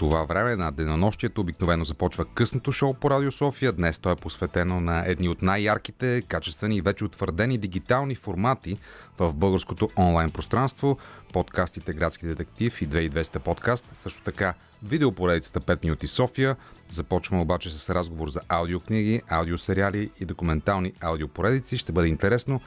[0.00, 3.72] това време на денонощието обикновено започва късното шоу по Радио София.
[3.72, 8.78] Днес то е посветено на едни от най-ярките, качествени и вече утвърдени дигитални формати
[9.18, 10.98] в българското онлайн пространство.
[11.32, 13.84] Подкастите Градски детектив и 2200 подкаст.
[13.94, 16.56] Също така видеопоредицата 5 минути София.
[16.88, 21.78] Започваме обаче с разговор за аудиокниги, аудиосериали и документални аудиопоредици.
[21.78, 22.60] Ще бъде интересно.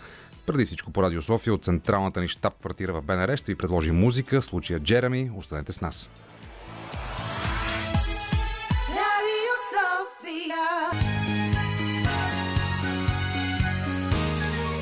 [0.46, 3.92] Преди всичко по Радио София от централната ни щаб квартира в БНР ще ви предложи
[3.92, 5.32] музика, в случая Джереми.
[5.38, 6.10] Останете с нас.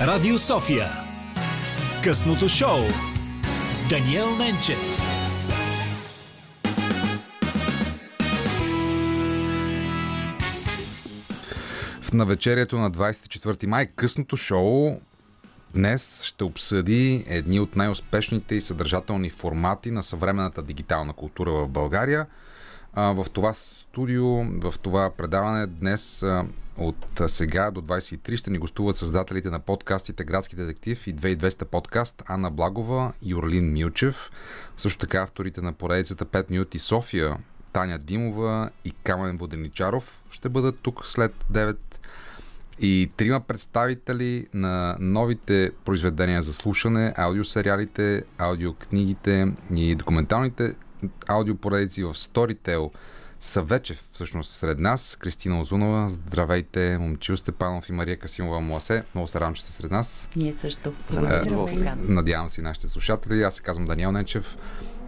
[0.08, 0.88] Радио София.
[2.04, 2.80] Късното шоу
[3.70, 4.77] с Даниел Ненчев.
[12.02, 14.91] В навечерието на 24 май късното шоу
[15.74, 22.27] днес ще обсъди едни от най-успешните и съдържателни формати на съвременната дигитална култура в България.
[22.96, 26.26] В това студио, в това предаване днес
[26.77, 32.24] от сега до 23 ще ни гостуват създателите на подкастите Градски детектив и 2200 подкаст
[32.28, 34.32] Анна Благова и Орлин Милчев.
[34.78, 37.38] Също така авторите на поредицата 5 минути София
[37.74, 41.78] Таня Димова и Камен Воденичаров ще бъдат тук след 9
[42.80, 50.76] и трима представители на новите произведения за слушане, аудиосериалите, аудиокнигите и документалните
[51.28, 52.91] аудиопоредици в Storytel
[53.42, 55.16] са вече всъщност сред нас.
[55.16, 59.04] Кристина Озунова, здравейте, Момчил Степанов и Мария Касимова Муасе.
[59.16, 60.30] Много се радвам, че сте сред нас.
[60.36, 60.94] Ние също.
[61.10, 61.96] За нас е.
[61.96, 63.44] Надявам се и нашите слушатели.
[63.44, 64.58] Аз се казвам Даниел Ненчев.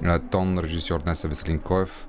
[0.03, 2.07] Е, Тон режисьор днес е Веселин Коев.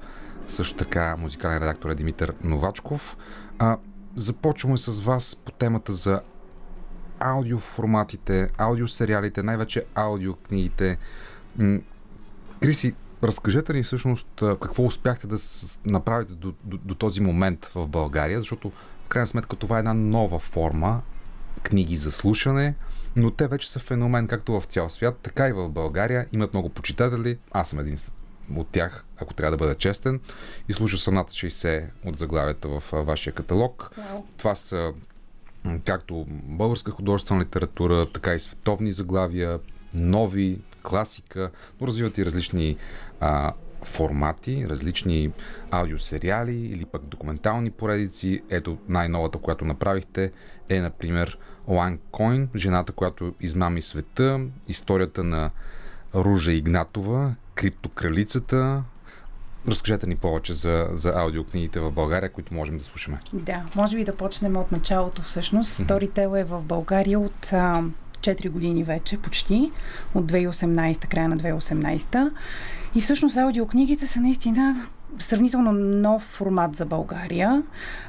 [0.49, 3.17] Също така музикален редактор е Димитър Новачков.
[3.59, 3.79] А,
[4.15, 6.21] започваме с вас по темата за
[7.19, 10.99] аудиоформатите, аудиосериалите, най-вече аудиокнигите.
[12.61, 15.37] Криси, разкажете ни всъщност какво успяхте да
[15.87, 18.71] направите до, до, до този момент в България, защото
[19.05, 21.03] в крайна сметка това е една нова форма
[21.63, 22.75] книги за слушане,
[23.17, 26.27] но те вече са феномен както в цял свят, така и в България.
[26.33, 27.39] Имат много почитатели.
[27.53, 27.99] Аз съм един
[28.55, 30.21] от тях, ако трябва да бъда честен.
[30.69, 33.91] И слуша съм над 60 от заглавията в вашия каталог.
[34.37, 34.93] Това са
[35.85, 39.59] както българска художествена литература, така и световни заглавия,
[39.95, 42.77] нови, класика, но развиват и различни
[43.25, 43.53] а,
[43.83, 45.31] формати, различни
[45.71, 48.43] аудиосериали или пък документални поредици.
[48.51, 50.33] Ето най-новата, която направихте
[50.69, 55.51] е, например, Лан Койн, жената, която измами света, историята на
[56.15, 58.83] Ружа Игнатова, криптокралицата.
[59.69, 63.21] Разкажете ни повече за, за аудиокнигите в България, които можем да слушаме.
[63.33, 65.71] Да, може би да почнем от началото всъщност.
[65.71, 67.83] Storytel е в България от а,
[68.21, 69.73] 4 години вече, почти,
[70.15, 72.31] от 2018, края на 2018.
[72.95, 74.87] И всъщност аудиокнигите са наистина
[75.19, 77.63] сравнително нов формат за България,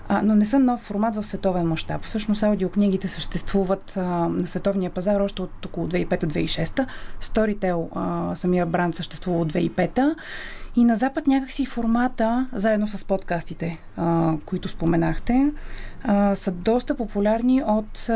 [0.08, 2.04] а, но не са нов формат в световен мащаб.
[2.04, 6.88] Всъщност аудиокнигите съществуват а, на световния пазар още от около 2005-2006.
[7.22, 10.16] Storytel, а, самия бранд съществува от 2005
[10.76, 15.52] и на Запад някакси формата, заедно с подкастите, а, които споменахте,
[16.04, 18.14] а, са доста популярни от а,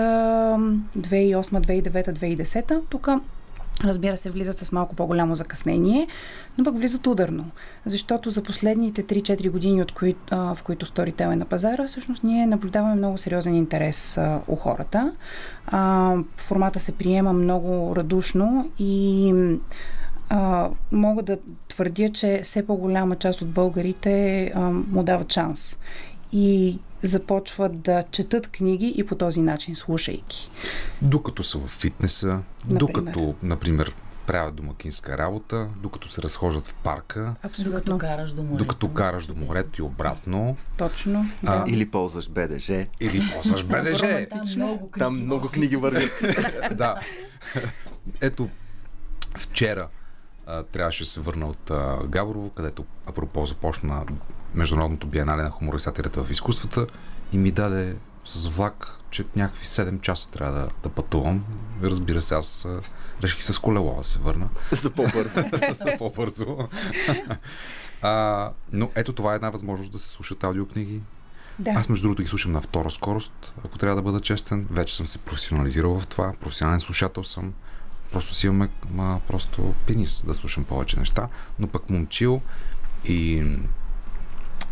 [0.97, 2.81] 2008, 2009, 2010.
[2.89, 3.09] Тук
[3.83, 6.07] Разбира се, влизат с малко по-голямо закъснение,
[6.57, 7.45] но пък влизат ударно.
[7.85, 12.23] Защото за последните 3-4 години, от кои, а, в които Storytel е на пазара, всъщност
[12.23, 15.13] ние наблюдаваме много сериозен интерес а, у хората.
[15.67, 19.33] А, формата се приема много радушно и
[20.29, 25.77] а, мога да твърдя, че все по-голяма част от българите а, му дават шанс.
[26.31, 30.49] И започват да четат книги и по този начин слушайки.
[31.01, 32.79] Докато са в фитнеса, Например.
[32.79, 33.93] докато, например,
[34.27, 37.73] правят домакинска работа, докато се разхождат в парка, Абсолютно.
[37.73, 38.57] Докато караш до морето.
[38.57, 41.25] докато караш до морето и обратно, Точно.
[41.45, 41.71] А, Да.
[41.71, 42.85] Или ползваш БДЖ.
[42.99, 44.27] или ползваш БДЖ.
[44.29, 44.99] Там много книги.
[44.99, 46.23] Там много книги да вървят.
[46.71, 46.99] да.
[48.21, 48.49] Ето,
[49.37, 49.87] вчера
[50.47, 54.05] а, трябваше да се върна от а, Габрово, където апропо започна
[54.53, 56.87] Международното биенале на хумора и сатирата в изкуствата
[57.33, 61.45] и ми даде с влак, че някакви 7 часа трябва да, да пътувам.
[61.83, 62.67] Разбира се, аз
[63.23, 64.49] реших с колело да се върна.
[64.71, 65.43] За по-бързо.
[65.73, 66.57] за по-бързо.
[68.01, 71.01] а, но ето това е една възможност да се слушат аудиокниги.
[71.59, 71.71] Да.
[71.71, 74.67] Аз между другото ги слушам на втора скорост, ако трябва да бъда честен.
[74.71, 76.33] Вече съм се професионализирал в това.
[76.39, 77.53] Професионален слушател съм.
[78.11, 81.27] Просто си имаме ма, просто пенис да слушам повече неща.
[81.59, 82.41] Но пък Момчил
[83.05, 83.45] и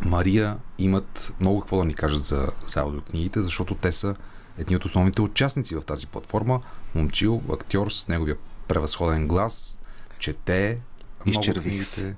[0.05, 4.15] Мария имат много какво да ни кажат за, за аудиокнигите, защото те са
[4.57, 6.61] едни от основните участници в тази платформа.
[6.95, 8.35] Момчил, актьор с неговия
[8.67, 9.79] превъзходен глас,
[10.19, 10.79] чете
[11.25, 11.43] много
[11.81, 12.15] се.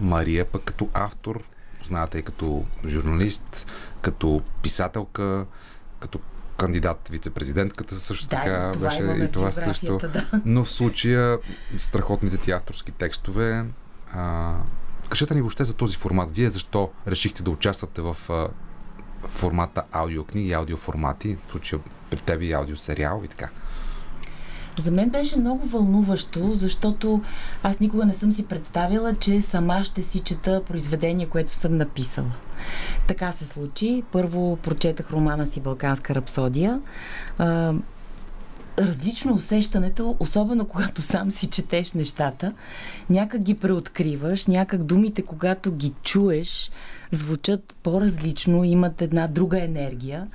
[0.00, 1.42] Мария пък като автор
[1.78, 3.66] позната и като журналист,
[4.02, 5.46] като писателка,
[6.00, 6.20] като
[6.56, 9.98] кандидат вице-президентката също Да, така това беше и това също.
[10.02, 10.42] да.
[10.44, 11.38] Но в случая
[11.76, 13.64] страхотните ти авторски текстове.
[14.12, 14.54] А,
[15.10, 16.30] кажете ни въобще за този формат.
[16.34, 18.16] Вие защо решихте да участвате в
[19.28, 21.80] формата аудиокниги, аудиоформати, в случая
[22.10, 23.48] при тебе и аудиосериал и така.
[24.76, 27.22] За мен беше много вълнуващо, защото
[27.62, 32.32] аз никога не съм си представила, че сама ще си чета произведение, което съм написала.
[33.06, 34.02] Така се случи.
[34.12, 36.80] Първо прочетах романа си Балканска рапсодия.
[38.78, 42.52] Различно усещането, особено когато сам си четеш нещата,
[43.10, 46.70] някак ги преоткриваш, някак думите, когато ги чуеш,
[47.10, 50.28] звучат по-различно, имат една друга енергия.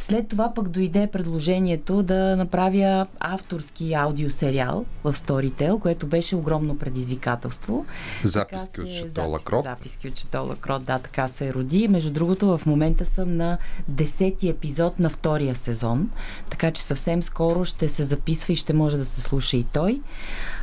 [0.00, 7.86] След това пък дойде предложението да направя авторски аудиосериал в Storytel, което беше огромно предизвикателство.
[8.24, 9.62] Записки от се- Шато запис- Лакрот.
[9.62, 11.88] Записки от Шато Лакрот, да, така се роди.
[11.88, 13.58] Между другото, в момента съм на
[13.90, 16.10] 10-ти епизод на втория сезон,
[16.50, 20.00] така че съвсем скоро ще се записва и ще може да се слуша и той.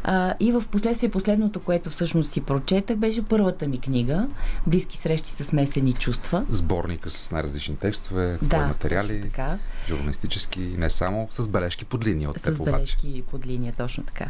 [0.03, 4.27] А, и в последствие последното, което всъщност си прочетах, беше първата ми книга
[4.67, 6.45] Близки срещи с смесени чувства.
[6.49, 9.57] Сборника с най-различни текстове, Да, материали, така.
[9.87, 12.71] журналистически, не само, с бележки под линия от с теб обаче.
[12.71, 14.29] бележки под линия, точно така.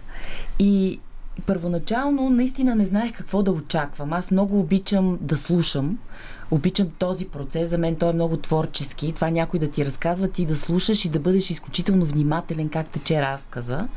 [0.59, 0.99] И
[1.45, 4.13] първоначално наистина не знаех какво да очаквам.
[4.13, 5.97] Аз много обичам да слушам.
[6.51, 7.69] Обичам този процес.
[7.69, 9.13] За мен той е много творчески.
[9.13, 13.21] Това някой да ти разказва, ти да слушаш и да бъдеш изключително внимателен как тече
[13.21, 13.87] разказа.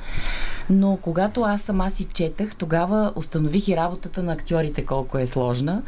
[0.70, 5.82] Но когато аз сама си четах, тогава установих и работата на актьорите колко е сложна,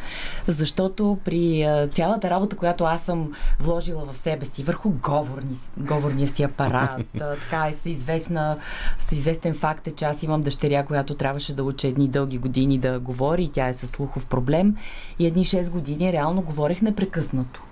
[0.47, 6.43] защото при цялата работа, която аз съм вложила в себе си, върху говорни, говорния си
[6.43, 8.59] апарат, така е всеизвестна,
[9.01, 13.01] всеизвестен факт е, че аз имам дъщеря, която трябваше да учи едни дълги години да
[13.01, 14.77] говори тя е със слухов проблем
[15.19, 17.63] и едни 6 години реално говорех непрекъснато.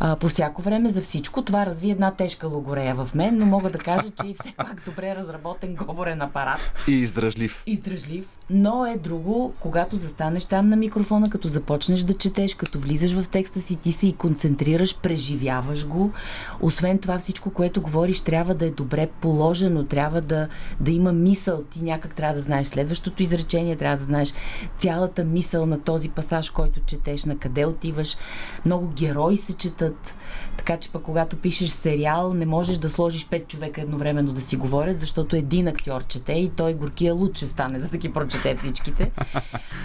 [0.00, 1.42] А, по всяко време за всичко.
[1.42, 4.82] Това разви една тежка логорея в мен, но мога да кажа, че и все пак
[4.84, 7.62] добре разработен говорен апарат И издръжлив.
[7.66, 13.12] издръжлив, но е друго, когато застанеш там на микрофона, като започнеш да четеш, като влизаш
[13.12, 16.12] в текста си, ти се и концентрираш, преживяваш го.
[16.60, 20.48] Освен това, всичко, което говориш, трябва да е добре положено, трябва да,
[20.80, 21.62] да има мисъл.
[21.62, 24.34] Ти някак трябва да знаеш следващото изречение, трябва да знаеш
[24.78, 28.16] цялата мисъл на този пасаж, който четеш, на къде отиваш.
[28.64, 30.14] Много герои се четат.
[30.56, 34.56] Така че пък когато пишеш сериал, не можеш да сложиш пет човека едновременно да си
[34.56, 38.56] говорят, защото един актьор чете и той горкия луд ще стане, за да ги прочете
[38.56, 39.10] всичките.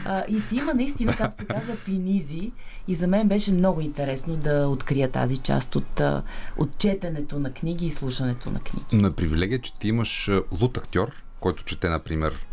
[0.05, 2.51] А, и си има наистина, както се казва, пинизи.
[2.87, 6.01] И за мен беше много интересно да открия тази част от,
[6.57, 8.85] от четенето на книги и слушането на книги.
[8.95, 12.45] На привилегия, че ти имаш а, лут актьор, който чете, например,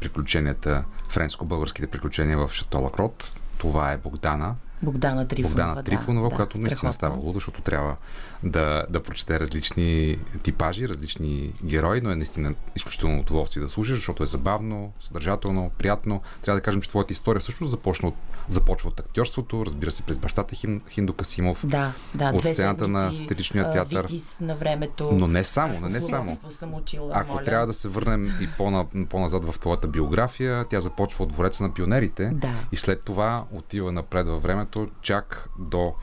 [0.00, 3.40] приключенията, френско-българските приключения в Шато Лакрот.
[3.58, 4.54] Това е Богдана.
[4.82, 5.54] Богдана Трифонова.
[5.54, 7.96] Богдана Трифонова, да, която да, наистина става луда, защото трябва
[8.42, 14.22] да, да прочете различни типажи, различни герои, но е наистина изключително удоволствие да слушаш, защото
[14.22, 16.20] е забавно, съдържателно, приятно.
[16.42, 18.14] Трябва да кажем, че твоята история също започна от,
[18.48, 21.66] започва от актьорството, разбира се, през бащата Хим, Хиндо Касимов.
[21.66, 22.32] Да, да.
[22.34, 24.06] От сцената на седмици, сатиричния а, театър.
[24.06, 25.10] Витис на времето.
[25.12, 26.38] Но не само, но не само.
[26.48, 27.44] Съм учила, Ако моля.
[27.44, 31.74] трябва да се върнем и по-на, по-назад в твоята биография, тя започва от двореца на
[31.74, 32.50] пионерите Да.
[32.72, 34.65] и след това отива напред във времето,
[35.02, 35.94] чак до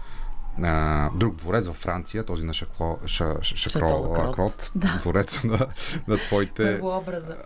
[0.63, 3.87] а, друг дворец във Франция, този на Шакло, ша, Шакро.
[3.87, 4.97] Лакрот, Да.
[4.99, 5.67] двореца на,
[6.07, 7.37] на твоите, Първообраза.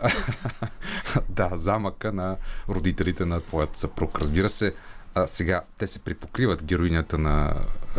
[1.28, 2.36] да, замъка на
[2.68, 4.18] родителите на твоят съпруг.
[4.20, 4.74] Разбира се,
[5.14, 7.54] а, сега те се припокриват героинята на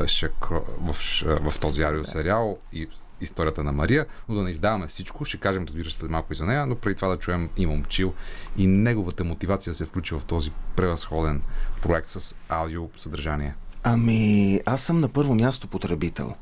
[0.05, 2.87] Шакро, в, в този аудиосериал и
[3.21, 5.25] историята на Мария, но да не издаваме всичко.
[5.25, 7.65] Ще кажем, разбира се, след малко и за нея, но преди това да чуем и
[7.65, 8.13] Момчил
[8.57, 11.41] и неговата мотивация да се включи в този превъзходен
[11.81, 13.55] проект с аудио съдържание.
[13.83, 16.35] Ами, аз съм на първо място потребител.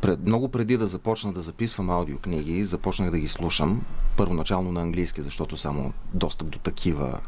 [0.00, 3.82] Пред, много преди да започна да записвам аудиокниги, започнах да ги слушам.
[4.16, 7.20] Първоначално на английски, защото само достъп до такива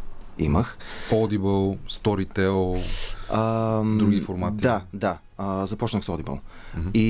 [0.42, 0.78] имах.
[1.10, 2.82] Audible, Storytel,
[3.30, 4.56] А, Други формати?
[4.56, 5.18] Да, да.
[5.38, 6.38] А, започнах с Audible.
[6.76, 6.90] Мгм.
[6.94, 7.02] И,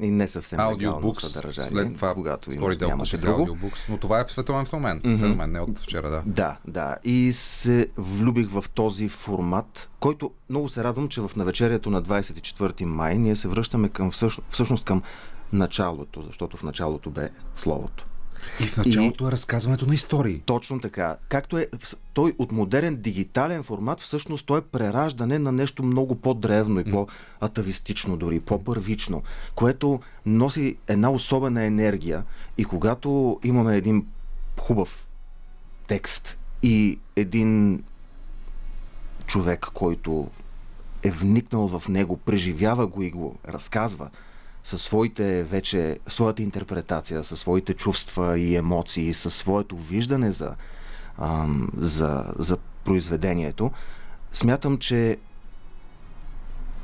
[0.00, 1.70] и, и не съвсем Audiobooks, съдържание.
[1.70, 3.46] след това когато има, Storytel нямаше друго.
[3.46, 5.00] Audiobooks, но това е световен феномен.
[5.04, 5.18] Мгм.
[5.18, 6.22] Феномен, не от вчера, да.
[6.26, 6.96] Да, да.
[7.04, 12.84] И се влюбих в този формат, който много се радвам, че в навечерието на 24
[12.84, 15.02] май ние се връщаме към всъщност, всъщност към
[15.52, 18.06] началото, защото в началото бе словото.
[18.60, 20.42] И в началото е разказването на истории.
[20.46, 21.16] Точно така.
[21.28, 21.68] Както е
[22.12, 28.16] той от модерен дигитален формат, всъщност той е прераждане на нещо много по-древно и по-атавистично
[28.16, 29.22] дори, по-първично,
[29.54, 32.24] което носи една особена енергия
[32.58, 34.06] и когато имаме един
[34.60, 35.06] хубав
[35.88, 37.82] текст и един
[39.26, 40.30] човек, който
[41.02, 44.10] е вникнал в него, преживява го и го разказва
[44.64, 50.54] със своите вече, своята интерпретация, със своите чувства и емоции, със своето виждане за,
[51.18, 53.70] ам, за, за произведението,
[54.30, 55.16] смятам, че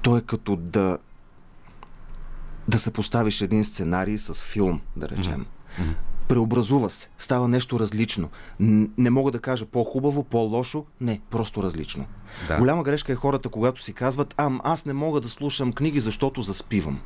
[0.03, 0.99] то е като да
[2.69, 5.47] да се поставиш един сценарий с филм, да речем.
[6.29, 8.29] Преобразува се, става нещо различно.
[8.61, 12.07] Не мога да кажа по-хубаво, по-лошо, не, просто различно.
[12.49, 12.59] Да.
[12.59, 16.43] Голяма грешка е хората, когато си казват, ам, аз не мога да слушам книги, защото
[16.43, 17.01] заспивам.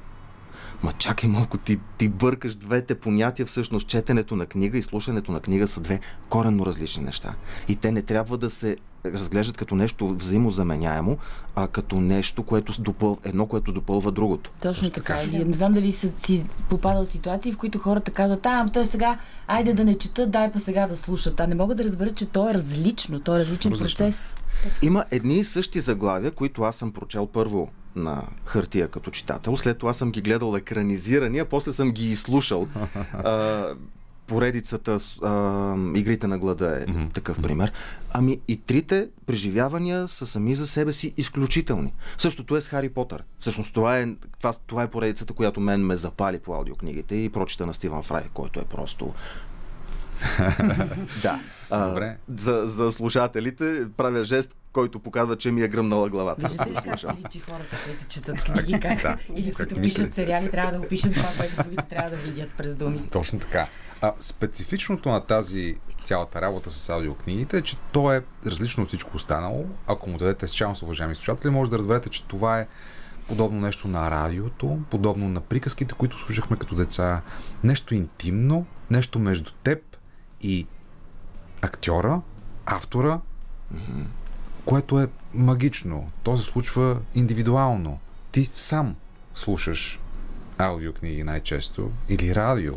[0.82, 5.40] Ма чакай малко, ти, ти бъркаш двете понятия, всъщност четенето на книга и слушането на
[5.40, 7.34] книга са две коренно различни неща.
[7.68, 8.76] И те не трябва да се
[9.06, 11.18] разглеждат като нещо взаимозаменяемо,
[11.54, 13.18] а като нещо, което допъл...
[13.24, 14.50] едно, което допълва другото.
[14.62, 15.22] Точно така.
[15.22, 18.72] Или не знам дали си, си попадал в ситуации, в които хората казват, а, ама
[18.72, 21.40] той сега, айде да не четат, дай па сега да слушат.
[21.40, 23.98] А не мога да разбера, че то е различно, то е различен Различно.
[23.98, 24.36] процес.
[24.82, 29.78] Има едни и същи заглавия, които аз съм прочел първо на хартия като читател, след
[29.78, 32.68] това съм ги гледал екранизирани, а после съм ги изслушал.
[33.14, 33.64] А,
[34.26, 37.06] поредицата с а, Игрите на глада е Мгм.
[37.06, 37.72] такъв пример.
[38.10, 41.92] Ами и трите преживявания са сами за себе си изключителни.
[42.18, 43.24] Същото е с Хари Потър.
[43.38, 44.06] Всъщност това е,
[44.38, 48.24] това, това е поредицата, която мен ме запали по аудиокнигите и прочита на Стивън Фрай,
[48.34, 49.14] който е просто
[51.22, 51.40] да.
[51.70, 52.16] А, Добре.
[52.36, 56.48] За, за слушателите правя жест, който показва, че ми е гръмнала главата.
[56.48, 59.16] Виждате ли как се личи хората, които четат книги, как, Да.
[59.34, 60.02] или Как като мислят.
[60.02, 63.08] пишат сериали, трябва да опишем това, което другите трябва да видят през думи.
[63.12, 63.66] Точно така.
[64.00, 65.74] А, специфичното на тази
[66.04, 69.64] цялата работа с аудиокнигите е, че то е различно от всичко останало.
[69.86, 72.66] Ако му дадете с шанс, уважаеми слушатели, може да разберете, че това е
[73.28, 77.20] подобно нещо на радиото, подобно на приказките, които слушахме като деца.
[77.64, 79.91] Нещо интимно, нещо между теб
[80.42, 80.66] и
[81.62, 82.20] актьора,
[82.66, 83.20] автора,
[84.64, 86.10] което е магично.
[86.22, 88.00] То се случва индивидуално.
[88.32, 88.96] Ти сам
[89.34, 90.00] слушаш
[90.58, 92.74] аудиокниги най-често или радио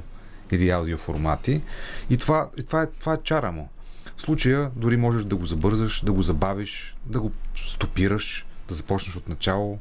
[0.51, 1.61] или аудиоформати
[2.09, 3.69] и това, и това, е, това е чара му.
[4.17, 7.31] В случая дори можеш да го забързаш, да го забавиш, да го
[7.67, 9.79] стопираш, да започнеш от начало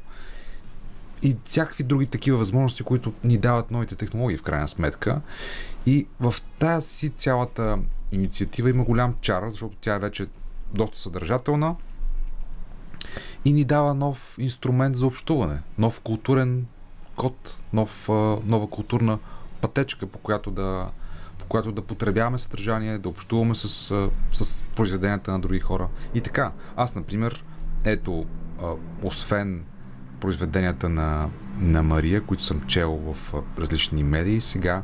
[1.25, 5.21] и всякакви други такива възможности, които ни дават новите технологии в крайна сметка.
[5.85, 7.79] И в тази си цялата
[8.11, 10.27] инициатива има голям чар, защото тя е вече
[10.73, 11.75] доста съдържателна
[13.45, 16.65] и ни дава нов инструмент за общуване, нов културен
[17.15, 18.09] код, нов,
[18.45, 19.19] нова културна
[19.61, 20.89] пътечка, по която да,
[21.37, 23.67] по която да потребяваме съдържание, да общуваме с,
[24.33, 25.87] с произведенията на други хора.
[26.13, 27.43] И така, аз, например,
[27.83, 28.25] ето,
[29.03, 29.63] освен
[30.19, 31.29] произведенията на,
[31.59, 34.83] на Мария, които съм чел в различни медии, сега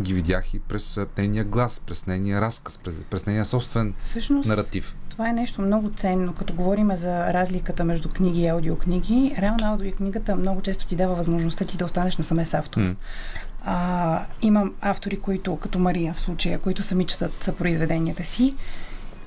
[0.00, 4.96] ги видях и през нейния глас, през нейния разказ, през, през нейния собствен Всъщност, наратив.
[5.08, 6.34] това е нещо много ценно.
[6.34, 11.64] Като говорим за разликата между книги и аудиокниги, реално аудиокнигата много често ти дава възможността
[11.64, 12.80] ти да останеш насаме с автор.
[12.80, 12.94] М.
[13.64, 18.54] А, имам автори, които, като Мария в случая, които сами четат произведенията си.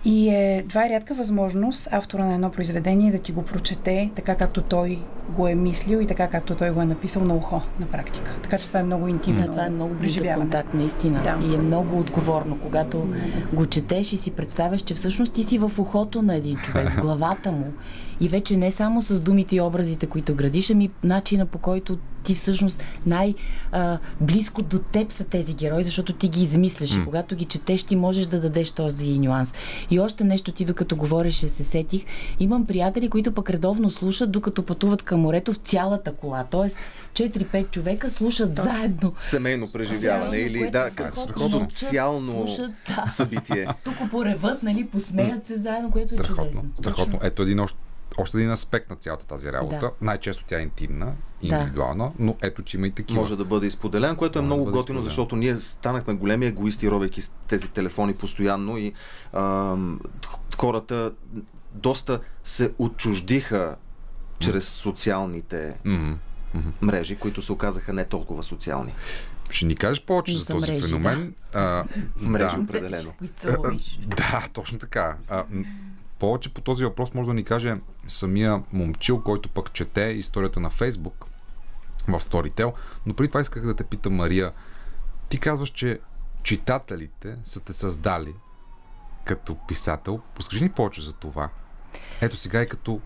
[0.05, 4.35] И е, това е рядка възможност автора на едно произведение да ти го прочете така,
[4.35, 7.85] както той го е мислил и така, както той го е написал на ухо, на
[7.85, 8.35] практика.
[8.43, 9.41] Така че това е много интимно.
[9.41, 11.23] Да, това е много близък контакт, наистина.
[11.23, 11.47] Да.
[11.47, 13.07] И е много отговорно, когато
[13.53, 17.01] го четеш и си представяш, че всъщност ти си в ухото на един човек, в
[17.01, 17.73] главата му.
[18.21, 22.35] И вече не само с думите и образите, които градиш, ами начина по който ти
[22.35, 26.95] всъщност най-близко до теб са тези герои, защото ти ги измисляш.
[26.95, 29.53] И когато ги четеш, ти можеш да дадеш този нюанс.
[29.91, 32.05] И още нещо ти, докато говореше, се сетих.
[32.39, 36.45] Имам приятели, които пък редовно слушат, докато пътуват към морето в цялата кола.
[36.51, 36.77] Тоест,
[37.13, 39.13] 4-5 човека слушат заедно.
[39.19, 41.69] Семейно преживяване или да, как страхотно.
[41.69, 43.09] социално Слушат, да.
[43.09, 43.67] събитие.
[43.83, 46.43] Тук пореват, нали, посмеят се заедно, което е Страхотно.
[46.43, 46.69] чудесно.
[46.79, 47.19] Страхотно.
[47.21, 47.77] Ето един още,
[48.17, 49.79] още един аспект на цялата тази работа.
[49.79, 49.91] Да.
[50.01, 51.13] Най-често тя е интимна, Да.
[51.55, 53.19] индивидуална, но ето, че има и такива.
[53.19, 55.03] Може да бъде изподелен, което е Може да много бъде готино, изподелен.
[55.05, 58.93] защото ние станахме големи егоисти, ровейки с тези телефони постоянно и
[59.33, 59.99] ам,
[60.57, 61.11] хората
[61.73, 63.75] доста се отчуждиха
[64.39, 65.77] чрез социалните
[66.81, 68.93] мрежи, които се оказаха не толкова социални.
[69.49, 71.35] Ще ни кажеш повече за са този мрежи, феномен.
[71.53, 71.83] А,
[72.21, 72.61] Мрежи да.
[72.61, 73.13] определено.
[74.07, 75.15] Да, точно така.
[75.29, 75.43] А,
[76.21, 77.75] повече по този въпрос може да ни каже
[78.07, 81.25] самия момчил, който пък чете историята на Фейсбук
[82.07, 82.73] в Storytel.
[83.05, 84.51] Но преди това исках да те питам, Мария.
[85.29, 85.99] Ти казваш, че
[86.43, 88.33] читателите са те създали
[89.25, 90.19] като писател.
[90.37, 91.49] Разкажи ни повече за това.
[92.21, 93.01] Ето сега и като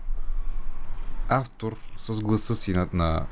[1.28, 3.26] автор с гласа си на, на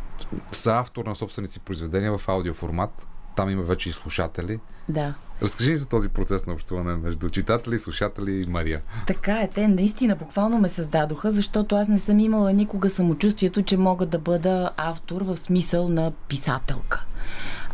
[0.53, 3.07] съавтор на собствените си произведения в аудиоформат.
[3.37, 4.61] Там има вече и слушатели.
[4.89, 5.15] Да.
[5.43, 8.81] Разкажи ни за този процес на общуване между читатели, слушатели и Мария.
[9.07, 13.77] Така е, те наистина буквално ме създадоха, защото аз не съм имала никога самочувствието, че
[13.77, 17.07] мога да бъда автор в смисъл на писателка.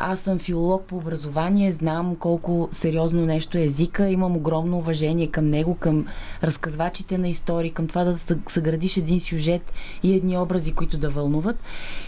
[0.03, 5.51] Аз съм филолог по образование, знам колко сериозно нещо е езика, имам огромно уважение към
[5.51, 6.07] него, към
[6.43, 11.11] разказвачите на истории, към това да съ- съградиш един сюжет и едни образи, които да
[11.11, 11.57] вълнуват.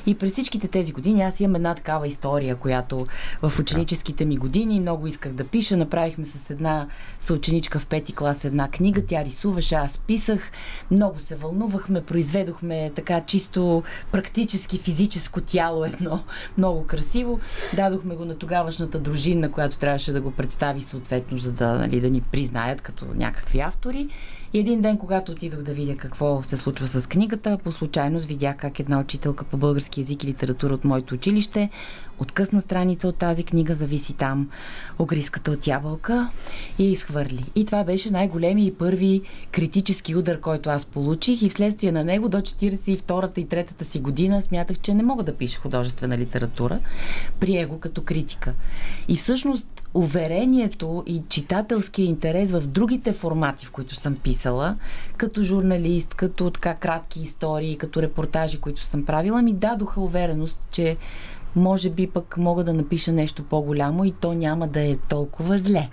[0.07, 3.05] И през всичките тези години аз имам една такава история, която
[3.43, 5.77] в ученическите ми години много исках да пиша.
[5.77, 6.87] Направихме с една
[7.21, 10.51] съученичка в пети клас една книга, тя рисуваше, аз писах.
[10.91, 13.83] Много се вълнувахме, произведохме така чисто
[14.13, 16.25] практически физическо тяло едно,
[16.59, 17.41] много красиво.
[17.83, 22.11] Дадохме го на тогавашната дружина, която трябваше да го представи съответно, за да, нали, да
[22.11, 24.09] ни признаят като някакви автори.
[24.55, 28.57] И един ден, когато отидох да видя какво се случва с книгата, по случайност видях
[28.57, 31.71] как една учителка по български язик и литература от моето училище
[32.19, 34.51] откъсна страница от тази книга, зависи там
[34.99, 36.31] огриската от ябълка
[36.79, 37.45] и изхвърли.
[37.55, 42.29] И това беше най-големи и първи критически удар, който аз получих и вследствие на него
[42.29, 46.81] до 42-та и 3-та си година смятах, че не мога да пиша художествена литература.
[47.41, 48.55] Прие го като критика.
[49.09, 54.77] И всъщност уверението и читателския интерес в другите формати, в които съм писала,
[55.17, 60.97] като журналист, като така кратки истории, като репортажи, които съм правила, ми дадоха увереност, че
[61.57, 65.89] може би пък мога да напиша нещо по-голямо и то няма да е толкова зле.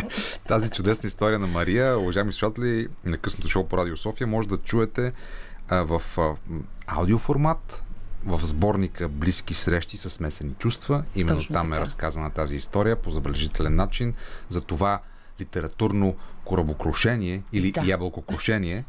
[0.48, 4.56] Тази чудесна история на Мария, уважаеми слушатели, на късното шоу по Радио София, може да
[4.56, 5.12] чуете
[5.68, 6.34] а, в а,
[6.86, 7.84] аудиоформат,
[8.26, 11.04] в сборника Близки срещи с смесени чувства.
[11.14, 11.80] Именно Точно там е така.
[11.80, 14.14] разказана тази история по забележителен начин.
[14.48, 15.00] За това
[15.40, 17.82] литературно корабокрушение или Да.
[17.84, 18.84] ябълкокрушение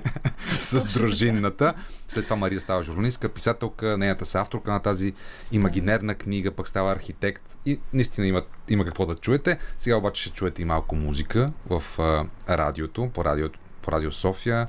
[0.60, 1.74] с дружинната.
[2.08, 5.12] След това Мария става журналистка, писателка, нейната са авторка на тази
[5.52, 9.58] имагинерна книга, пък става архитект и наистина има, има какво да чуете.
[9.78, 12.26] Сега обаче ще чуете и малко музика в а,
[12.56, 13.48] радиото, по радио,
[13.82, 14.68] по радио София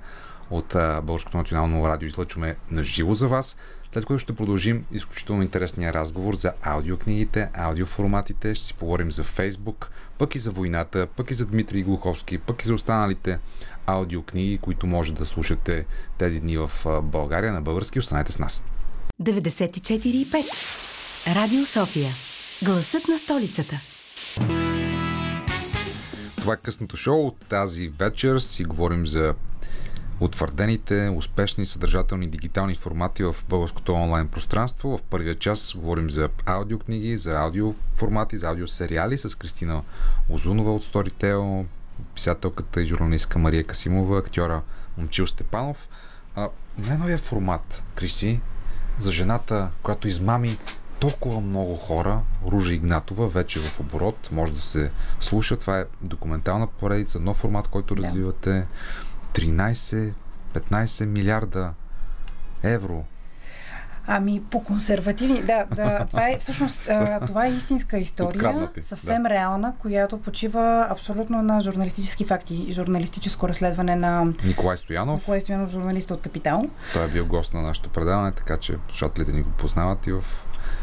[0.50, 3.57] от а, Българското национално радио излъчваме на живо за вас.
[3.96, 9.90] След което ще продължим изключително интересния разговор за аудиокнигите, аудиоформатите, ще си поговорим за Фейсбук,
[10.18, 13.40] пък и за войната, пък и за Дмитрий Глуховски, пък и за останалите
[13.86, 15.86] аудиокниги, които може да слушате
[16.18, 16.72] тези дни в
[17.03, 18.00] България на български.
[18.00, 18.64] Останете с нас.
[19.22, 21.36] 94,5.
[21.36, 22.10] Радио София.
[22.64, 23.75] Гласът на столицата.
[26.36, 27.31] Това е късното шоу.
[27.50, 29.34] Тази вечер си говорим за
[30.20, 34.98] утвърдените, успешни, съдържателни дигитални формати в българското онлайн пространство.
[34.98, 39.82] В първия час говорим за аудиокниги, за аудиоформати, за аудиосериали с Кристина
[40.30, 41.66] Озунова от Storytel,
[42.16, 44.62] писателката и журналистка Мария Касимова, актьора
[44.98, 45.88] Момчил Степанов.
[46.36, 48.40] А, най-новия формат, Криси,
[49.00, 50.58] за жената, която измами
[51.00, 55.58] толкова много хора, Ружа Игнатова, вече в оборот, може да се слуша.
[55.58, 58.01] Това е документална поредица, нов формат, който Да.
[58.04, 58.66] развивате.
[59.35, 61.74] 13-15 милиарда
[62.63, 63.05] евро.
[64.07, 65.41] Ами, по консервативни.
[65.41, 66.89] Да, да, това е всъщност
[67.27, 74.33] това е истинска история, съвсем реална, която почива абсолютно на журналистически факти, журналистическо разследване на
[74.45, 76.69] Николай Стоянов, Николай Стоянов, журналист от Капитал.
[76.93, 80.24] той е бил гост на нашето предаване, така че слушателите ни го познават и в...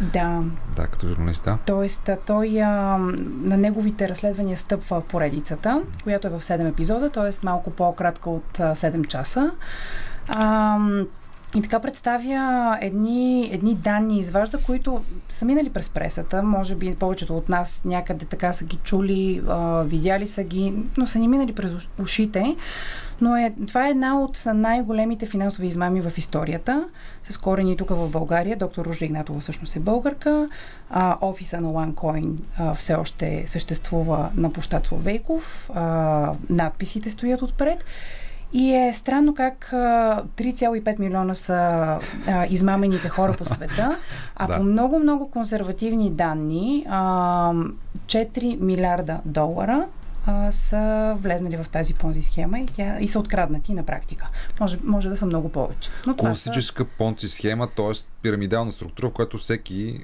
[0.01, 0.40] Да,
[0.77, 1.59] Да, като журналист, да.
[1.66, 2.99] Тоест, той а,
[3.42, 7.31] на неговите разследвания стъпва поредицата, която е в 7 епизода, т.е.
[7.42, 9.51] малко по-кратка от а, 7 часа.
[10.29, 10.79] А,
[11.55, 16.42] и така представя едни, едни данни, изважда, които са минали през пресата.
[16.42, 21.07] Може би повечето от нас някъде така са ги чули, а, видяли са ги, но
[21.07, 22.57] са ни минали през уш- ушите.
[23.22, 26.85] Но е, това е една от най-големите финансови измами в историята,
[27.30, 28.56] с корени тук в България.
[28.56, 30.46] Доктор Ружа Игнатова всъщност е българка.
[30.90, 35.70] А, офиса на OneCoin а, все още съществува на площад Словейков.
[35.74, 37.85] А, надписите стоят отпред.
[38.52, 41.54] И е странно как а, 3,5 милиона са
[42.26, 43.98] а, измамените хора по света,
[44.37, 44.56] а Да.
[44.56, 47.52] по много-много консервативни данни а,
[48.06, 49.87] 4 милиарда долара
[50.26, 54.28] а, са влезнали в тази понзи схема и, тя, и са откраднати на практика.
[54.61, 55.90] Може, може да са много повече.
[56.06, 58.12] Но това са, Класическа понци схема, т.е.
[58.22, 60.00] пирамидална структура, в която всеки е,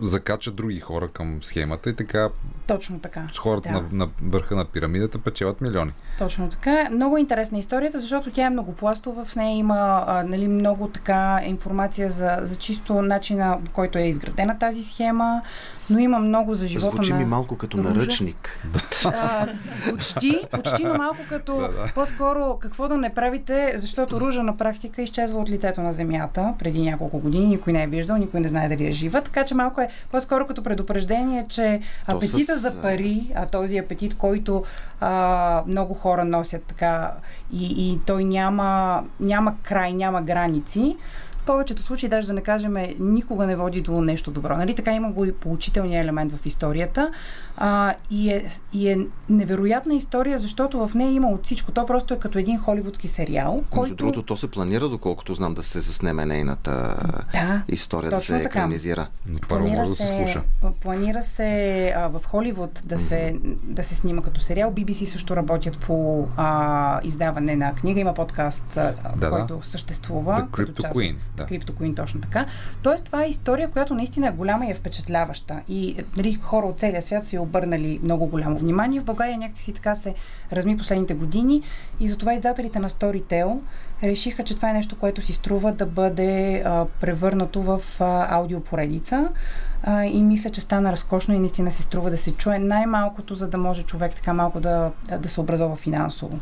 [0.00, 2.28] закача други хора към схемата и така
[2.66, 3.28] точно така.
[3.34, 3.74] с хората Да.
[3.74, 5.92] на, на върха на пирамидата печелят милиони.
[6.18, 6.88] Точно така.
[6.92, 9.24] Много интересна историята, защото тя е многопластова.
[9.24, 14.02] В нея има а, нали, много така информация за, за чисто начина, по който е
[14.02, 15.42] изградена тази схема,
[15.90, 17.18] но има много за живота Звучи на...
[17.18, 17.88] ми малко като Ружа.
[17.88, 18.58] наръчник.
[19.06, 19.46] А,
[19.90, 21.92] почти, почти, но малко като Да, да.
[21.94, 26.82] по-скоро какво да не правите, защото Ружа на практика изчезва от лицето на земята преди
[26.82, 27.51] няколко години.
[27.52, 30.46] Никой не е виждал, никой не знае дали е жива, така че малко е по-скоро
[30.46, 34.64] като предупреждение, че То апетита с, за пари, а този апетит, който
[35.00, 37.12] а, много хора носят така
[37.52, 40.96] и, и той няма, няма край, няма граници,
[41.42, 44.56] в повечето случаи, даже да не кажем, никога не води до нещо добро.
[44.56, 44.74] Нали?
[44.74, 47.12] Така има го и поучителния елемент в историята.
[47.56, 51.72] А, и, е, и е невероятна история, защото в нея има от всичко.
[51.72, 53.94] То просто е като един холивудски сериал, Между който...
[53.94, 56.96] другото, то се планира, доколкото знам, да се заснеме нейната
[57.32, 58.46] Да, история, да се така.
[58.48, 59.06] екранизира.
[59.48, 60.42] Първо може да се слуша.
[60.80, 64.72] планира се а, в Холивуд да се, да се снима като сериал.
[64.72, 68.00] BBC също работят по а, издаване на книга.
[68.00, 69.30] Има подкаст, а, Да, да.
[69.30, 70.48] който съществува.
[70.52, 71.46] The Crypto част Queen, да.
[71.46, 72.46] Crypto Queen, точно така.
[72.82, 75.60] Тоест, това е история, която наистина е голяма и е впечатляваща.
[75.68, 79.00] И нали, хора от целия свят й обърнали много голямо внимание.
[79.00, 80.14] В България някакси така се
[80.52, 81.62] разми последните години
[82.00, 83.58] и затова издателите на Storytel
[84.02, 89.28] решиха, че това е нещо, което си струва да бъде а, превърнато в а, аудиопоредица.
[89.82, 93.48] А, и мисля, че стана разкошно и наистина се струва да се чуе най-малкото, за
[93.48, 96.40] да може човек така малко да, да се образова финансово.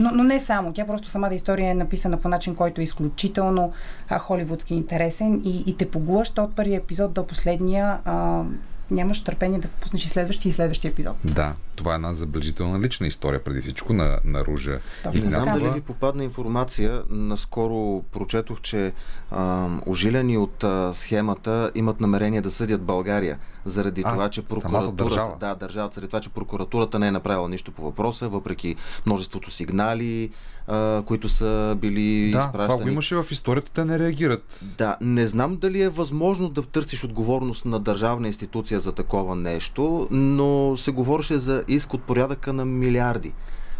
[0.00, 0.72] Но, но не само.
[0.72, 3.72] Тя просто самата история е написана по начин, който е изключително
[4.08, 7.98] а, холивудски интересен и, и те поглъща от първия епизод до последния.
[8.04, 8.42] А,
[8.90, 11.16] нямаш търпение да пуснеш и следващия и следващия епизод.
[11.24, 15.58] Да, това е една забележителна лична история, преди всичко, на, на Ружа Точно Не знам
[15.58, 17.02] дали ви попадна информация.
[17.10, 18.92] Наскоро прочетох, че
[19.30, 25.04] а, ожилени от а, схемата имат намерение да съдят България заради А, това, че прокуратурата,
[25.04, 25.36] държава.
[25.40, 30.30] да, държавата, заради това, че прокуратурата не е направила нищо по въпроса, въпреки множеството сигнали,
[30.68, 32.68] а, които са били Да, изпращани.
[32.68, 34.60] това го имаше в историята, те не реагират.
[34.78, 40.08] Да, не знам дали е възможно да търсиш отговорност на държавна институция за такова нещо,
[40.10, 40.44] но
[40.76, 43.32] се говореше за иск от порядъка на милиарди,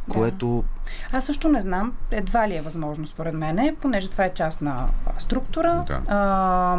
[0.08, 0.14] Да.
[0.14, 0.64] което
[1.12, 4.70] Аз също не знам, едва ли е възможно според мен, понеже това е частна
[5.06, 5.84] а, структура.
[5.88, 6.00] Да.
[6.08, 6.76] А,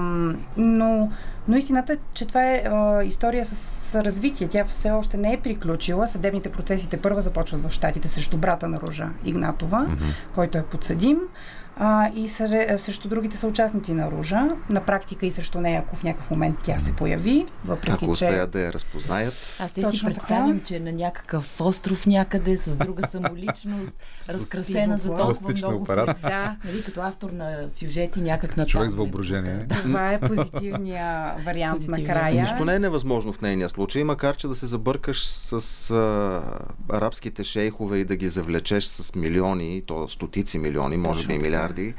[0.57, 1.11] но,
[1.47, 4.47] но истината е, че това е а, история с, с развитие.
[4.47, 6.07] Тя все още не е приключила.
[6.07, 10.35] Съдебните процеси те първа започват в Штатите срещу брата на Ружа Игнатова, mm-hmm.
[10.35, 11.19] който е подсъдим.
[11.77, 14.49] А, и сре, срещу другите са участници на Ружа.
[14.69, 18.11] На практика и срещу нея, ако в някакъв момент тя се появи, въпреки ако че...
[18.11, 20.65] успеят да я разпознаят, Аз се си Точно представям, така.
[20.65, 25.83] че на някакъв остров някъде с друга самоличност, разкрасена за толкова много.
[25.83, 26.17] апарат.
[26.21, 29.65] Да, Нали, като автор на сюжети някак на Човек с там, въображение.
[29.69, 29.75] Да.
[29.75, 32.07] това е позитивния вариант Позитивния.
[32.07, 32.41] накрая.
[32.41, 36.41] Нищо не е невъзможно в нейния случай, макар че да се забъркаш с а,
[36.89, 41.37] арабските шейхове и да ги завлечеш с милиони, то стотици милиони, може Точно би и
[41.37, 41.45] така.
[41.65, 41.93] Милиарди,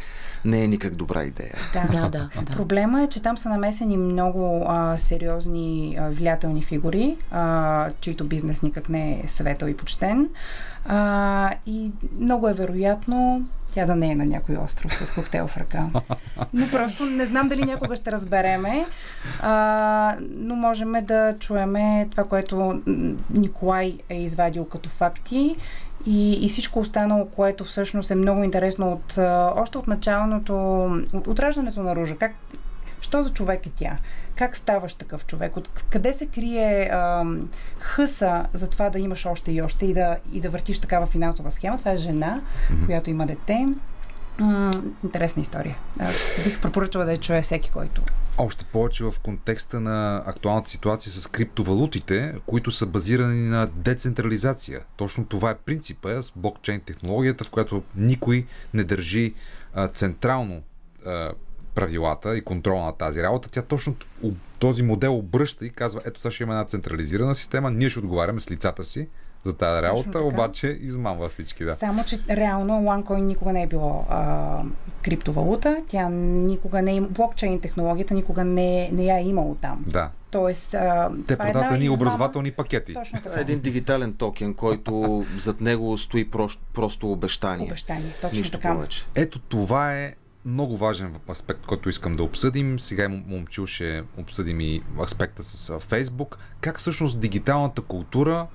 [0.45, 1.55] не е никак добра идея.
[1.73, 1.87] Да.
[1.93, 2.53] Да, да, да.
[2.53, 8.63] Проблема е, че там са намесени много а, сериозни а, влиятелни фигури, а, чийто бизнес
[8.63, 10.29] никак не е светъл и почтен.
[10.89, 15.57] А, и много е вероятно тя да не е на някой остров с коктейл в
[15.57, 15.87] ръка.
[16.53, 18.87] Но просто не знам дали някога ще разбереме,
[19.41, 22.83] а, но можем да чуеме това, което
[23.31, 25.57] Николай е извадил като факти
[26.07, 31.27] и, и всичко останало, което всъщност е много интересно от, а, още от началното, от,
[31.27, 32.17] от раждането на Ружа.
[32.17, 32.33] Как,
[33.01, 33.97] що за човек е тя?
[34.37, 35.57] Как ставаш такъв човек?
[35.57, 40.17] От къде се крие ам, хъса за това да имаш още и още и да,
[40.33, 41.79] и да въртиш такава финансова схема?
[41.79, 42.87] Това е жена, mm-hmm.
[42.87, 43.67] която има дете.
[44.39, 45.77] М, интересна история.
[45.99, 46.09] А,
[46.45, 48.03] бих препоръчала да я чуе всеки, който.
[48.39, 54.81] Още повече в контекста на актуалната ситуация с криптовалутите, които са базирани на децентрализация.
[54.97, 59.35] Точно това е принципа с блокчейн технологията, в която никой не държи
[59.75, 60.63] а, централно
[61.07, 61.33] а,
[61.75, 63.51] правилата и контрол на тази работа.
[63.51, 63.97] Тя точно
[64.59, 68.41] този модел обръща и казва, ето сега ще има една централизирана система, ние ще отговаряме
[68.41, 69.09] с лицата си
[69.47, 70.25] за тази работа, така.
[70.25, 71.65] обаче измамва всички.
[71.65, 71.75] Да.
[71.75, 74.63] Само, че реално OneCoin никога не е било а,
[75.03, 75.83] криптовалута.
[75.89, 77.09] Тя никога не е им...
[77.11, 79.85] Блокчейн технологията никога не, не я е имало там.
[79.89, 80.11] да.
[80.31, 82.95] Тоест, а, Те е продават едни образователни пакети.
[82.95, 83.39] Точно така.
[83.39, 87.67] е един дигитален токен, който зад него стои прош- просто обещание.
[87.67, 88.13] Обещание.
[88.23, 88.75] Точно Нищо така.
[88.75, 89.07] повече.
[89.15, 92.81] Ето това е много важен аспект, който искам да обсъдим.
[92.81, 96.39] Сега и момчил ще обсъдим и аспекта с Фейсбук.
[96.61, 98.47] Как всъщност дигиталната култура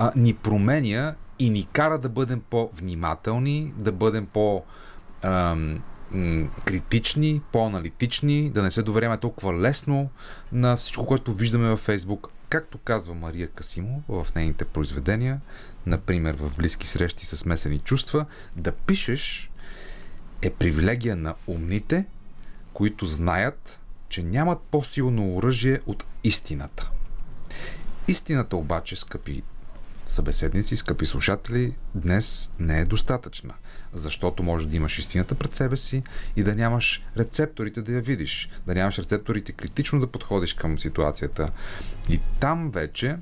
[0.00, 4.64] а, ни променя и ни кара да бъдем по-внимателни, да бъдем по-
[5.22, 5.82] ам,
[6.64, 10.10] критични, по-аналитични, да не се доверяме толкова лесно
[10.52, 12.28] на всичко, което виждаме във Фейсбук.
[12.48, 15.40] Както казва Мария Касимо в нейните произведения,
[15.86, 19.50] например в Близки срещи с смесени чувства, да пишеш
[20.42, 22.06] е привилегия на умните,
[22.72, 26.90] които знаят, че нямат по-силно оръжие от истината.
[28.08, 29.42] Истината обаче, скъпи
[30.10, 33.54] събеседници, скъпи слушатели, днес не е достатъчна.
[33.94, 36.02] Защото може да имаш истината пред себе си
[36.36, 38.50] и да нямаш рецепторите да я видиш.
[38.66, 41.50] Да нямаш рецепторите критично да подходиш към ситуацията.
[42.08, 43.16] И там вече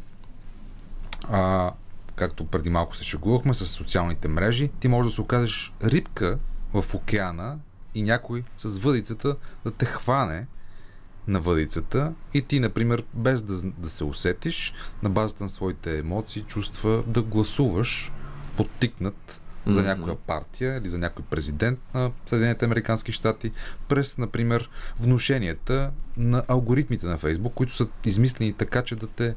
[1.29, 1.73] а,
[2.17, 6.39] както преди малко се шегувахме с социалните мрежи, ти можеш да се окажеш рибка
[6.73, 7.59] в океана
[7.95, 10.47] и някой с въдицата да те хване
[11.29, 16.43] на въдицата и ти, например, без да, да се усетиш, на базата на своите емоции,
[16.43, 18.13] чувства, да гласуваш
[18.57, 23.53] подтикнат за някоя партия или за някой президент на Съединените Американски щати
[23.89, 29.35] през, например, внушенията на алгоритмите на Фейсбук, които са измислени така, че да те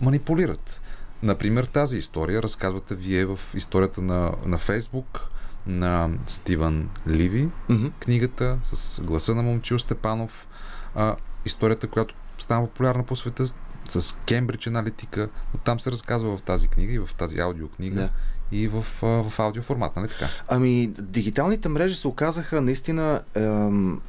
[0.00, 0.80] манипулират.
[1.22, 5.20] Например, тази история разказвате вие в историята на, на Фейсбук
[5.66, 7.86] на Стивън Ливи, Мгм.
[8.00, 10.46] книгата с гласа на Момчил Степанов,
[10.94, 13.44] а, историята, която става популярна по света
[13.88, 18.10] с Кембридж аналитика, но там се разказва в тази книга и в тази аудиокнига Да.
[18.56, 20.26] и в, в аудиоформат, нали така?
[20.48, 24.00] Ами, дигиталните мрежи се оказаха наистина ем,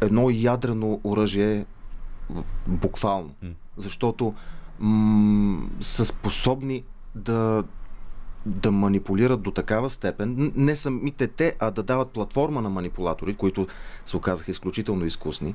[0.00, 1.66] едно ядрено оръжие
[2.66, 3.34] буквално.
[3.42, 3.50] М.
[3.76, 4.34] Защото
[4.78, 7.64] м- са способни да
[8.46, 13.66] да манипулират до такава степен, не самите те, а да дават платформа на манипулатори, които
[14.06, 15.54] се оказаха изключително изкусни.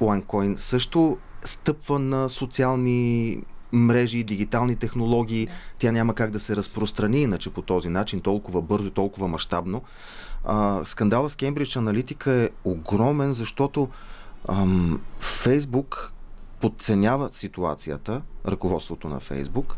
[0.00, 3.38] OneCoin също стъпва на социални
[3.72, 5.48] мрежи и дигитални технологии.
[5.78, 9.82] Тя няма как да се разпространи иначе по този начин, толкова бързо толкова мащабно.
[10.44, 13.88] А, скандала с Кембридж Аналитика е огромен, защото
[14.48, 16.12] ам, Фейсбук
[16.60, 19.76] подценява ситуацията, ръководството на Фейсбук.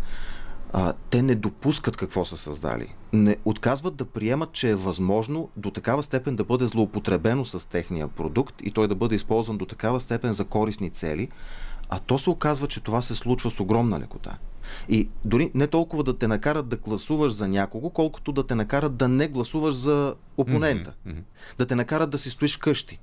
[0.73, 2.95] А, те не допускат какво са създали.
[3.13, 8.09] Не отказват да приемат, че е възможно до такава степен да бъде злоупотребено с техния
[8.09, 11.29] продукт и той да бъде използван до такава степен за корисни цели,
[11.89, 14.39] а то се оказва, че това се случва с огромна лекота.
[14.89, 18.97] И дори не толкова да те накарат да гласуваш за някого, колкото да те накарат
[18.97, 20.95] да не гласуваш за опонента.
[21.05, 21.21] Мгм.
[21.59, 23.01] Да те накарат да си стоиш вкъщи.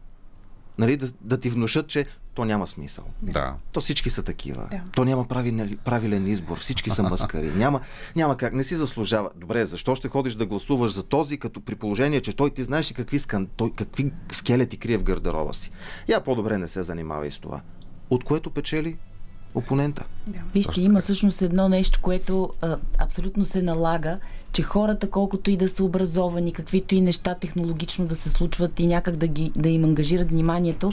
[0.78, 3.06] Нали, да, да ти внушат, че то няма смисъл.
[3.22, 3.56] Да.
[3.72, 4.68] То всички са такива.
[4.72, 4.82] Да.
[4.96, 6.60] То няма правилен, правилен избор.
[6.60, 7.52] Всички са маскари.
[7.56, 7.82] Няма,
[8.16, 8.54] няма как.
[8.54, 9.30] Не си заслужава.
[9.36, 12.92] Добре, защо ще ходиш да гласуваш за този, като при положение, че той ти знаеш
[12.92, 13.48] и какви, скан...
[13.56, 15.72] той, какви скелети крие в гардероба си.
[16.08, 17.62] Я по-добре не се занимава и с това.
[18.10, 18.98] От което печели
[19.56, 20.06] опонента.
[20.28, 20.40] Да.
[20.54, 21.02] Вижте, Точно има така.
[21.02, 24.20] всъщност едно нещо, което а, абсолютно се налага,
[24.54, 28.88] че хората, колкото и да са образовани, каквито и неща технологично да се случват и
[28.88, 30.92] някак да, ги, да им ангажират вниманието,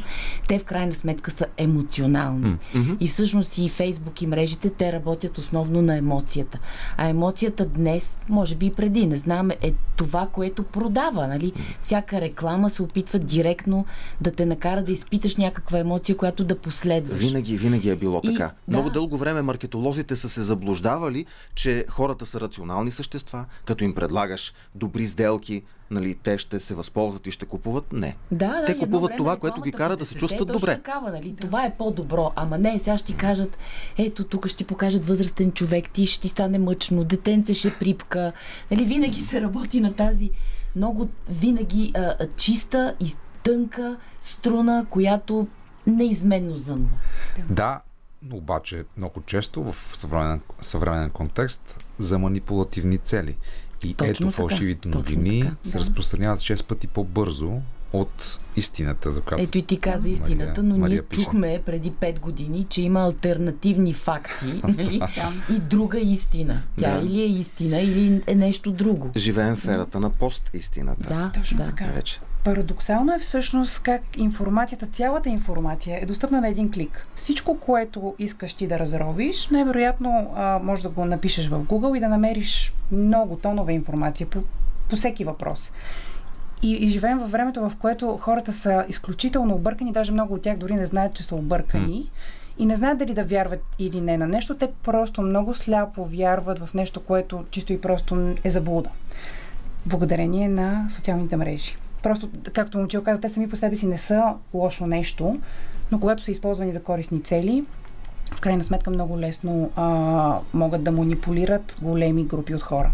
[0.48, 2.56] те в крайна сметка са емоционални.
[2.74, 2.92] Мгм.
[3.00, 6.58] И всъщност и Фейсбук и мрежите, те работят основно на емоцията.
[6.96, 11.26] А емоцията днес, може би и преди, не знам, е това, което продава.
[11.28, 11.52] Нали?
[11.82, 13.84] Всяка реклама се опитва директно
[14.20, 17.18] да те накара да изпиташ някаква емоция, която да последваш.
[17.18, 18.44] Винаги, винаги е било И- така.
[18.44, 18.76] да.
[18.76, 24.52] Много дълго време маркетолозите са се заблуждавали, че хората са рационални същества, като им предлагаш
[24.74, 27.92] добри сделки, нали, те ще се възползват и ще купуват.
[27.92, 28.16] Не.
[28.30, 30.74] Да, да, Те купуват това, което ги кара да се 10-те чувстват точно добре.
[30.74, 31.34] Такава, нали?
[31.40, 32.32] Това е по-добро.
[32.36, 33.58] Ама не, сега ще ти кажат,
[33.98, 38.32] ето тук ще ти покажат възрастен човек, ти ще ти стане мъчно, детенце ще припка.
[38.70, 40.30] Нали, винаги се работи на тази
[40.76, 45.46] много винаги а, чиста и тънка струна, която
[45.86, 46.98] неизменно зънва.
[47.50, 47.80] Да,
[48.32, 53.36] обаче много често в съвременен, съвременен контекст за манипулативни цели.
[53.84, 55.80] И Точно ето така, фалшивите точно новини така, се да.
[55.80, 57.60] разпространяват 6 пъти по-бързо
[57.92, 61.22] от истината, за която Ето и ти каза Мария- истината, но Мария ние пише.
[61.22, 65.00] чухме преди 5 години, че има альтернативни факти нали?
[65.50, 66.62] и друга истина.
[66.78, 67.00] Тя Да.
[67.00, 69.10] или е истина, или е нещо друго.
[69.16, 71.08] Живеем в ерата на пост истината.
[71.08, 71.64] Да, Точно да.
[71.64, 71.84] така.
[71.84, 72.20] Вече.
[72.44, 77.06] Парадоксално е всъщност как информацията, цялата информация е достъпна на един клик.
[77.14, 82.00] Всичко, което искаш ти да разровиш, най-вероятно а, може да го напишеш в Google и
[82.00, 84.42] да намериш много тонове информация по,
[84.90, 85.72] по всеки въпрос.
[86.62, 90.56] И, и живеем във времето, в което хората са изключително объркани, даже много от тях
[90.56, 92.10] дори не знаят, че са объркани.
[92.58, 94.56] И не знаят дали да вярват или не на нещо.
[94.56, 98.90] Те просто много сляпо вярват в нещо, което чисто и просто е заблуда
[99.86, 101.76] благодарение на социалните мрежи.
[102.02, 105.40] Просто, както момчил каза, те сами по себе си не са лошо нещо,
[105.92, 107.64] но когато са използвани за корисни цели,
[108.30, 109.84] в крайна сметка много лесно а,
[110.54, 112.92] могат да манипулират големи групи от хора.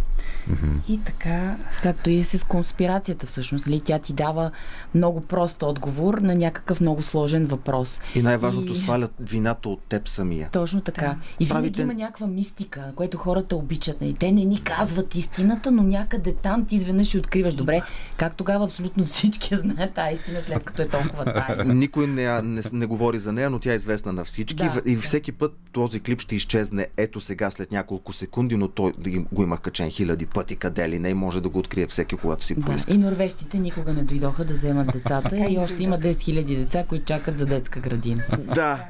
[0.89, 3.69] И така, Както и е с конспирацията всъщност.
[3.69, 3.81] Ли?
[3.81, 4.51] Тя ти дава
[4.95, 8.01] много прост отговор на някакъв много сложен въпрос.
[8.15, 10.49] И най-важното И- свалят вината от теб самия.
[10.51, 11.17] Точно така.
[11.41, 14.01] И винаги Правите- има някаква мистика, което хората обичат.
[14.01, 14.15] Нали?
[14.15, 17.55] Те не ни казват истината, но някъде там ти изведнъж ще откриваш.
[17.55, 17.83] Добре,
[18.17, 21.75] как тогава абсолютно всички знаят тази истина, след като е толкова тайна?
[21.75, 24.95] Никой не, не, не говори за нея, но тя е известна на всички Да, и
[24.95, 25.03] да.
[25.03, 29.11] всеки всеки път този клип ще изчезне ето сега след няколко секунди, но той да
[29.11, 32.17] ги- го имах качен хиляди пъти къде ли не и може да го открие всеки,
[32.17, 32.61] когато си Да.
[32.61, 32.95] поиска.
[32.95, 37.05] И норвежците никога не дойдоха да вземат децата и още има 10 000 деца, които
[37.05, 38.23] чакат за детска градина.
[38.55, 38.85] Да,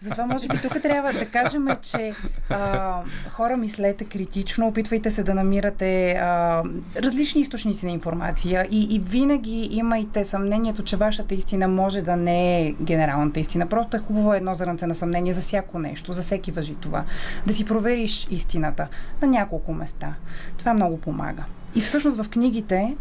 [0.00, 2.14] Затова може би тук трябва да кажем, че
[2.50, 3.00] а,
[3.30, 6.62] хора мислете критично, опитвайте се да намирате а,
[6.96, 12.60] различни източници на информация и, и винаги имайте съмнението, че вашата истина може да не
[12.60, 13.66] е генералната истина.
[13.66, 17.04] Просто е хубаво едно зрънце на съмнение за всяко нещо, за всеки въжи това.
[17.46, 18.88] Да си провериш истината
[19.22, 20.14] на няколко места.
[20.58, 21.44] Това много помага.
[21.74, 22.96] И всъщност в книгите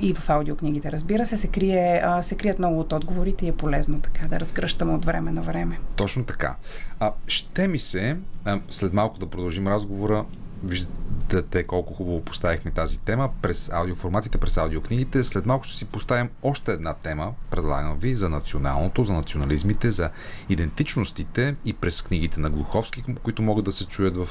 [0.00, 3.52] и в аудиокнигите, разбира се, се, крие, а, се крият много от отговорите и е
[3.52, 5.78] полезно така да разгръщаме от време на време.
[5.96, 6.56] Точно така.
[7.00, 10.24] А, ще ми се, а, след малко да продължим разговора,
[10.64, 15.24] виждате колко хубаво поставихме тази тема през аудиоформатите, през аудиокнигите.
[15.24, 20.10] След малко ще си поставим още една тема, предлагам ви, за националното, за национализмите, за
[20.48, 24.28] идентичностите и през книгите на Глуховски, които могат да се чуят в,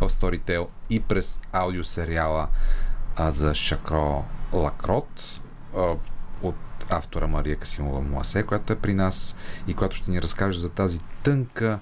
[0.00, 2.48] в Storytel и през аудиосериала
[3.18, 5.40] за Шакро Лакрот
[6.42, 6.56] от
[6.90, 9.36] автора Мария Касимова Муасе, която е при нас
[9.68, 11.80] и която ще ни разкаже за тази тънка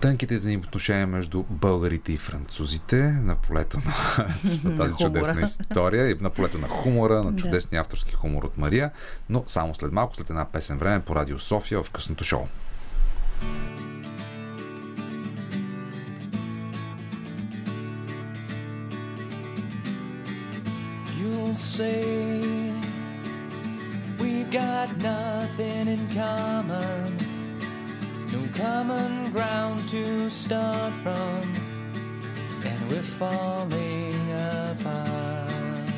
[0.00, 4.26] тънките взаимоотношения между българите и французите на полето на,
[4.70, 8.90] на тази чудесна история и на полето на хумора, на чудесния авторски хумор от Мария,
[9.28, 12.46] но само след малко, след една песен време по Радио София в късното шоу.
[21.18, 22.72] You'll say
[24.20, 27.06] we've got nothing in common,
[28.32, 31.42] no common ground to start from,
[32.68, 34.32] and we're falling
[34.70, 35.88] apart.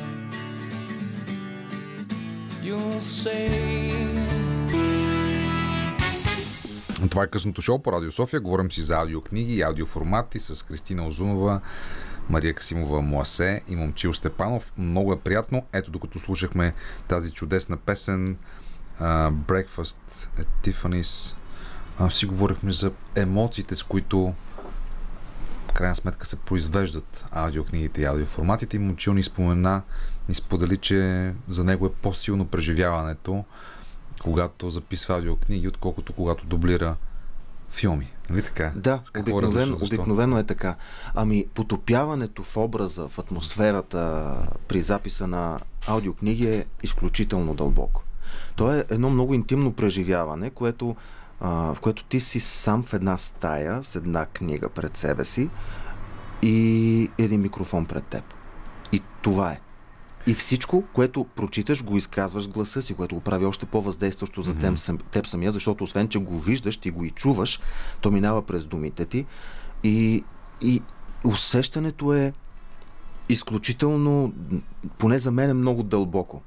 [2.63, 3.51] You'll say.
[7.09, 8.39] Това е късното шоу по Радио София.
[8.39, 11.61] Говорим си за аудиокниги и аудиоформати с Кристина Озунова,
[12.29, 14.73] Мария Касимова Муасе и Момчил Степанов.
[14.77, 15.65] Много е приятно.
[15.73, 16.73] Ето, докато слушахме
[17.07, 18.37] тази чудесна песен
[19.01, 19.97] Breakfast
[20.39, 21.35] at Tiffany's,
[22.05, 24.33] а, си говорихме за емоциите, с които
[25.67, 28.75] в крайна сметка се произвеждат аудиокнигите и аудиоформатите.
[28.75, 29.81] И Момчил ни спомена,
[30.29, 33.43] ни сподели, че за него е по-силно преживяването,
[34.21, 36.95] когато записва аудиокниги, отколкото когато дублира
[37.69, 38.11] филми.
[38.29, 38.73] Нали така?
[38.75, 40.75] Да, какво обикновено, обикновено е така.
[41.15, 44.33] Ами, потопяването в образа, в атмосферата
[44.67, 48.03] при записа на аудиокниги е изключително дълбоко.
[48.55, 50.95] То е едно много интимно преживяване, което,
[51.41, 55.49] а, в което ти си сам в една стая с една книга пред себе си
[56.41, 58.23] и един микрофон пред теб.
[58.91, 59.59] И това е.
[60.27, 64.77] И всичко, което прочиташ, го изказваш гласа си, което го прави още по-въздействащо за теб,
[64.77, 67.59] сам, теб самия, защото освен, че го виждаш, ти го и чуваш,
[68.01, 69.25] то минава през думите ти
[69.83, 70.23] и,
[70.61, 70.81] и
[71.25, 72.33] усещането е
[73.29, 74.33] изключително,
[74.97, 76.41] поне за мен е много дълбоко.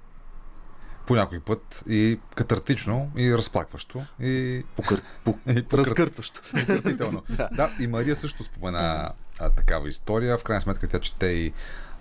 [1.06, 5.02] По някой път и катартично, и разплакващо, и, Покър...
[5.24, 5.30] По...
[5.46, 6.40] и покръ- Разкъртващо.
[6.50, 7.22] Пократително.
[7.52, 10.38] да, и Мария също спомена а, такава история.
[10.38, 11.52] В крайна сметка тя чете и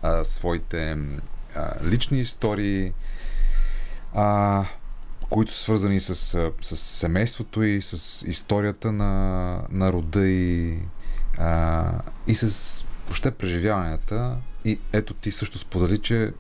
[0.02, 0.98] а, своите
[1.56, 2.94] а, лични истории,
[4.14, 4.66] а,
[5.30, 6.16] които са свързани с,
[6.62, 10.78] с семейството и с историята на, на рода и,
[11.38, 11.92] а,
[12.28, 14.38] и с въобще преживяванията.
[14.66, 16.34] И ето ти също сподели, че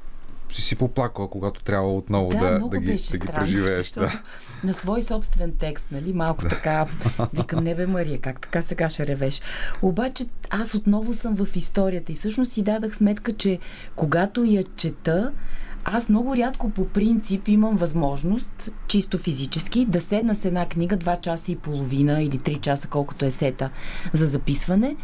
[0.56, 3.46] си си поплакала, когато трябва отново да, да, много да, ги, беше да ги странно,
[3.46, 3.92] преживееш.
[3.92, 4.22] Да.
[4.64, 6.14] На свой собствен текст, нали?
[6.14, 6.86] Малко така.
[7.34, 9.42] Викам, не бе, Мария, как така сега ще ревеш?
[9.82, 13.60] Обаче аз отново съм в историята и всъщност си дадах сметка, че
[13.96, 15.32] когато я чета,
[15.86, 21.22] аз много рядко по принцип имам възможност, чисто физически, да седна с една книга 2
[21.22, 23.70] часа и половина или 3 часа, колкото е сета
[24.14, 24.96] за записване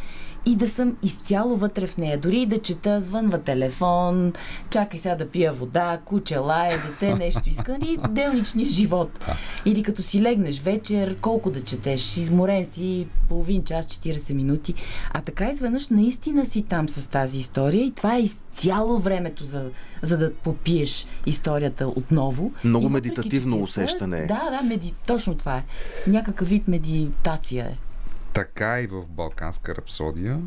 [0.46, 2.18] и да съм изцяло вътре в нея.
[2.18, 4.34] Дори и да чета, звънва телефон,
[4.70, 9.26] чакай сега да пия вода, куче лае, дете, нещо иска, и делничния живот.
[9.66, 14.74] Или като си легнеш вечер, колко да четеш, изморен си половин час, 40 минути.
[15.14, 19.70] А така изведнъж наистина си там с тази история и това е изцяло времето за,
[20.02, 22.52] за да попиеш историята отново.
[22.64, 24.22] Много И медитативно е усещане.
[24.22, 24.94] Да, да, меди...
[25.08, 25.64] точно това е.
[26.08, 27.89] Някакъв вид медитация е.
[28.34, 30.42] Така и в Балканска рапсодия,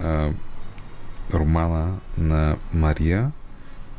[0.00, 0.30] а,
[1.32, 3.32] романа на Мария,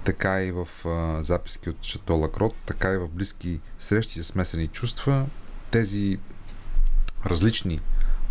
[0.03, 4.67] така и в а, записки от Шато Лакрот, така и в близки срещи с смесени
[4.67, 5.25] чувства,
[5.71, 6.19] тези
[7.25, 7.79] различни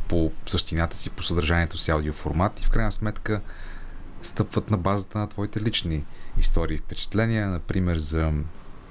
[0.09, 3.41] по същината си, по съдържанието си аудиоформат и в крайна сметка
[4.22, 6.05] стъпват на базата на твоите лични
[6.39, 8.33] истории и впечатления, например за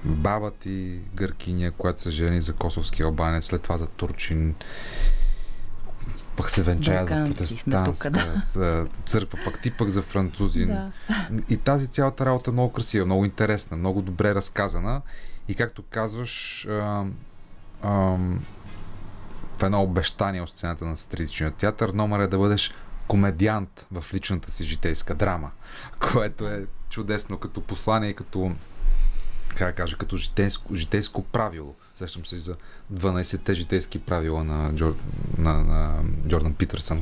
[0.05, 4.55] баба ти, гъркиня, която се жени за косовски албанец, след това за турчин
[6.37, 8.11] пък се венчаят в протестантска
[9.05, 10.67] църква, пък ти пък за французин.
[10.67, 10.91] Да.
[11.49, 15.01] И тази цялата работа е много красива, много интересна, много добре разказана.
[15.47, 17.05] И както казваш, а,
[17.81, 17.89] а,
[19.57, 22.73] в едно обещание от сцената на сатиричния театър, номер е да бъдеш
[23.07, 25.51] комедиант в личната си житейска драма,
[26.11, 28.51] което е чудесно като послание и като
[29.55, 31.75] как да кажа, като житейско, житейско правило.
[31.95, 32.55] Сещам се и за
[32.93, 34.95] 12-те житейски правила на, Джор,
[35.37, 37.01] на, на Джордан Питърсън.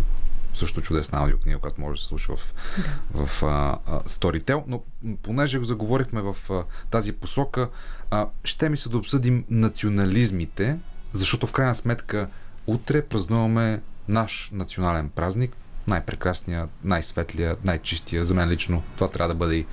[0.53, 3.25] Също чудесна аудиокнига, която може да се слуша в, да.
[3.25, 4.63] в а, а, Storytel.
[4.67, 4.83] Но
[5.23, 7.69] понеже заговорихме в а, тази посока,
[8.09, 10.77] а, ще ми се да обсъдим национализмите,
[11.13, 12.27] защото в крайна сметка
[12.67, 15.55] утре празнуваме наш национален празник,
[15.87, 18.23] най-прекрасния, най-светлия, най-чистия.
[18.23, 19.65] За мен лично това трябва да бъде и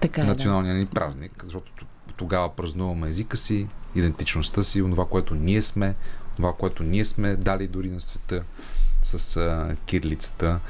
[0.00, 0.30] Така е, да.
[0.30, 1.72] националния ни празник, защото
[2.16, 5.94] тогава празнуваме езика си, идентичността си, това, което ние сме,
[6.36, 8.42] това, което ние сме дали дори на света
[9.02, 10.60] с а, кирилицата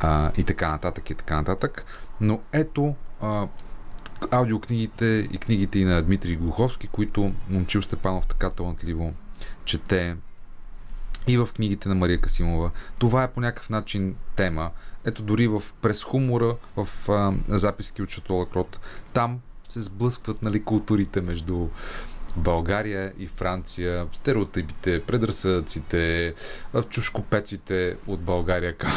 [0.00, 1.84] а, и така нататък и така нататък.
[2.20, 3.46] Но ето а,
[4.30, 9.14] аудиокнигите и книгите и на Дмитрий Глуховски, които Момчил Степанов така талантливо
[9.64, 10.16] чете
[11.26, 12.70] и в книгите на Мария Касимова.
[12.98, 14.70] Това е по някакъв начин тема.
[15.04, 18.80] Ето дори в през хумора, в а, записки от Шатола Крот,
[19.12, 21.68] там се сблъскват нали, културите между
[22.38, 26.34] България и Франция, стереотипите, предразсъдъците,
[26.74, 28.92] а, чушкопеците от България към,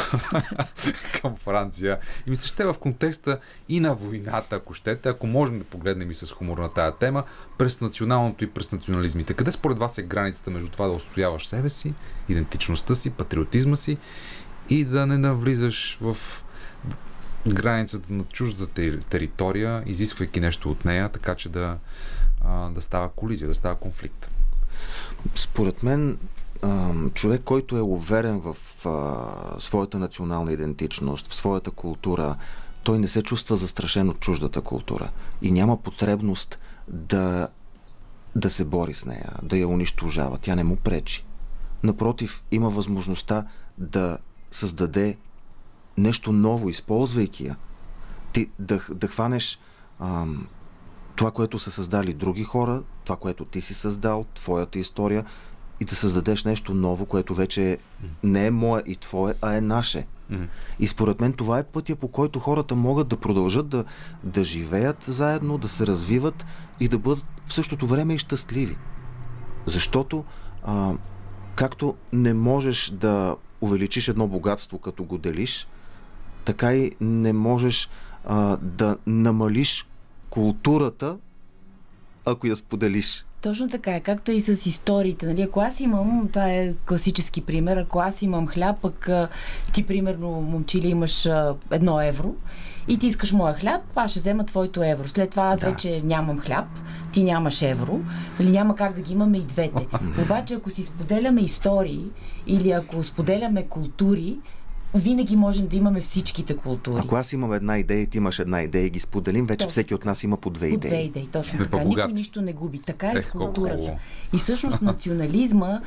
[1.22, 1.98] към Франция.
[2.26, 3.38] И ми се ще в контекста
[3.68, 7.24] и на войната, ако щете, ако можем да погледнем и с хумор на тая тема,
[7.58, 9.34] през националното и през национализмите.
[9.34, 11.94] Къде според вас е границата между това да устояваш себе си,
[12.28, 13.98] идентичността си, патриотизма си
[14.68, 16.16] и да не навлизаш в
[17.48, 21.78] границата на чуждата тери- територия, изисквайки нещо от нея, така че да,
[22.70, 24.30] да става колизия, да става конфликт.
[25.34, 26.18] Според мен,
[27.14, 28.56] човек, който е уверен в
[29.58, 32.36] своята национална идентичност, в своята култура,
[32.82, 35.10] той не се чувства застрашен от чуждата култура
[35.42, 37.48] и няма потребност да,
[38.36, 40.38] да се бори с нея, да я унищожава.
[40.38, 41.24] Тя не му пречи.
[41.82, 43.46] Напротив, има възможността
[43.78, 44.18] да
[44.50, 45.16] създаде
[45.98, 47.56] нещо ново, използвайки я.
[48.32, 49.58] Ти да, да хванеш
[50.00, 50.48] ам,
[51.16, 55.24] това, което са създали други хора, това, което ти си създал, твоята история
[55.80, 57.78] и да създадеш нещо ново, което вече
[58.22, 60.06] не е мое и твое, а е наше.
[60.80, 63.84] И според мен това е пътя, по който хората могат да продължат да,
[64.24, 66.46] да живеят заедно, да се развиват
[66.80, 68.76] и да бъдат в същото време и щастливи.
[69.66, 70.24] Защото,
[70.64, 70.92] а,
[71.54, 75.68] както не можеш да увеличиш едно богатство, като го делиш,
[76.44, 77.88] така и не можеш
[78.24, 79.86] а, да намалиш
[80.32, 81.16] културата,
[82.24, 83.24] ако я споделиш.
[83.42, 85.26] Точно така е, както и с историите.
[85.26, 85.42] Нали?
[85.42, 89.08] Ако аз имам, това е класически пример, ако аз имам хляб, пък
[89.72, 91.28] ти, примерно, момчили, имаш
[91.70, 92.34] едно евро
[92.88, 95.08] и ти искаш моя хляб, аз ще взема твоето евро.
[95.08, 95.70] След това аз Да.
[95.70, 96.66] вече нямам хляб,
[97.12, 98.00] ти нямаш евро,
[98.40, 99.86] или няма как да ги имаме и двете.
[100.22, 102.04] Обаче, ако си споделяме истории
[102.46, 104.36] или ако споделяме култури,
[104.94, 107.00] винаги можем да имаме всичките култури.
[107.00, 109.70] Ако аз имам една идея ти имаш една идея и ги споделим, вече Точно.
[109.70, 111.04] всеки от нас има по две По две идеи.
[111.04, 111.70] идеи, точно Сме така.
[111.70, 112.06] по-богати.
[112.06, 112.78] Никой нищо не губи.
[112.78, 113.76] Така е Ех, с колко културата.
[113.76, 113.98] хубаво.
[114.32, 115.80] И всъщност национализма,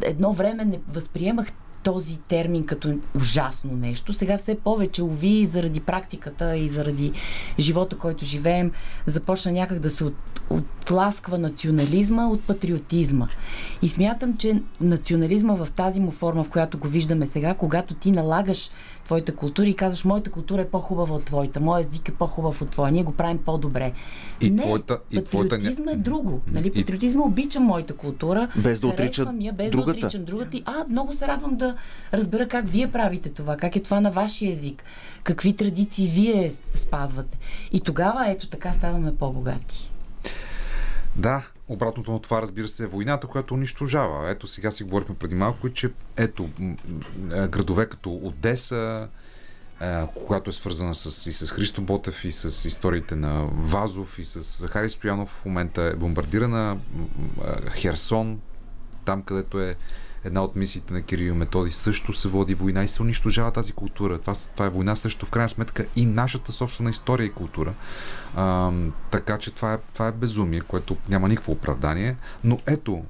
[0.00, 1.52] едно време не възприемах
[1.82, 4.12] този термин като ужасно нещо.
[4.12, 7.12] Сега все повече, уви, заради практиката и заради
[7.58, 8.72] живота, който живеем,
[9.06, 10.14] започна някак да се от,
[10.50, 13.28] отласква национализма от патриотизма.
[13.82, 18.12] И смятам, че национализма в тази му форма, в която го виждаме сега, когато ти
[18.12, 18.70] налагаш
[19.04, 22.70] твоята култура и казваш, моята култура е по-хубава от твоята, моят език е по-хубав от
[22.70, 23.92] твоя, ние го правим по-добре.
[24.40, 26.40] И не, твоята- и твоята патриотизма е друго.
[26.46, 26.68] Нали?
[26.68, 29.92] И- Патриотизма обичам моята култура, Без да отрича харесвам я, без другата.
[29.92, 30.56] да отричам другата.
[30.56, 31.74] И, а, много се радвам да
[32.12, 34.84] разбера как вие правите това, как е това на вашия език,
[35.22, 37.38] какви традиции вие спазвате.
[37.72, 39.90] И тогава, ето така, ставаме по-богати.
[41.16, 44.30] Да, обратното на това, разбира се, е войната, която унищожава.
[44.30, 46.50] Ето сега си говорихме преди малко, че ето
[47.28, 49.08] градове като Одеса,
[50.14, 54.60] когато е свързана с, и с Христо Ботев, и с историите на Вазов, и с
[54.60, 56.78] Захари Стоянов, в момента е бомбардирана
[57.70, 58.40] Херсон,
[59.04, 59.76] там където е
[60.24, 64.18] една от мисиите на Кирил Методи, също се води война и се унищожава тази култура.
[64.18, 67.74] Това, това е война също в крайна сметка и нашата собствена история и култура.
[68.36, 68.72] А,
[69.10, 72.16] така че това е, това е безумие, което няма никакво оправдание.
[72.44, 73.04] Но ето,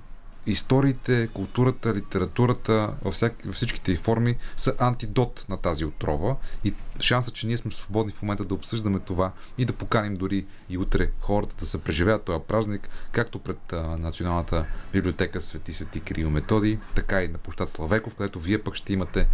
[0.47, 6.75] историите, културата, литературата, във, всяк, във всичките й форми са антидот на тази отрова и
[7.01, 10.79] шанса, че ние сме свободни в момента да обсъждаме това и да поканим дори и
[10.79, 16.31] утре хората да се преживеят този празник, както пред а, Националната библиотека Свети Свети Кирил
[16.31, 19.29] Методи, така и на площад Славеков, където вие пък ще имате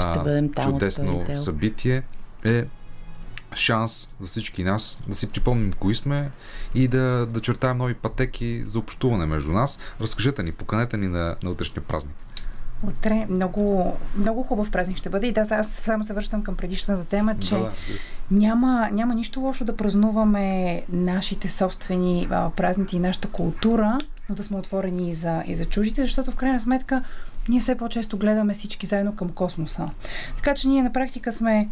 [0.00, 2.02] Ще там от чудесно събитие.
[2.44, 2.64] Е
[3.56, 6.30] шанс за всички нас да си припомним кои сме
[6.74, 9.80] и да, да чертаем нови пътеки за общуване между нас.
[10.00, 12.14] Разкажете ни, поканете ни на, на утрешния празник.
[12.86, 15.26] Утре много, много хубав празник ще бъде.
[15.26, 17.72] И да, аз само се връщам към предишната тема, че Да, да,
[18.30, 23.98] няма, няма нищо лошо да празнуваме нашите собствени а, празници и нашата култура,
[24.28, 27.04] но да сме отворени и за, и за чуждите, защото в крайна сметка
[27.48, 29.90] ние все по-често гледаме всички заедно към космоса.
[30.36, 31.68] Така че ние на практика сме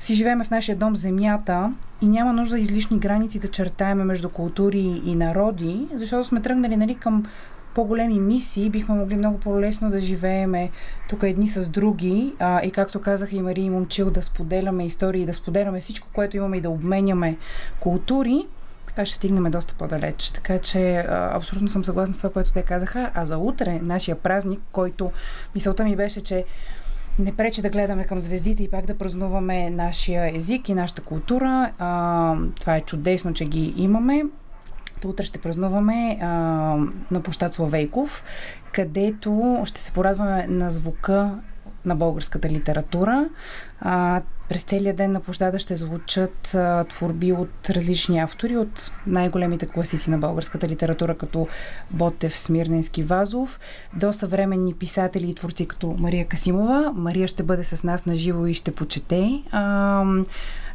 [0.00, 1.72] си живееме в нашия дом Земята
[2.02, 6.94] и няма нужда излишни граници да чертаеме между култури и народи, защото сме тръгнали нали,
[6.94, 7.26] към
[7.74, 10.70] по-големи мисии, бихме могли много по-лесно да живееме
[11.08, 15.26] тук едни с други а, и както казаха и Мария и Момчил, да споделяме истории,
[15.26, 17.36] да споделяме всичко, което имаме и да обменяме
[17.80, 18.46] култури,
[18.86, 20.30] така ще стигнем доста по-далеч.
[20.30, 23.10] Така че а, абсолютно съм съгласна с това, което те казаха.
[23.14, 25.10] А за утре, нашия празник, който
[25.54, 26.44] мисълта ми беше, че
[27.20, 31.72] не пречи да гледаме към звездите и пак да празнуваме нашия език и нашата култура.
[31.78, 34.22] А, това е чудесно, че ги имаме.
[35.04, 36.26] Утре ще празнуваме а,
[37.10, 38.22] на площад Славейков,
[38.72, 41.38] където ще се порадваме на звука
[41.84, 43.28] на българската литература.
[43.80, 49.66] А, през целия ден на площада ще звучат а, творби от различни автори, от най-големите
[49.66, 51.48] класици на българската литература, като
[51.90, 53.60] Ботев, Смирненски, Вазов,
[53.94, 56.92] до съвременни писатели и творци, като Мария Касимова.
[56.96, 59.42] Мария ще бъде с нас на живо и ще почете.
[59.50, 60.04] А,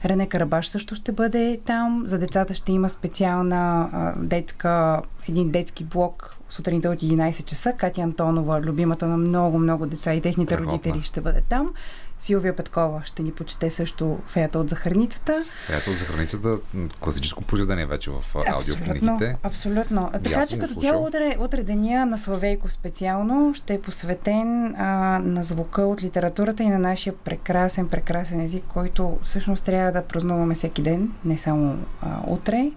[0.05, 2.03] Рене Карабаш също ще бъде там.
[2.05, 7.73] За децата ще има специална а, детска, един детски блок сутринта от 11 часа.
[7.73, 10.73] Катя Антонова, любимата на много-много деца и техните Страхотна.
[10.73, 11.73] родители ще бъде там.
[12.19, 15.43] Силвия Петкова ще ни почете също феята от захарницата.
[15.69, 19.35] Ето за храницата м, класическо произведение вече в аудиокнигите.
[19.43, 20.09] абсолютно.
[20.13, 24.85] А Така че като цяло утре, утре деня на Славейков специално ще е посветен а,
[25.23, 30.55] на звука от литературата и на нашия прекрасен, прекрасен език, който всъщност трябва да празнуваме
[30.55, 32.71] всеки ден, не само а, утре.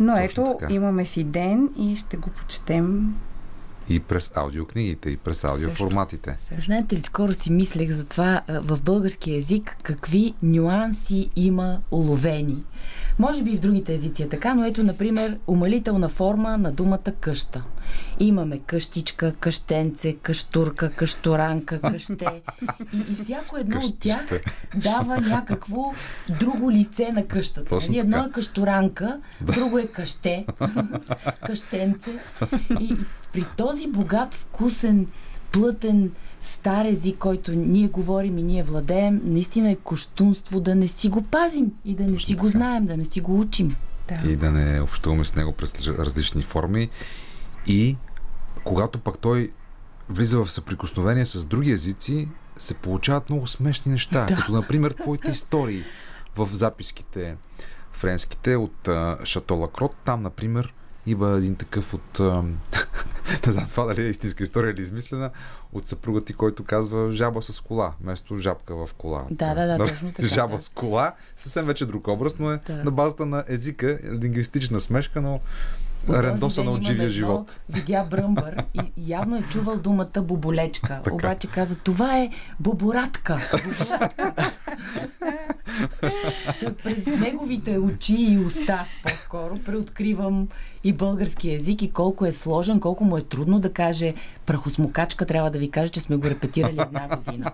[0.00, 0.72] Но Точно ето, така.
[0.72, 3.14] имаме си ден и ще го почетем.
[3.88, 6.36] И през аудиокнигите, и през аудиоформатите.
[6.58, 12.64] Знаете ли, скоро си мислех за това в български язик, какви нюанси има уловени.
[13.18, 17.12] Може би и в другите езици е така, но ето, например, умалителна форма на думата
[17.20, 17.62] къща.
[18.18, 22.42] Имаме къщичка, къщенце, къщурка, къщоранка, къще.
[22.92, 24.50] И, и всяко едно от тях Къщище.
[24.74, 25.92] дава някакво
[26.40, 27.68] друго лице на къщата.
[27.68, 27.98] Точно Нали?
[27.98, 30.46] Едно е къщоранка, друго е къще,
[31.46, 32.10] къщенце.
[32.80, 32.96] И, и
[33.32, 35.06] при този богат, вкусен,
[35.52, 36.10] плътен,
[36.46, 41.22] стар език, който ние говорим и ние владеем, наистина е коштунство да не си го
[41.22, 42.48] пазим и да не Точно си го така.
[42.48, 43.76] знаем, да не си го учим.
[44.08, 44.30] Да.
[44.30, 46.90] и да не общуваме с него през различни форми.
[47.66, 47.96] И
[48.64, 49.52] когато пък той
[50.08, 54.26] влиза в съприкосновение с други езици, се получават много смешни неща.
[54.28, 54.36] Да.
[54.36, 55.84] Като, например, твоите истории
[56.36, 57.36] в записките
[57.92, 59.96] френските от а, Шато Лакрот.
[60.04, 60.74] Там, например,
[61.06, 62.20] има един такъв от...
[63.46, 65.30] Не знам това дали е истинска история или измислена,
[65.72, 69.24] от съпруга ти, който казва жаба с кола, вместо жабка в кола.
[69.30, 70.62] Да, да, да, точно така, Жаба да.
[70.62, 72.84] с кола, съвсем вече друг образ, но е Да.
[72.84, 75.40] на базата на езика, лингвистична смешка, но
[76.10, 77.60] рендосана ден от живия живот.
[77.68, 81.00] Видя бръмбър и явно е чувал думата боболечка.
[81.04, 81.14] Така.
[81.14, 82.30] Обаче каза, това е
[82.60, 83.38] боборатка.
[86.84, 90.48] През неговите очи и уста, по-скоро, преоткривам
[90.86, 94.14] и български език и колко е сложен, колко му е трудно да каже
[94.46, 97.52] прахосмокачка, трябва да ви кажа, че сме го репетирали една година.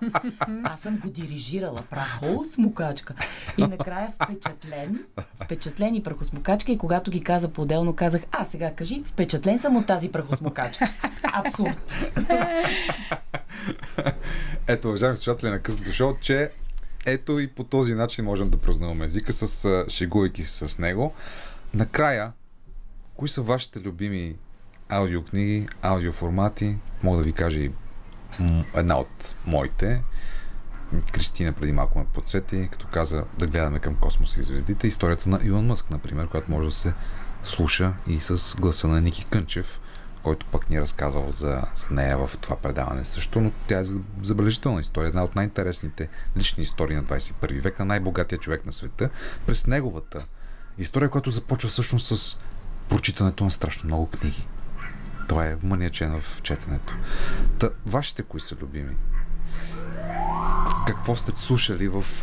[0.64, 1.82] Аз съм го дирижирала.
[1.90, 3.14] Прахосмокачка.
[3.58, 5.04] И накрая впечатлен,
[5.44, 9.86] впечатлен и прахосмокачка и когато ги каза по-отделно, казах, а сега кажи, впечатлен съм от
[9.86, 10.88] тази прахосмокачка.
[11.32, 11.94] Абсурд.
[14.66, 16.50] Ето, уважаеми слушатели на късното шоу, че
[17.06, 21.14] ето и по този начин можем да празнуваме езика, с, шегувайки се с него.
[21.74, 22.32] Накрая,
[23.16, 24.36] кои са вашите любими
[24.88, 26.76] аудиокниги, аудиоформати?
[27.02, 27.72] Мога да ви кажа и
[28.74, 30.02] една от моите.
[31.12, 34.86] Кристина преди малко ме подсети, като каза да гледаме към космоса и звездите.
[34.86, 36.92] Историята на Илон Мъск, например, която може да се
[37.44, 39.80] слуша и с гласа на Ники Кънчев,
[40.22, 43.84] който пък ни е разказвал за, за нея в това предаване също, но тя е
[44.22, 49.10] забележителна история, една от най-интересните лични истории на 21 век, на най-богатия човек на света,
[49.46, 50.26] през неговата
[50.78, 52.38] история, която започва всъщност с
[52.88, 54.46] прочитането на страшно много книги.
[55.28, 56.94] Това е вманячено в четенето.
[57.58, 58.94] Та, вашите кои са любими?
[60.86, 62.04] Какво сте слушали в,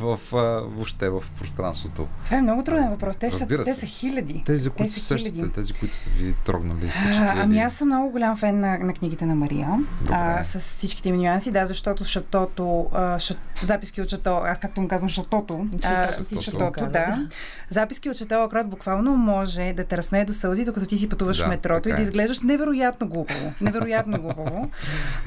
[0.00, 0.18] в, в,
[0.66, 2.08] въобще в пространството?
[2.24, 3.16] Това е много труден въпрос.
[3.16, 4.42] Те, са, те са хиляди.
[4.46, 7.40] Тези, които са се сещате, тези, които са ви трогнали, впечатлили.
[7.40, 9.68] ами аз съм много голям фен на, на книгите на Мария.
[10.00, 10.14] Добре.
[10.14, 14.80] А, с всичките им нюанси, да, защото шатото, а, шат, записки от шато, аз както
[14.80, 17.28] му казвам шатото, а, Шатото шатото, да.
[17.70, 21.36] Записки от шато Лакрот буквално може да те разсмее до сълзи, докато ти си пътуваш
[21.36, 22.02] Да, в метрото и да е.
[22.02, 23.52] изглеждаш невероятно глупаво.
[23.60, 24.70] Невероятно глупаво.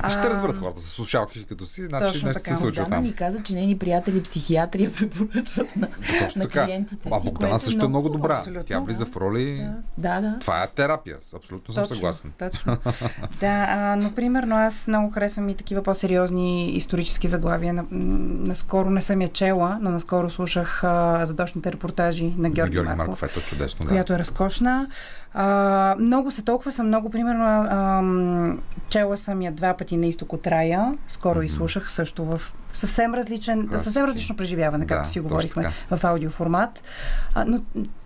[0.10, 2.56] Ще разберат хората с слушалки като си, значи Точно нещо така.
[2.56, 3.04] се случва Дана там.
[3.04, 5.88] ми каза, че нейни приятели психиатри я препоръчват на,
[6.20, 6.66] Точно на така.
[6.66, 7.26] клиентите А си.
[7.26, 8.34] Богдана което също е много добра.
[8.34, 9.12] абсолютно, Тя влиза да.
[9.12, 9.68] в роли.
[9.98, 10.38] Да, да.
[10.40, 11.18] Това е терапия.
[11.36, 12.32] Абсолютно съм съгласен.
[12.40, 12.78] Точно.
[13.40, 17.74] да, а, но примерно аз много харесвам и такива по-сериозни исторически заглавия.
[17.74, 22.88] На, наскоро не съм я чела, но наскоро слушах а, задочните репортажи на Георги, Георги
[22.90, 23.86] Марков, Марков, ето чудесно.
[23.86, 23.92] Да.
[23.92, 24.88] която е разкошна.
[25.34, 27.10] А, много са, толкова съм много.
[27.10, 28.04] Примерно, а,
[28.90, 30.94] чела съм я два пъти на изток от рая.
[31.08, 32.42] Скоро и слушах също в
[32.74, 33.84] съвсем различен, Класики.
[33.84, 35.98] съвсем различно преживяване, както Да, си говорихме така.
[35.98, 36.84] в аудиоформат.
[37.36, 37.62] А, но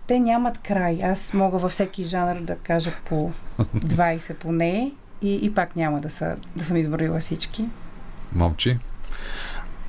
[0.06, 1.00] те нямат край.
[1.02, 3.30] Аз мога във всеки жанр да кажа по
[3.60, 4.92] 20 поне
[5.22, 7.64] и, и пак няма да, са, да съм изборила всички.
[8.34, 8.78] Момчи.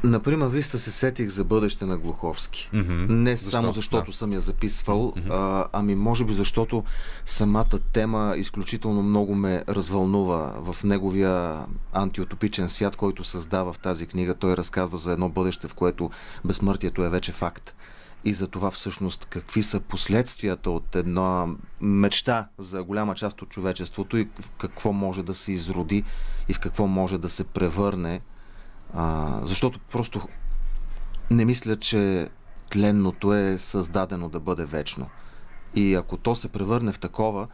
[0.03, 2.69] Например, вие сте се сетих за бъдеще на Глуховски.
[2.73, 3.05] Мгм.
[3.09, 3.51] Не Защо?
[3.51, 4.17] само защото Да.
[4.17, 6.83] съм я записвал, а, ами може би защото
[7.25, 11.59] самата тема изключително много ме развълнува в неговия
[11.93, 14.35] антиутопичен свят, който създава в тази книга.
[14.35, 16.09] Той разказва за едно бъдеще, в което
[16.45, 17.75] безсмъртието е вече факт.
[18.23, 21.45] И за това всъщност какви са последствията от една
[21.81, 26.03] мечта за голяма част от човечеството и в какво може да се изроди
[26.49, 28.21] и в какво може да се превърне.
[28.93, 30.27] А, защото просто
[31.31, 32.29] не мисля, че
[32.69, 35.09] тленното е създадено да бъде вечно.
[35.75, 37.47] И ако то се превърне в такова,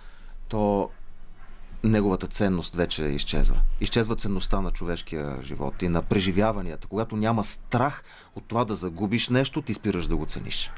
[0.48, 0.90] то
[1.84, 3.58] неговата ценност вече изчезва.
[3.82, 6.88] Изчезва ценността на човешкия живот и на преживяванията.
[6.88, 8.04] Когато няма страх
[8.36, 10.72] от това да загубиш нещо, ти спираш да го цениш.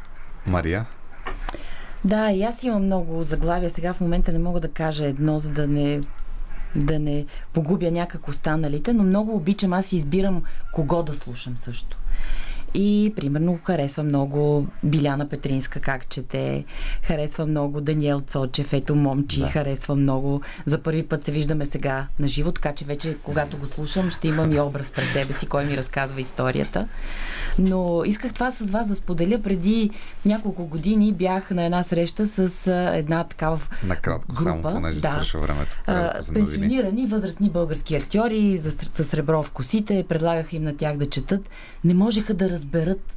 [0.48, 0.86] Мария.
[2.04, 3.70] Да, и аз имам много заглавия.
[3.70, 6.02] Сега в момента не мога да кажа едно, за да не
[6.76, 10.44] да не погубя някак останалите, но много обичам, аз избирам
[10.74, 11.98] кого да слушам също.
[12.80, 16.66] И, примерно, харесва много Биляна Петринска, как чете.
[17.04, 19.40] Харесва много Даниел Цочев, ето момчи.
[19.40, 19.48] Да.
[19.48, 20.42] Харесва много.
[20.66, 24.28] За първи път се виждаме сега на живо, така че вече, когато го слушам, ще
[24.28, 26.88] имам и образ пред себе си, кой ми разказва историята.
[27.60, 29.42] Но исках това с вас да споделя.
[29.42, 29.90] Преди
[30.26, 34.44] няколко години бях на една среща с една такава Накратко, група.
[34.44, 35.08] само понеже да.
[35.08, 35.82] свършва времето.
[35.88, 40.06] А, пенсионирани възрастни български актьори с, с сребро в косите.
[40.10, 41.50] Предлагах им на тях да четат.
[41.84, 42.67] Не можеха да разберат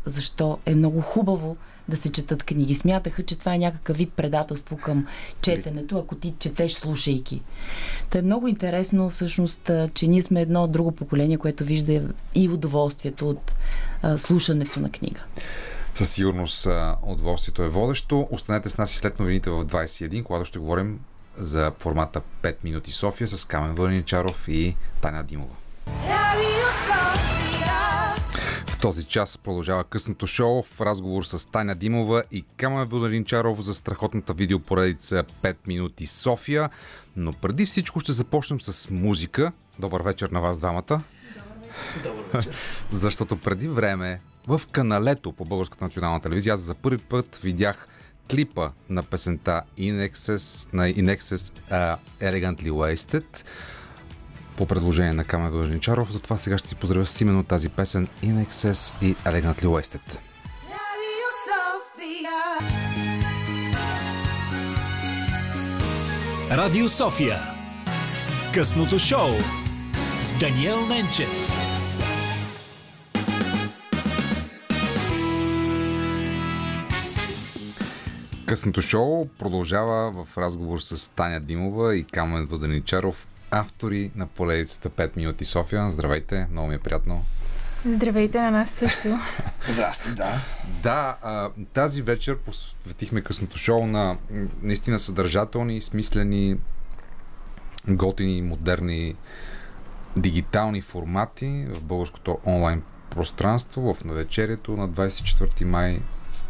[0.05, 1.57] защо е много хубаво
[1.88, 2.74] да се четат книги.
[2.74, 5.07] Смятаха, че това е някакъв вид предателство към
[5.40, 7.42] четенето, ако ти четеш слушайки.
[8.11, 12.03] Та е много интересно всъщност, че ние сме едно друго поколение, което вижда
[12.34, 13.55] и удоволствието от
[14.03, 15.20] а, слушането на книга.
[15.94, 16.68] Със сигурност
[17.03, 18.28] удоволствието е водещо.
[18.30, 21.01] Останете с нас и след новините в 21, когато ще говорим
[21.36, 25.55] за формата 5 минути София с Камен Вълничаров и Таня Димова.
[25.86, 27.30] В
[28.81, 34.33] този час продължава късното шоу в разговор с Таня Димова и Камен Вълничаров за страхотната
[34.33, 36.70] видеопоредица 5 минути София.
[37.16, 39.53] Но преди всичко ще започнем с музика.
[39.78, 41.03] Добър вечер на вас двамата.
[42.03, 42.57] Добър вечер.
[42.93, 47.89] Защото преди време в каналето по Българската национална телевизия аз за първи път видях
[48.31, 53.45] клипа на песента In Excess, на In Excess uh, Elegantly Wasted
[54.57, 56.12] по предложение на Камен Вълничаров.
[56.12, 60.18] Затова сега ще си поздравя с именно тази песен In Excess и Elegantly Wasted.
[66.51, 67.38] Радио София.
[68.55, 69.28] Късното шоу
[70.20, 71.61] с Даниел Ненчев.
[78.46, 85.16] Късното шоу продължава в разговор с Таня Димова и Камен Воденичаров, автори на поледицата 5
[85.16, 85.90] минути София.
[85.90, 87.24] Здравейте, много ми е приятно.
[87.86, 89.09] Здравейте на нас също.
[89.70, 90.40] Здрасти, да.
[90.82, 91.16] Да,
[91.72, 94.16] тази вечер посветихме късното шоу на
[94.62, 96.57] наистина съдържателни, смислени,
[97.88, 99.14] готини, модерни
[100.16, 103.94] дигитални формати в българското онлайн пространство.
[103.94, 106.01] В навечерието на 24 май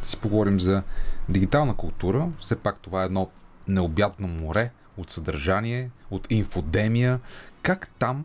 [0.02, 0.82] си поговорим за
[1.28, 2.28] дигитална култура.
[2.40, 3.30] Все пак това е едно
[3.68, 7.20] необятно море от съдържание, от инфодемия.
[7.62, 8.24] Как там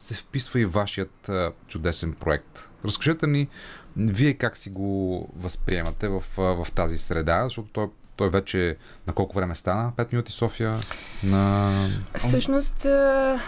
[0.00, 2.68] се вписва и вашият а, чудесен проект?
[2.84, 3.48] Разкажете ни
[3.96, 8.76] вие как си го възприемате в, в тази среда, защото той Той вече
[9.06, 9.92] на колко време стана?
[9.96, 10.80] 5 минути София
[11.24, 11.72] на...
[12.18, 12.76] Всъщност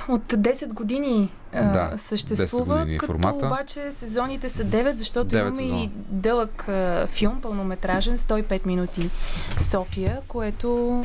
[0.08, 3.46] от 10 години Да, 10 съществува, години е като формата.
[3.46, 5.80] обаче сезоните са 9, защото Девет имаме сезона.
[5.80, 6.68] и дълъг
[7.06, 9.10] филм, пълнометражен, 105 минути
[9.58, 11.02] София, което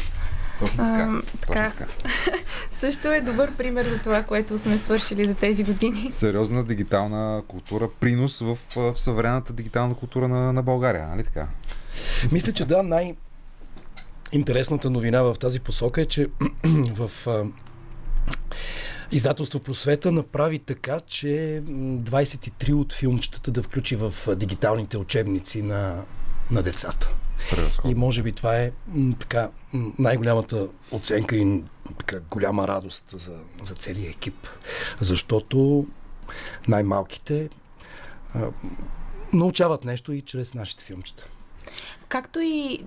[0.59, 1.21] Точно така.
[1.23, 1.85] а, така, Точно така.
[2.71, 6.09] също е добър пример за това, което сме свършили за тези години.
[6.11, 11.47] Сериозна дигитална култура, принос в, в съвременната дигитална култура на, на България, нали така?
[12.31, 13.15] Мисля, че да, най-
[14.31, 16.27] интересната новина в тази посока е, че
[16.95, 17.43] в а,
[19.11, 26.03] издателство Просвета направи така, че м, 23 от филмчетата да включи в дигиталните учебници на,
[26.51, 27.09] на децата.
[27.51, 27.91] Превъзходно.
[27.91, 29.49] И може би това е м, така,
[29.99, 31.63] най-голямата оценка и
[31.97, 34.47] така, голяма радост за, за целия екип.
[35.01, 35.87] Защото
[36.67, 37.49] най-малките
[38.33, 38.47] а,
[39.33, 41.25] научават нещо и чрез нашите филмчета.
[42.09, 42.79] Както и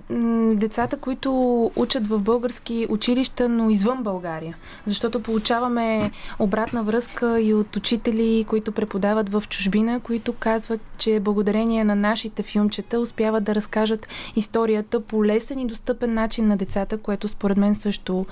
[0.55, 1.31] децата, които
[1.77, 4.57] учат в български училища, но извън България.
[4.85, 11.85] Защото получаваме обратна връзка и от учители, които преподават в чужбина, които казват, че благодарение
[11.85, 17.29] на нашите филмчета успяват да разкажат историята по лесен и достъпен начин на децата, което
[17.29, 18.27] според мен също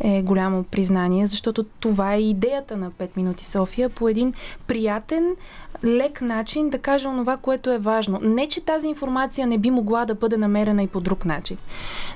[0.00, 4.34] е голямо признание, защото това е идеята на 5 минути София по един
[4.66, 5.36] приятен,
[5.84, 8.20] лек начин да каже онова, което е важно.
[8.22, 11.58] Не, че тази информация не би могла да бъде намерена и по друг начин.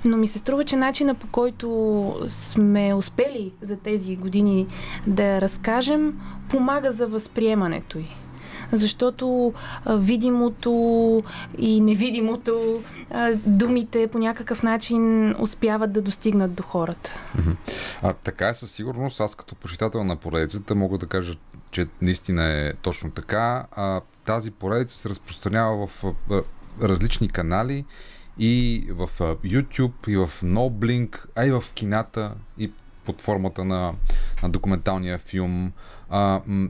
[0.04, 1.66] Но ми се струва, че начина по който
[2.28, 4.66] сме успели за тези години
[5.06, 8.06] да разкажем, помага за възприемането й.
[8.72, 9.52] Защото
[9.86, 11.22] видимото
[11.58, 12.82] и невидимото,
[13.46, 17.14] думите по някакъв начин успяват да достигнат до хората.
[18.02, 19.20] А, така е със сигурност.
[19.20, 21.34] Аз като почитател на поредицата мога да кажа,
[21.76, 23.66] че наистина е точно така.
[23.72, 26.42] А, тази поредица се разпространява в а,
[26.82, 27.84] различни канали
[28.38, 32.72] и в а, YouTube, и в NoBlink, а и в кината, и
[33.04, 33.94] под формата на,
[34.42, 35.72] на документалния филм.
[36.10, 36.68] А, м,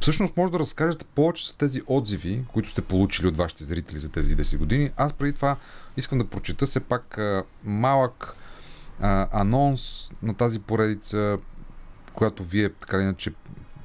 [0.00, 4.08] Всъщност може да разкажете повече за тези отзиви, които сте получили от вашите зрители за
[4.08, 4.90] тези 10 години.
[4.96, 5.56] Аз преди това
[5.96, 8.36] искам да прочета все пак а, малък
[9.00, 11.38] а, анонс на тази поредица,
[12.14, 13.32] която вие така иначе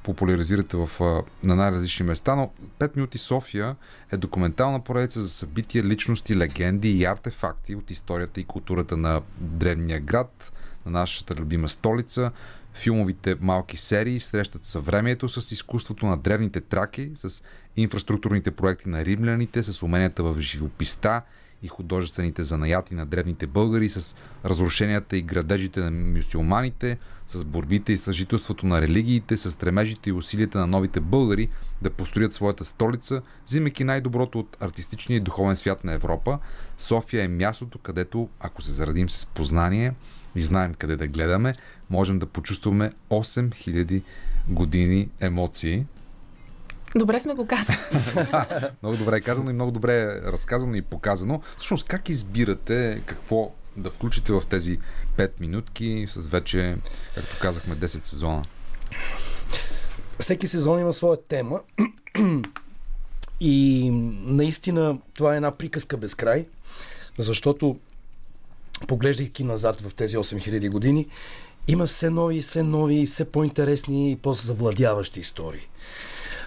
[0.08, 1.00] популяризирате в,
[1.44, 3.76] на най-различни места, но 5 минути София
[4.12, 10.00] е документална поредица за събития, личности, легенди и артефакти от историята и културата на древния
[10.00, 10.52] град,
[10.86, 12.30] на нашата любима столица.
[12.74, 17.42] Филмовите малки серии срещат съвремието с изкуството на древните траки, с
[17.76, 21.22] инфраструктурните проекти на римляните, с уменията в живописта
[21.62, 27.96] и художествените занаяти на древните българи, с разрушенията и градежите на мюсюлманите, с борбите и
[27.96, 31.48] съжителството на религиите, с стремежите и усилията на новите българи
[31.82, 36.38] да построят своята столица, взимайки най-доброто от артистичния и духовен свят на Европа.
[36.78, 39.94] София е мястото, където, ако се зарадим с познание
[40.34, 41.54] и знаем къде да гледаме,
[41.90, 44.02] можем да почувстваме 8000
[44.48, 45.86] години емоции.
[46.96, 47.76] Добре сме го казали.
[48.82, 51.42] Много добре е казано и много добре е разказано и показано.
[51.56, 54.78] Всъщност, как избирате какво да включите в тези
[55.16, 56.76] 5 минутки с вече,
[57.14, 58.42] както казахме, 10 сезона?
[60.18, 61.60] Всеки сезон има своя тема
[63.40, 63.90] и
[64.22, 66.46] наистина това е една приказка без край,
[67.18, 67.76] защото
[68.86, 71.06] поглеждайки назад в тези 8000 години,
[71.68, 75.68] има все нови, все нови, все по-интересни и по-завладяващи истории.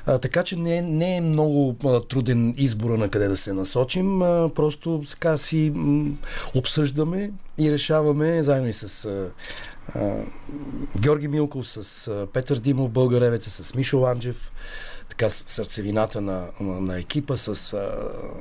[0.06, 4.22] А, така че не, не е много а, труден избора на къде да се насочим.
[4.22, 6.12] А, просто сега си м,
[6.56, 9.30] обсъждаме и решаваме заедно и с а,
[9.95, 10.14] а,
[10.99, 14.52] Георги Милков, с а, Петър Димов, Българевеца, с Мишо Ланджев,
[15.10, 17.91] така сърцевината на, на, на екипа, с а,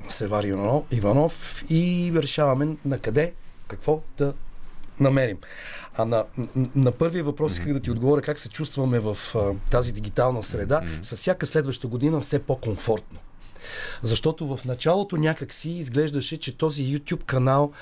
[0.08, 0.44] Севар
[0.90, 3.32] Иванов и решаваме на къде,
[3.68, 4.34] какво да
[5.00, 5.38] намерим.
[5.94, 6.24] А на,
[6.74, 9.38] на, първия въпрос исках да ти отговоря как се чувстваме в а,
[9.70, 10.82] тази дигитална среда.
[11.02, 13.18] С всяка следваща година все по-комфортно.
[14.02, 17.72] Защото в началото някак си изглеждаше, че този YouTube канал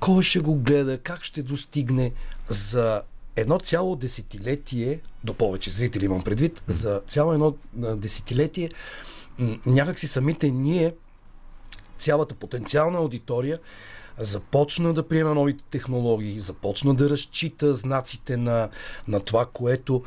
[0.00, 2.12] кой ще го гледа, как ще достигне
[2.48, 3.02] за
[3.36, 8.70] едно цяло десетилетие, до повече зрители имам предвид, за цяло едно десетилетие,
[9.66, 10.94] някак си самите ние,
[11.98, 13.58] цялата потенциална аудитория,
[14.18, 18.68] започна да приема новите технологии, започна да разчита знаците на,
[19.08, 20.02] на това, което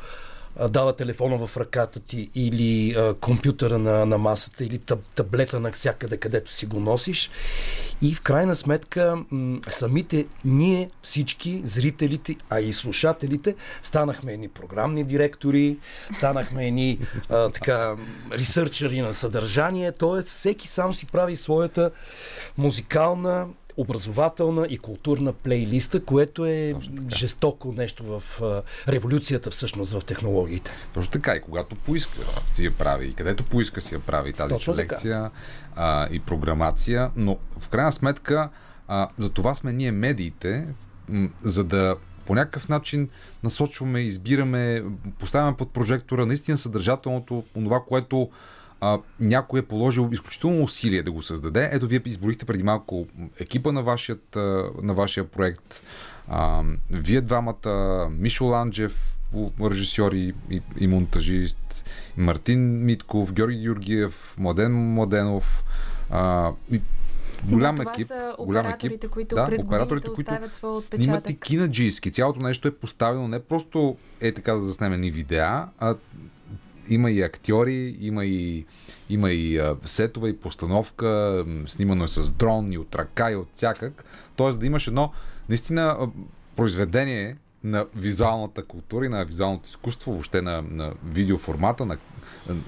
[0.70, 5.72] дава телефона в ръката ти или а, компютъра на, на масата или таб, таблета на
[5.72, 7.30] всякъде, където си го носиш.
[8.02, 15.04] И в крайна сметка м- самите ние, всички, зрителите, а и слушателите, станахме едни програмни
[15.04, 15.78] директори,
[16.14, 16.98] станахме едни
[17.28, 17.96] а, така,
[18.32, 20.22] ресърчери на съдържание, т.е.
[20.22, 21.90] всеки сам си прави своята
[22.56, 23.46] музикална
[23.78, 26.74] образователна и културна плейлиста, което е
[27.16, 28.40] жестоко нещо в
[28.88, 30.70] революцията всъщност в технологиите.
[30.94, 32.18] Точно така и когато поиска
[32.52, 34.96] си я прави, и където поиска си я прави тази Точно така.
[34.96, 35.30] селекция
[35.76, 38.48] а, и програмация, но в крайна сметка
[38.88, 40.66] а, за това сме ние медиите,
[41.08, 43.08] м, за да по някакъв начин
[43.44, 44.84] насочваме, избираме,
[45.18, 48.30] поставяме под прожектора наистина съдържателното, това, което
[48.80, 51.70] а, някой е положил изключително усилие да го създаде.
[51.72, 53.06] Ето, вие изборихте преди малко
[53.40, 54.36] екипа на, вашият,
[54.82, 55.82] на вашия проект.
[56.28, 59.18] А, вие двамата, Мишо Ланджев,
[59.60, 61.84] режисьор и, и, и монтажист,
[62.16, 65.64] Мартин Митков, Георги Георгиев, Младен Младенов.
[66.10, 66.80] А, и
[67.44, 68.06] голям това екип.
[68.06, 69.10] са голям екип.
[69.10, 70.32] които да, през операторите, които
[70.80, 72.12] снимат и кинаджийски.
[72.12, 75.94] Цялото нещо е поставено не просто е така да заснеме ни видеа, а
[76.88, 78.66] има и актьори, има и,
[79.10, 84.04] има и сетове, и постановка, снимано е с дрон, и от ръка, и от всякак.
[84.36, 85.12] Тоест да имаш едно
[85.48, 86.08] наистина
[86.56, 91.98] произведение на визуалната култура и на визуалното изкуство, въобще на, на видеоформата, на-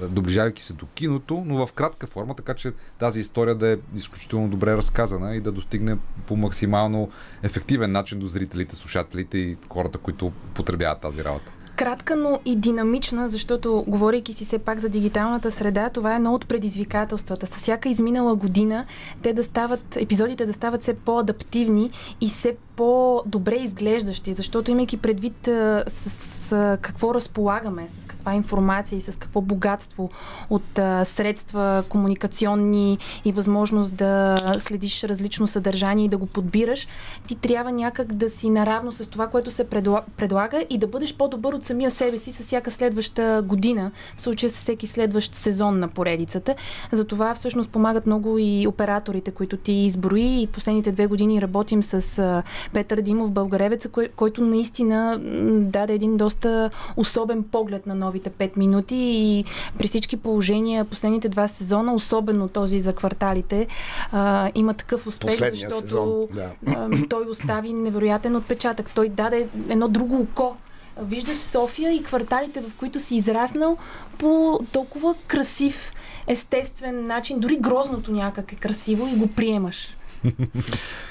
[0.08, 4.48] доближавайки се до киното, но в кратка форма, така че тази история да е изключително
[4.48, 5.96] добре разказана и да достигне
[6.26, 7.10] по максимално
[7.42, 11.52] ефективен начин до зрителите, слушателите и хората, които потребяват тази работа.
[11.80, 16.34] Кратка, но и динамична, защото, говорейки си все пак за дигиталната среда, това е едно
[16.34, 17.46] от предизвикателствата.
[17.46, 18.86] С всяка изминала година
[19.22, 25.48] те да стават, епизодите да стават все по-адаптивни и все по-добре изглеждащи, защото имайки предвид
[25.48, 30.10] а, с, с какво разполагаме, с каква информация и с какво богатство
[30.50, 36.88] от а, средства комуникационни и възможност да следиш различно съдържание и да го подбираш,
[37.26, 41.16] ти трябва някак да си наравно с това, което се предла- предлага и да бъдеш
[41.16, 45.78] по-добър от самия себе си с всяка следваща година, в случая с всеки следващ сезон
[45.78, 46.54] на поредицата.
[46.92, 52.42] Затова всъщност помагат много и операторите, които ти изброи и последните две години работим с
[52.72, 55.18] Петър Димов, българевеца, кой, който наистина
[55.60, 59.44] даде един доста особен поглед на новите 5 минути и
[59.78, 63.66] при всички положения последните два сезона, особено този за кварталите,
[64.12, 66.50] а, има такъв успех, Последния защото сезон, да.
[66.66, 68.90] а, той остави невероятен отпечатък.
[68.94, 70.56] Той даде едно друго око.
[70.98, 73.76] Виждаш София и кварталите, в които си израснал
[74.18, 75.92] по толкова красив,
[76.26, 77.40] естествен начин.
[77.40, 79.96] Дори грозното някак е красиво и го приемаш.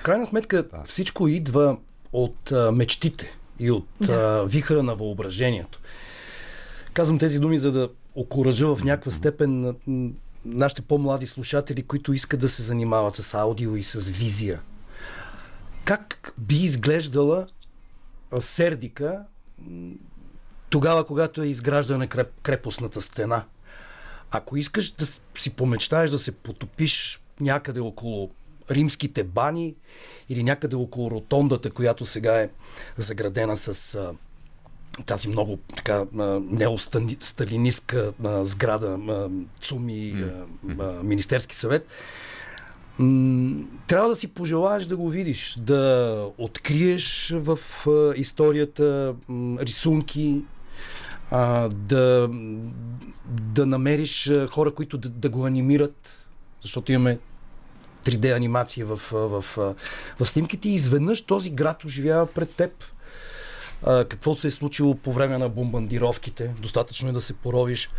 [0.03, 1.77] Крайна сметка всичко идва
[2.13, 5.79] от а, мечтите и от а, вихъра на въображението.
[6.93, 9.75] Казвам тези думи, за да окоръжа в някаква степен
[10.45, 14.61] нашите по-млади слушатели, които искат да се занимават с аудио и с визия.
[15.85, 17.47] Как би изглеждала
[18.39, 19.19] Сердика
[20.69, 23.43] тогава, когато е изграждана креп, крепостната стена?
[24.31, 25.05] Ако искаш да
[25.35, 28.31] си помечтаеш да се потопиш някъде около
[28.71, 29.75] римските бани
[30.29, 32.49] или някъде около ротондата, която сега е
[32.97, 34.13] заградена с а,
[35.05, 36.05] тази много така
[36.41, 39.29] неосталинистка сграда а,
[39.61, 40.45] ЦУМИ а,
[40.79, 41.87] а, Министерски съвет,
[43.87, 47.59] трябва да си пожелаеш да го видиш, да откриеш в
[48.15, 49.15] историята
[49.59, 50.43] рисунки,
[51.69, 52.29] да,
[53.25, 56.27] да намериш хора, които да, да го анимират,
[56.61, 57.19] защото имаме
[58.05, 59.75] 3D анимация в, в, а,
[60.23, 62.71] в снимките и изведнъж този град оживява пред теб.
[63.83, 66.51] А, какво се е случило по време на бомбардировките.
[66.61, 67.89] Достатъчно е да се поровиш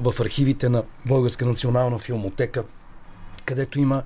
[0.00, 2.64] в архивите на Българска национална филмотека,
[3.44, 4.02] където има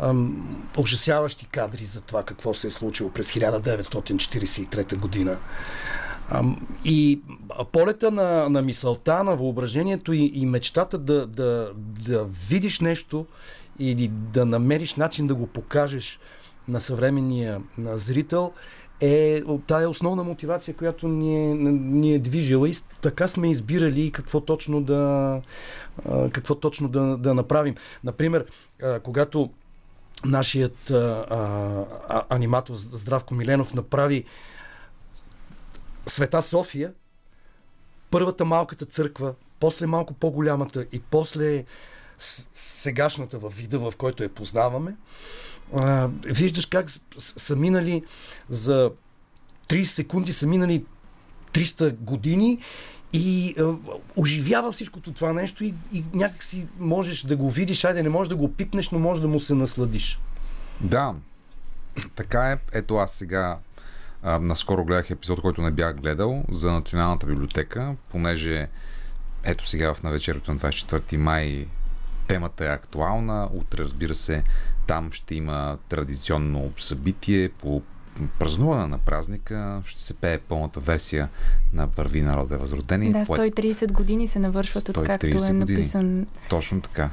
[0.00, 5.38] ам, ужасяващи кадри за това какво се е случило през 1943 година.
[6.30, 7.20] Ам, и
[7.72, 13.26] полета на, на мисълта, на въображението и, и мечтата да, да, да видиш нещо
[13.78, 16.20] или да намериш начин да го покажеш
[16.68, 18.52] на съвременния на зрител
[19.00, 24.40] е тая основна мотивация, която ни е, ни е движила и така сме избирали какво
[24.40, 25.40] точно да,
[26.32, 27.74] какво точно да, да направим.
[28.04, 28.46] Например,
[29.02, 29.50] когато
[30.24, 31.26] нашият а,
[32.08, 34.24] а, аниматор Здравко Миленов направи
[36.06, 36.92] Света София,
[38.10, 41.64] първата малката църква, после малко по-голямата и после
[42.18, 44.96] сегашната във вида, в който я познаваме,
[45.74, 46.86] а, виждаш как
[47.18, 48.04] са минали
[48.48, 48.90] за
[49.68, 50.84] 30 секунди, са минали
[51.52, 52.58] 300 години
[53.12, 53.74] и а,
[54.16, 58.28] оживява всичкото това нещо и, и някак си можеш да го видиш, айде не можеш
[58.28, 60.20] да го пипнеш, но можеш да му се насладиш.
[60.80, 61.14] Да,
[62.14, 62.58] така е.
[62.72, 63.58] Ето аз сега
[64.22, 68.68] а, наскоро гледах епизод, който не бях гледал за Националната библиотека, понеже
[69.44, 71.66] ето сега в навечерието на 24 май
[72.28, 73.48] темата е актуална.
[73.52, 74.44] Утре, разбира се,
[74.86, 77.82] Там ще има традиционно събитие по
[78.38, 79.82] празнуване на празника.
[79.86, 81.28] Ще се пее пълната версия
[81.72, 83.12] на Върви народе възродение.
[83.12, 85.58] Да, Поет- 130 години се навършват, откакто 130 е години.
[85.78, 87.10] написан Точно така.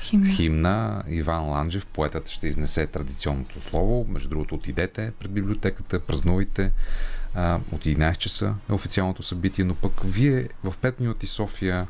[0.00, 0.26] химн.
[0.26, 4.06] Химна Иван Ланджев, поетът ще изнесе традиционното слово.
[4.08, 6.72] Между другото, отидете пред библиотеката, празнувайте.
[7.72, 11.86] От 11 часа е официалното събитие, но пък вие в 5 минути София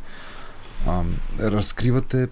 [1.40, 2.28] разкривате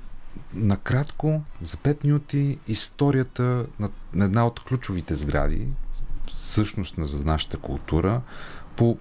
[0.55, 3.43] накратко, за 5 минути, историята
[3.79, 5.69] на, на една от ключовите сгради,
[6.37, 8.21] същност на за нашата култура,
[8.77, 8.99] по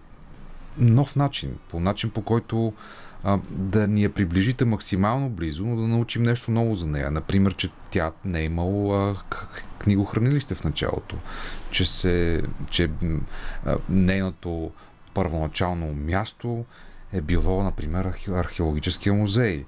[0.78, 2.74] нов начин, по начин по който
[3.24, 7.12] а, да ни я приближите максимално близо, но да научим нещо ново за нея.
[7.12, 9.48] Например, че тя не е имало а, к-
[9.80, 11.16] книгохранилище в началото,
[11.72, 12.90] че, се, че
[13.66, 14.72] а, нейното
[15.14, 16.66] първоначално място
[17.14, 19.66] е било, например, архе- археологическия музей.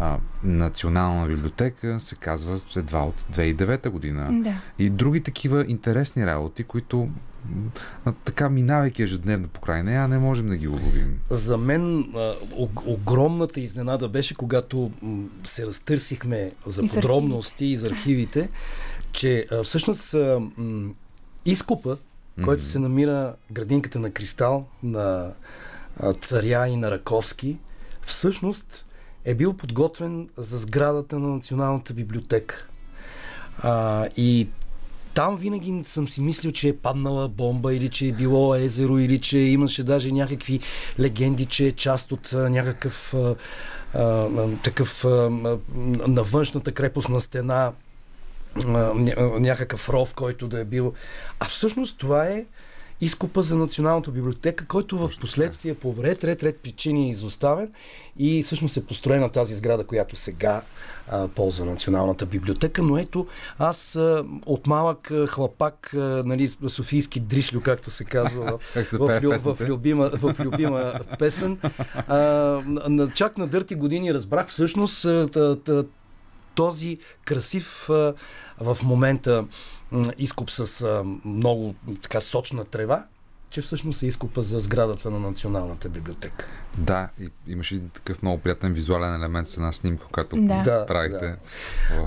[0.00, 4.28] А, Национална библиотека се казва едва от 2009 година.
[4.42, 4.54] Да.
[4.78, 7.08] И други такива интересни работи, които
[8.24, 11.20] така минавайки ежедневно по край нея, не можем да ги уловим.
[11.28, 17.64] За мен а, ог- огромната изненада беше, когато м, се разтърсихме за И с подробности
[17.66, 18.48] и за архивите,
[19.12, 20.90] че а, всъщност а, м,
[21.44, 21.96] изкупа,
[22.44, 25.30] който се намира градинката на Кристал, на
[26.00, 27.58] а, Царя и на Раковски,
[28.02, 28.84] всъщност
[29.28, 32.66] е бил подготвен за сградата на Националната библиотека.
[33.58, 34.48] А, и
[35.14, 39.20] там винаги съм си мислил, че е паднала бомба или че е било езеро или
[39.20, 40.60] че имаше даже някакви
[41.00, 43.34] легенди, че е част от някакъв а,
[43.94, 44.28] а,
[44.64, 45.08] такъв а,
[46.08, 47.72] на външната крепостна стена
[48.56, 50.92] а, ня- някакъв ров, който да е бил.
[51.40, 52.44] А всъщност това е
[53.00, 57.72] изкупа за Националната библиотека, който в последствие по ред, ред, ред причини е изоставен
[58.18, 60.62] и всъщност е построена тази сграда, която сега
[61.08, 62.82] а, ползва Националната библиотека.
[62.82, 63.26] Но ето,
[63.58, 69.20] аз а, от малък а, хлапак, а, нали, софийски дришлю, както се казва в, в,
[69.20, 71.58] в в, любима, в любима песен,
[72.08, 75.84] а, чак на дърти години разбрах всъщност а, та- та-
[76.54, 78.14] този красив а,
[78.60, 79.44] в момента
[80.18, 83.04] изкуп с а, много така сочна трева,
[83.50, 86.48] че всъщност е изкупа за сградата на Националната библиотека.
[86.78, 90.62] Да, и имаше един такъв много приятен визуален елемент с една снимка, която Да.
[90.64, 91.26] Да, правихте.
[91.26, 91.36] да.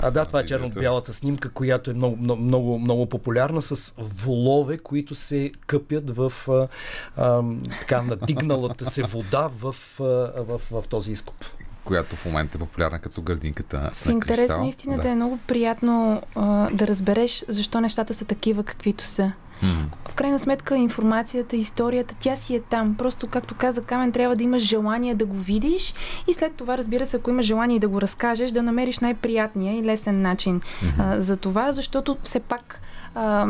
[0.02, 4.78] А да, това е черно-бялата снимка, която е много, много, много, много популярна с волове,
[4.78, 6.68] които се къпят в а,
[7.16, 7.42] а,
[7.80, 10.04] така надигналата се вода в, а,
[10.42, 11.44] в, в, в този изкуп.
[11.84, 14.60] Която в момента е популярна като градинката В на интерес Кристал.
[14.60, 15.08] на истината да.
[15.08, 19.32] е много приятно а, да разбереш защо нещата са такива, каквито са.
[19.62, 19.84] М.
[20.08, 22.94] В крайна сметка информацията, историята, тя си е там.
[22.94, 25.94] Просто, както каза Камен, трябва да имаш желание да го видиш
[26.28, 29.82] и след това, разбира се, ако имаш желание да го разкажеш, да намериш най-приятния и
[29.82, 30.60] лесен начин
[30.98, 32.80] а, за това, защото все пак
[33.14, 33.46] а,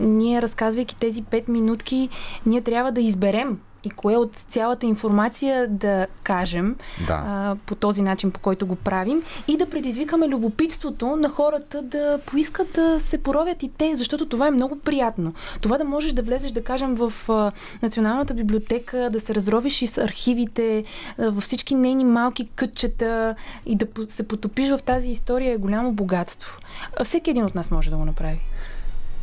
[0.00, 2.08] ние, разказвайки тези 5 минутки,
[2.46, 6.76] ние трябва да изберем и кое от цялата информация да кажем
[7.06, 7.22] Да.
[7.26, 12.18] а, по този начин, по който го правим и да предизвикаме любопитството на хората да
[12.26, 15.34] поискат да се поровят и те, защото това е много приятно.
[15.60, 19.86] Това да можеш да влезеш, да кажем, в а, Националната библиотека, да се разровиш и
[19.86, 20.84] с архивите,
[21.18, 23.34] а, във всички нейни малки кътчета
[23.66, 26.58] и да се потопиш в тази история е голямо богатство.
[27.04, 28.40] Всеки един от нас може да го направи.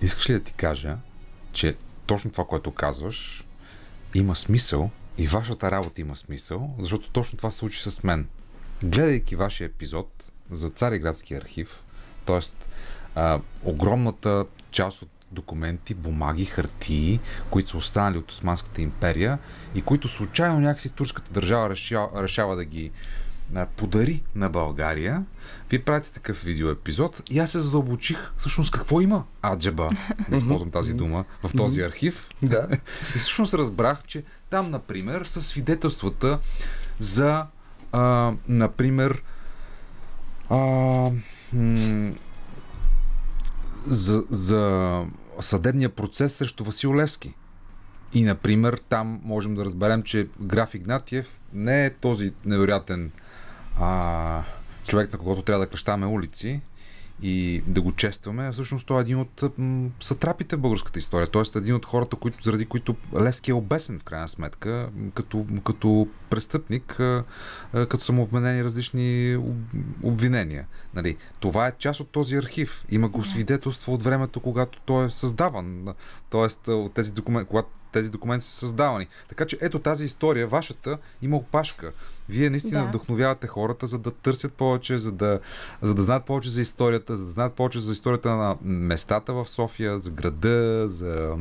[0.01, 0.95] Искаш ли да ти кажа,
[1.51, 3.45] че точно това, което казваш,
[4.16, 8.28] има смисъл и вашата работа има смисъл, защото точно това се случи с мен.
[8.84, 11.84] Гледайки вашия епизод за Цареградски архив,
[12.26, 12.39] т.е.
[13.64, 19.39] огромната част от документи, бумаги, хартии, които са останали от Османската империя
[19.76, 22.91] и които случайно някакси турската държава решава, решава да ги
[23.65, 25.23] подари на България.
[25.69, 29.89] Вие правите такъв видеоепизод и аз се задълбочих всъщност какво има аджаба,
[30.29, 32.27] да използвам тази дума, в този архив.
[32.41, 32.67] Да.
[33.15, 36.39] И всъщност разбрах, че там, например, са свидетелствата
[36.99, 37.45] за,
[37.91, 39.23] а, например,
[40.49, 40.57] а,
[41.53, 42.13] м-
[43.85, 45.03] за, за
[45.39, 47.33] съдебния процес срещу Васил Левски.
[48.13, 53.11] И, например, там можем да разберем, че граф Игнатиев не е този невероятен
[53.80, 54.43] а,
[54.88, 56.61] човек, на когото трябва да кръщаваме улици
[57.21, 58.51] и да го честваме.
[58.51, 59.43] Всъщност той е един от
[59.99, 61.28] сатрапите в българската история.
[61.28, 66.07] Тоест един от хората, които, заради които Левски е обесен в крайна сметка, като, като
[66.30, 67.01] престъпник,
[67.71, 70.67] като са му вменени различни об- обвинения.
[70.93, 72.86] Нали, това е част от този архив.
[72.89, 75.88] Има го свидетелство от времето, когато той е създаван.
[76.30, 79.07] Тоест от тези документи, когато тези документи са създавани.
[79.29, 81.91] Така че ето тази история, вашата, има опашка.
[82.29, 82.87] Вие наистина Да.
[82.87, 85.39] вдъхновявате хората, за да търсят повече, за да,
[85.81, 89.45] за да знаят повече за историята, за да знаят повече за историята на местата в
[89.47, 91.37] София, за града, за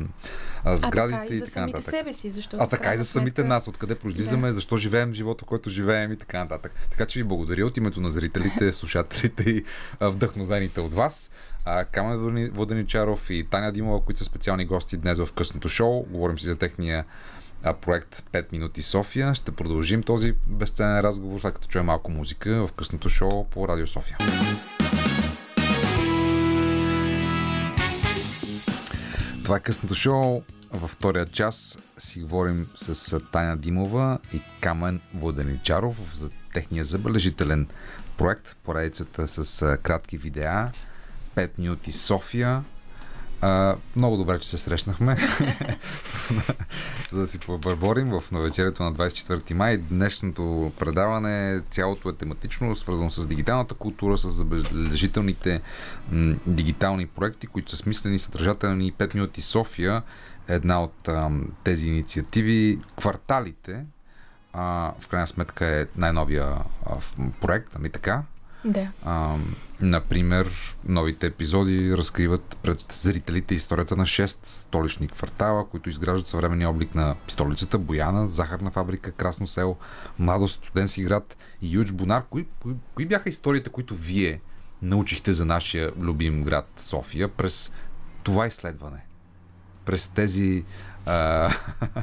[0.63, 1.91] а, А сградите така и за така самите нататък.
[1.91, 4.53] себе си, защото А така и за самите сметка- нас, откъде произлизаме, Да.
[4.53, 6.71] защо живеем живота, който живеем и така нататък.
[6.91, 9.63] Така че ви благодаря от името на зрителите, слушателите и
[9.99, 11.31] а, вдъхновените от вас.
[11.91, 16.03] Камен Водени- Воденичаров и Таня Димова, които са специални гости днес в късното шоу.
[16.03, 17.05] Говорим си за техния
[17.81, 19.35] проект 5 минути София.
[19.35, 23.87] Ще продължим този безценен разговор, след като чуем малко музика в късното шоу по Радио
[23.87, 24.17] София.
[29.43, 30.41] Това е късното шоу.
[30.71, 37.67] Във втория час си говорим с Таня Димова и Камен Воденичаров за техния забележителен
[38.17, 40.71] проект, поредицата с кратки видеа,
[41.35, 42.63] 5 минути София.
[43.45, 45.17] А, много добре, че се срещнахме,
[47.11, 49.77] за да си побърборим в навечерието на 24 май.
[49.77, 55.61] Днешното предаване цялото е тематично, свързано с дигиталната култура, с забележителните
[56.11, 58.93] м, дигитални проекти, които са смислени, съдържателни.
[58.93, 60.01] 5 минути София
[60.47, 62.79] е една от ам, тези инициативи.
[62.99, 63.85] Кварталите,
[64.53, 66.95] а, в крайна сметка е най-новия а,
[67.41, 68.23] проект, нали така?
[68.65, 68.87] Да.
[69.05, 69.35] А,
[69.83, 76.95] например, новите епизоди разкриват пред зрителите историята на 6 столични квартала, които изграждат съвременния облик
[76.95, 79.77] на столицата, Бояна, Захарна фабрика, Красно село,
[80.19, 82.23] Младост, Студентски град и Юч Бонар.
[82.29, 84.41] Кои, кои, кои бяха историите, които вие
[84.81, 87.71] научихте за нашия любим град София през
[88.23, 89.05] това изследване?
[89.85, 90.63] През тези
[91.05, 91.49] а,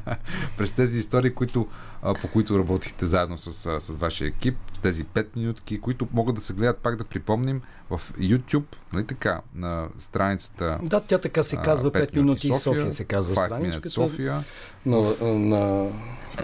[0.57, 1.69] през тези истории, които,
[2.03, 6.53] по които работихте заедно с, с вашия екип, тези 5 минутки, които могат да се
[6.53, 11.91] гледат, пак да припомним, в YouTube, нали така, на страницата Да, тя така се казва
[11.93, 13.91] 5 5 минути София, София се казва 5 Minutes страничката.
[13.91, 14.45] София.
[14.87, 15.91] На, на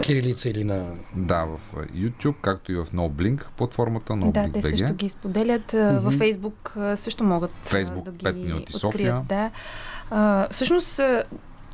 [0.03, 0.91] кирилица или на...
[1.15, 4.77] Да, в YouTube, както и в NoBlink платформата, Да, NoBlink те BG.
[4.77, 5.73] също ги споделят.
[5.73, 6.15] а, Във
[6.75, 8.81] а, също могат Фейсбук, да ги 5 минути открият.
[8.81, 9.21] София.
[9.29, 9.51] Да.
[10.09, 11.01] А, всъщност,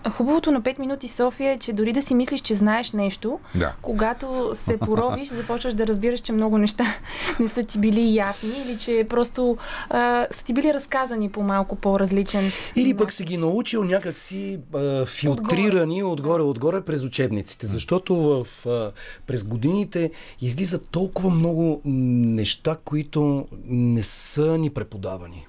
[0.09, 3.73] хубавото на 5 минути София е, че дори да си мислиш, че знаеш нещо, Да.
[3.81, 6.83] когато се поровиш, започваш да разбираш, че много неща
[7.39, 9.57] не са ти били ясни или че просто
[9.89, 15.05] а, са ти били разказани по малко по-различен Или пък си ги научил някакси а,
[15.05, 17.67] филтрирани отгоре-отгоре през учебниците.
[17.67, 18.91] Защото в, а,
[19.27, 25.47] през годините излизат толкова много неща, които не са ни преподавани.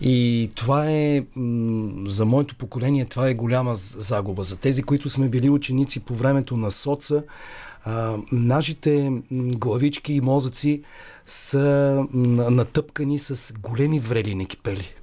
[0.00, 1.24] И това е,
[2.06, 4.44] за моето поколение, това е голяма загуба.
[4.44, 7.22] За тези, които сме били ученици по времето на соца,
[8.32, 10.82] нашите главички и мозъци
[11.26, 14.94] са натъпкани с големи врели кипели.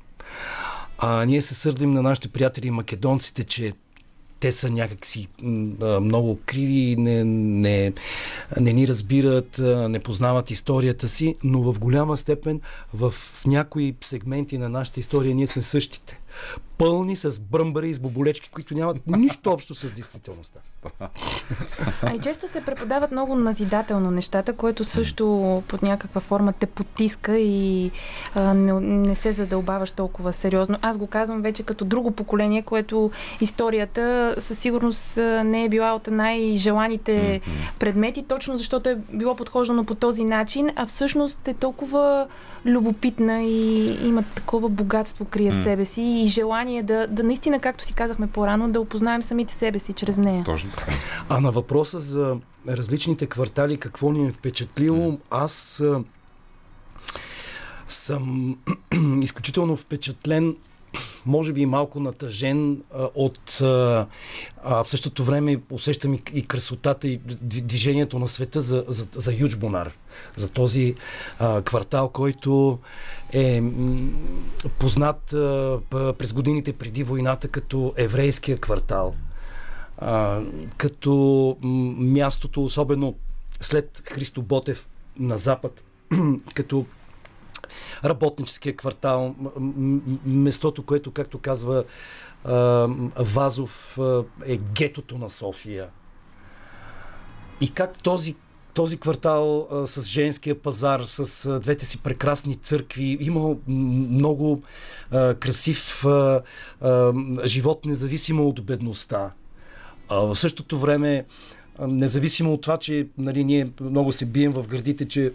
[0.98, 3.74] А ние се сърдим на нашите приятели македонците, че
[4.42, 5.28] те са някакси
[6.02, 7.94] много криви, не, не,
[8.60, 12.62] не ни разбират, не познават историята си, но в голяма степен
[12.94, 13.14] в
[13.46, 16.20] някои сегменти на нашата история ние сме същите.
[16.82, 20.60] Пълни с бръмбари и с боболечки, които нямат нищо общо с действителността.
[22.04, 27.38] А и често се преподават много назидателно нещата, което също под някаква форма те потиска
[27.38, 27.92] и
[28.36, 30.78] а, не, не се задълбаваш толкова сериозно.
[30.82, 33.12] Аз го казвам вече като друго поколение, което
[33.42, 37.42] историята със сигурност не е била от най-желаните
[37.80, 42.28] предмети, точно защото е било подхождано по този начин, а всъщност е толкова
[42.66, 47.84] любопитна и има такова богатство крие в себе си и желание да, да наистина, както
[47.84, 50.44] си казахме по-рано, да опознаем самите себе си чрез нея.
[50.44, 50.92] Точно така.
[51.30, 55.84] А на въпроса за различните квартали, какво ни е впечатлило, аз
[57.88, 58.58] съм
[59.22, 60.56] изключително впечатлен,
[61.26, 64.08] може би малко натъжен а, от а,
[64.64, 69.34] в същото време усещам и, и красотата и дви- движението на света за, за, за
[69.34, 69.92] Юж Бонар,
[70.36, 70.96] за този
[71.40, 72.80] а, квартал, който
[73.34, 73.64] е
[74.80, 79.16] познат а, през годините преди войната като еврейския квартал.
[79.98, 80.42] А,
[80.78, 81.58] като
[81.98, 83.16] мястото, особено
[83.62, 84.88] след Христо Ботев
[85.20, 85.84] на Запад,
[86.54, 86.86] като
[88.06, 89.36] работническия квартал,
[90.26, 91.84] местото, което, както казва
[93.20, 94.00] Вазов,
[94.46, 95.90] е гетото на София.
[97.62, 98.36] И как този
[98.74, 104.62] този квартал а, с женския пазар, с а, двете си прекрасни църкви, има много
[105.12, 106.42] а, красив а,
[106.82, 107.14] а,
[107.46, 109.32] живот, независимо от бедността.
[110.10, 111.26] А в същото време,
[111.80, 115.34] а, независимо от това, че нали, ние много се бием в градите, че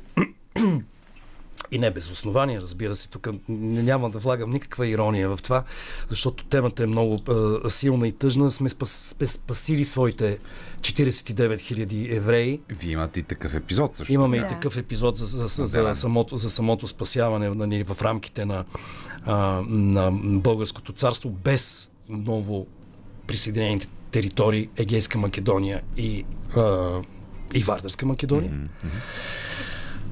[1.71, 3.09] И не без основание, разбира се.
[3.09, 5.65] Тук няма да влагам никаква ирония в това,
[6.09, 8.51] защото темата е много а, силна и тъжна.
[8.51, 10.39] Сме, спас, сме спасили своите
[10.81, 12.61] 49 хиляди евреи.
[12.69, 14.13] Вие имате и такъв епизод също.
[14.13, 14.47] Имаме Да.
[14.47, 18.65] и такъв епизод за, за, за, за, самото, за самото спасяване нали, в рамките на,
[19.25, 19.37] а,
[19.69, 20.11] на
[20.41, 22.67] българското царство без ново
[23.27, 26.25] присъединените територии Егейска Македония и,
[26.57, 27.01] а,
[27.55, 28.69] и Вардарска Македония.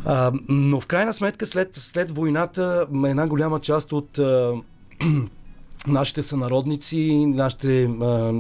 [0.07, 4.55] А, но в крайна сметка след, след войната една голяма част от а,
[5.87, 8.33] нашите сънародници, нашите а,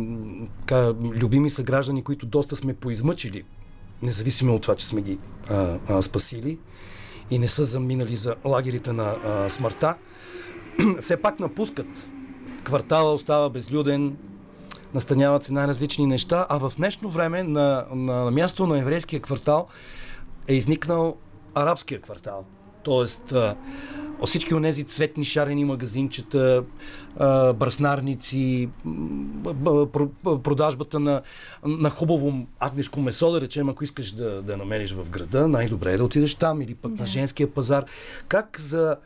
[0.60, 3.44] така, любими съграждани, които доста сме поизмъчили,
[4.02, 5.18] независимо от това, че сме ги
[5.50, 6.58] а, а, спасили
[7.30, 9.94] и не са заминали за лагерите на а, смъртта,
[11.00, 12.06] все пак напускат.
[12.64, 14.16] Квартала остава безлюден,
[14.94, 19.68] настаняват се най-различни неща, а в днешно време на, на, на място на еврейския квартал
[20.48, 21.16] е изникнал
[21.54, 22.44] арабския квартал.
[22.82, 23.34] Тоест,
[24.26, 26.64] всички от тези цветни шарени магазинчета,
[27.54, 28.68] бръснарници,
[30.42, 31.22] продажбата на,
[31.64, 35.96] на хубаво агнешко месо, да речем, ако искаш да, да намериш в града, най-добре е
[35.96, 37.84] да отидеш там или пък на женския пазар.
[38.28, 38.96] Как за,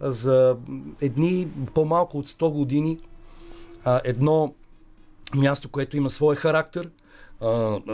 [0.00, 0.56] за
[1.00, 2.98] едни по-малко от 100 години
[4.04, 4.54] едно
[5.34, 6.90] място, което има своя характер,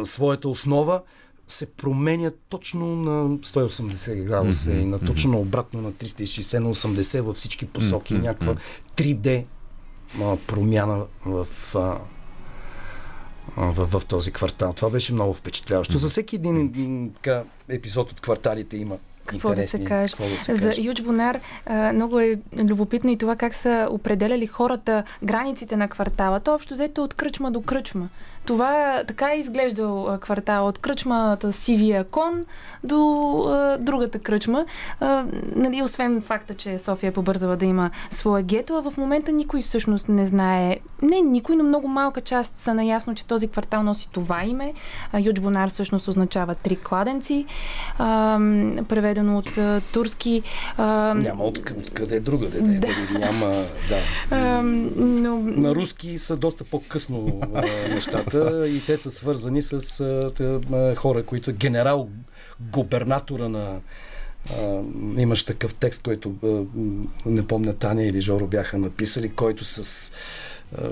[0.04, 1.02] своята основа,
[1.48, 7.36] се променя точно на 180 градуса и на точно обратно на 360 на 80 във
[7.36, 8.14] всички посоки.
[8.14, 8.60] Мгм, Някаква мгм.
[8.96, 9.44] 3D
[10.22, 11.98] а, промяна в, а,
[13.56, 14.72] а, в, в този квартал.
[14.72, 15.98] Това беше много впечатляващо.
[15.98, 20.12] За всеки един така, епизод от кварталите има Какво да се интересни- каже.
[20.12, 25.04] Какво да се За Бонар а, много е любопитно и това как са определяли хората
[25.22, 26.40] границите на квартала.
[26.40, 28.08] То общо взето е от кръчма до кръчма.
[28.46, 30.68] Това така е изглеждал квартал.
[30.68, 32.44] От кръчмата Сивия кон
[32.84, 34.64] до а, другата кръчма.
[35.00, 35.24] А,
[35.56, 39.62] нали, освен факта, че София е побързала да има свое гето, а в момента никой
[39.62, 40.78] всъщност не знае.
[41.02, 44.72] Не никой, но много малка част са наясно, че този квартал носи това име.
[45.12, 47.46] А, Юч Бонар всъщност означава три кладенци.
[47.98, 48.38] А,
[48.88, 50.42] преведено от а, турски.
[50.76, 52.80] А, Няма от, откъде друга да, да.
[52.80, 53.18] да.
[53.18, 53.98] Няма, да.
[54.30, 54.62] а,
[54.96, 57.62] но На руски са доста по-късно а,
[57.94, 58.33] нещата
[58.68, 62.08] и те са свързани с а, хора, които генерал
[62.60, 63.80] губернатора на
[64.50, 64.80] а,
[65.18, 66.64] имаш такъв текст, който а,
[67.26, 70.12] не помня Таня или Жоро бяха написали, който с
[70.78, 70.90] а,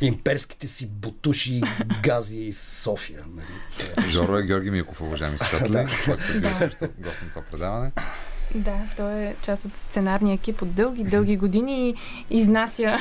[0.00, 1.60] имперските си бутуши
[2.02, 3.24] гази из София.
[3.36, 4.10] Нали?
[4.10, 7.90] Жоро е Георги Милков, уважаеми слушатели, който е бил също гост на това предаване.
[8.54, 11.94] Да, той е част от сценарния екип от дълги, дълги години и
[12.38, 12.96] изнася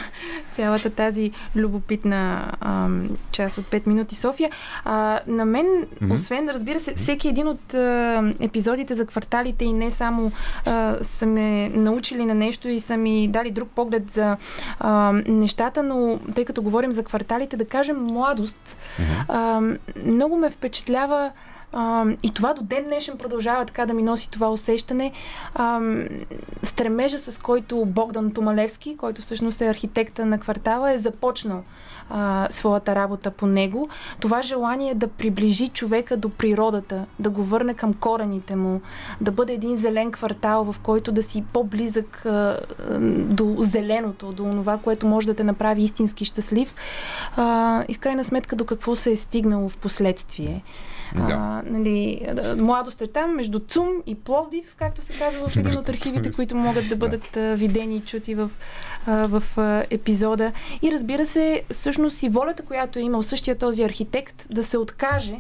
[0.54, 4.50] цялата тази любопитна ам, част от 5 минути София.
[4.86, 5.66] А, на мен,
[6.02, 6.14] Мгм.
[6.14, 10.32] освен, разбира се, всеки един от а, епизодите за кварталите и не само
[10.66, 14.38] а, са ме научили на нещо и са ми дали друг поглед за
[14.80, 18.78] а, нещата, но тъй като говорим за кварталите, да кажем младост.
[19.28, 19.62] А,
[20.06, 21.32] много ме впечатлява
[22.24, 25.12] и това до ден днешен продължава така да ми носи това усещане.
[25.56, 25.82] А,
[26.64, 31.64] стремежа, с който Богдан Томалевски, който всъщност е архитекта на квартала, е започнал
[32.10, 33.90] а, своята работа по него.
[34.20, 38.82] Това желание да приближи човека до природата, да го върне към корените му,
[39.22, 42.60] да бъде един зелен квартал, в който да си по-близък а,
[43.10, 46.76] до зеленото, до това, което може да те направи истински щастлив.
[47.36, 50.64] А, и в крайна сметка до какво се е стигнало в последствие.
[51.16, 51.34] Да.
[51.34, 52.28] А, нали,
[52.58, 56.56] младост е там, между ЦУМ и Пловдив, както се казва в един от архивите, които
[56.56, 58.52] могат да бъдат а, видени и чути в,
[59.08, 59.44] в
[59.90, 60.52] епизода.
[60.82, 65.36] И разбира се, всъщност и волята, която е имал същия този архитект, да се откаже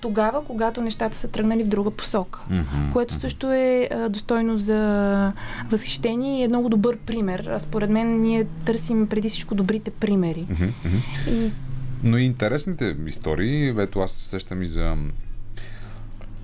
[0.00, 2.40] тогава, когато нещата са тръгнали в друга посока.
[2.50, 5.32] Мгм, Което също е а, достойно за
[5.70, 7.46] възхищение и е много добър пример.
[7.46, 10.46] А според мен ние търсим преди всичко добрите примери.
[10.50, 10.68] Мгм.
[11.30, 11.52] И
[12.02, 14.96] Но и интересните истории, ето аз се сещам и за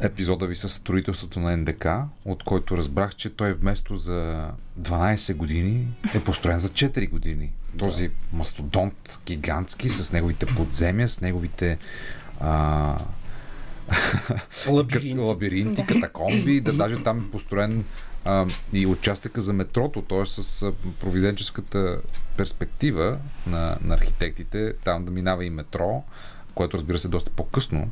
[0.00, 1.86] епизода ви с строителството на НДК,
[2.24, 4.50] от който разбрах, че той вместо за
[4.80, 7.52] 12 години е построен за 4 години.
[7.78, 11.78] Този мастодонт гигантски с неговите подземия, с неговите
[12.40, 12.98] а...
[14.68, 17.84] лабиринти, лабиринти катакомби, да даже там е построен
[18.24, 20.26] а, и участъка за метрото, т.е.
[20.26, 22.00] с провиденческата
[22.36, 26.04] перспектива на, на архитектите, там да минава и метро,
[26.60, 27.88] което разбира се е доста по-късно.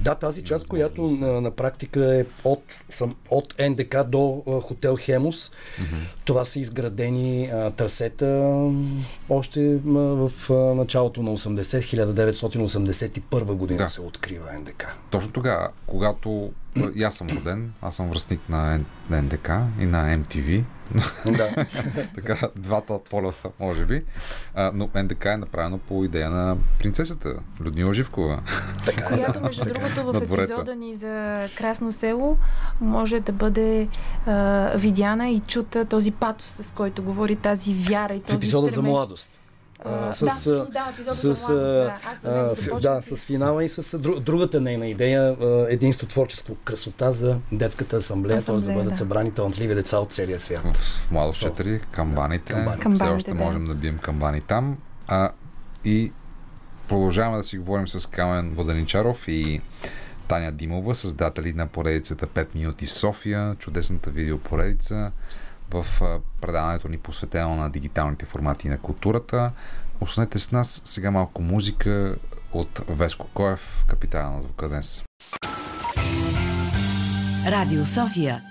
[0.00, 4.96] Да, тази част, която на, на практика е от, съм, от НДК до а, хотел
[4.96, 5.50] Хемус.
[6.24, 8.52] Това са изградени а, трасета
[9.28, 13.88] още а, в а, началото на 80, 1981 година Да.
[13.88, 14.96] се открива НДК.
[15.10, 16.52] Точно тогава, когато
[16.94, 18.80] и аз съм роден, аз съм връзник на
[19.10, 19.50] НДК
[19.80, 20.62] и на MTV.
[21.36, 21.66] Да.
[22.14, 24.04] така, двата полюса, може би.
[24.54, 28.42] А, но НДК е направено по идея на принцесата Людмила Живкова.
[29.06, 32.38] Която, между другото, На в епизода ни за Красно село
[32.80, 33.88] може да бъде
[34.26, 38.66] а, видяна и чута този патос, с който говори тази вяра и В този епизода
[38.66, 38.90] за стремеж.
[38.90, 39.37] младост.
[39.84, 41.92] А, да, с, да, с, за
[42.24, 45.36] а, да, с финала и с дру- другата нейна идея
[45.68, 48.56] единство, творчество, красота за детската асамблея, т.е.
[48.56, 48.96] да бъдат да.
[48.96, 50.76] събрани талантливи деца от целия свят.
[50.76, 52.52] В Младост 4, камбаните.
[52.52, 52.76] Камбани.
[52.76, 53.44] Все Камбаните, още да.
[53.44, 54.78] можем да бием камбани там.
[55.06, 55.30] А,
[55.84, 56.12] и
[56.88, 59.60] продължаваме да си говорим с Камен Воденичаров и
[60.28, 65.12] Таня Димова, създатели на поредицата 5 минути София, чудесната видеопоредица
[65.70, 65.86] в
[66.40, 69.52] предаването ни посветено на дигиталните формати на културата.
[70.00, 72.16] Останете с нас сега малко музика
[72.52, 75.04] от Веско Коев, капитана на звука днес.
[77.46, 78.42] Радио София.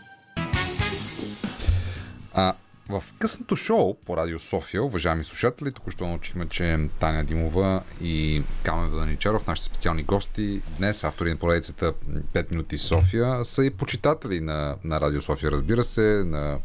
[2.34, 2.54] А
[2.90, 8.92] в късното шоу по Радио София, уважаеми слушатели, току-що научихме, че Таня Димова и Камен
[8.92, 11.94] Даничаров, нашите специални гости, днес автори на поредицата
[12.34, 16.58] 5 минути София, са и почитатели на, на Радио София, разбира се, на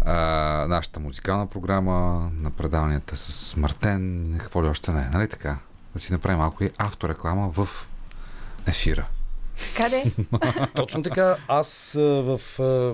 [0.00, 0.14] а,
[0.68, 5.58] нашата музикална програма, на предаванията с Мартен, какво ли още не, нали така?
[5.94, 7.88] Да си направим малко и автореклама в
[8.66, 9.06] ефира.
[9.76, 10.04] Къде?
[10.74, 12.40] Точно така, аз в,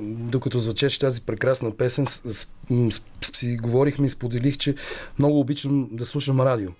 [0.02, 3.00] докато звучеше тази прекрасна песен, с, с, м, с,
[3.34, 4.74] си говорихме и споделих, че
[5.18, 6.70] много обичам да слушам радио.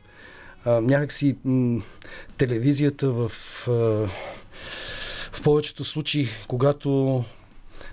[0.64, 1.82] А, някакси м,
[2.36, 3.32] телевизията в,
[5.32, 7.24] в повечето случаи, когато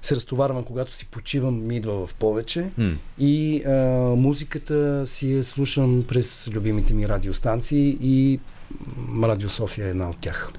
[0.02, 2.70] се разтоварвам, когато си почивам, ми идва в повече.
[2.78, 2.98] М.
[3.20, 3.72] И а,
[4.16, 8.40] музиката си я слушам през любимите ми радиостанции и
[9.24, 10.52] Радио София е една от тях.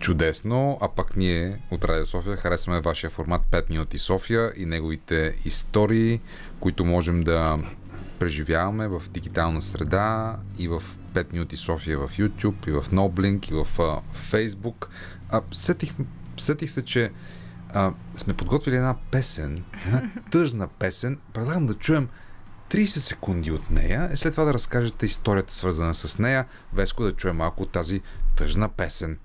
[0.00, 5.34] Чудесно, а пък ние от Радио София харесваме вашия формат 5 минути София и неговите
[5.44, 6.20] истории,
[6.60, 7.58] които можем да
[8.18, 10.82] преживяваме в дигитална среда и в
[11.14, 14.00] 5 минути София в YouTube, и в NoBlink, и в а,
[14.32, 14.86] Facebook.
[15.28, 15.92] А, сетих,
[16.36, 17.12] сетих се, че
[17.72, 21.18] а, сме подготвили една песен, една тъжна песен.
[21.32, 22.08] Предлагам да чуем
[22.70, 26.46] 30 секунди от нея и след това да разкажете историята свързана с нея.
[26.72, 28.02] Веско да чуем малко от тази
[28.36, 29.18] тъжна песен.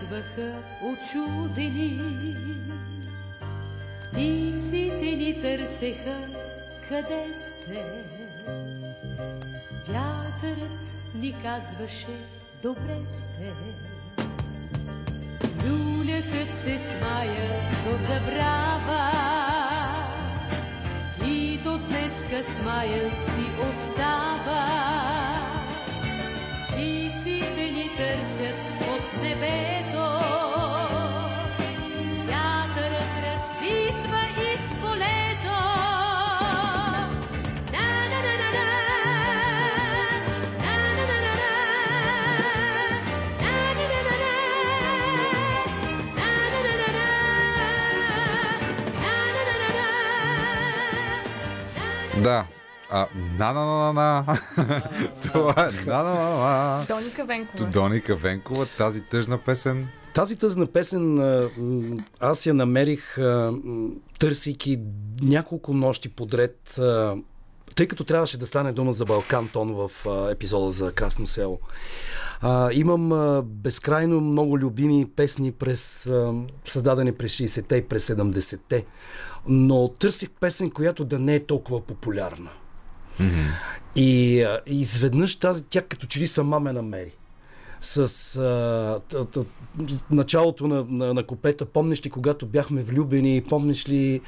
[0.00, 0.52] Се радваха
[0.82, 2.36] очудени.
[4.12, 6.18] Птиците ни търсеха,
[6.88, 8.04] къде сте?
[9.88, 12.16] Вятърът ни казваше,
[12.62, 13.52] добре сте.
[15.64, 17.48] Люлякът се смая
[17.84, 19.12] до забрава
[21.26, 24.66] и до днеска смаян си остава.
[26.68, 28.56] Птиците ни търсят
[28.88, 29.75] от небето,
[52.26, 52.46] Да.
[52.90, 53.06] А,
[53.38, 54.38] на на на на на
[55.22, 57.66] Това е на на на на Доника Венкова.
[57.66, 59.88] Доника Венкова, тази тъжна песен.
[60.14, 61.18] Тази тъзна песен
[62.20, 63.16] аз я намерих,
[64.18, 64.78] търсейки
[65.22, 66.80] няколко нощи подред,
[67.74, 71.58] тъй като трябваше да стане дума за Балкан Тон в а, епизода за Красно село.
[72.40, 76.34] А, имам а, безкрайно много любими песни през, а,
[76.68, 78.84] създадени през 60-те и през 70-те,
[79.48, 82.50] но търсих песен, която да не е толкова популярна.
[83.96, 87.12] И, а, изведнъж тази, тя като че ли сама ме намери.
[87.80, 89.44] С а, т, т,
[90.10, 94.20] началото на, на, на купета, помниш ли когато бяхме влюбени, помниш ли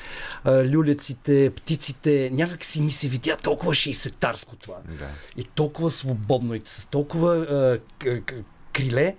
[0.44, 4.76] а, люлеците, птиците, някак си ми се видя толкова 60-тарско това.
[4.98, 5.08] Да.
[5.36, 9.16] И толкова свободно, и с толкова а, к- к- криле,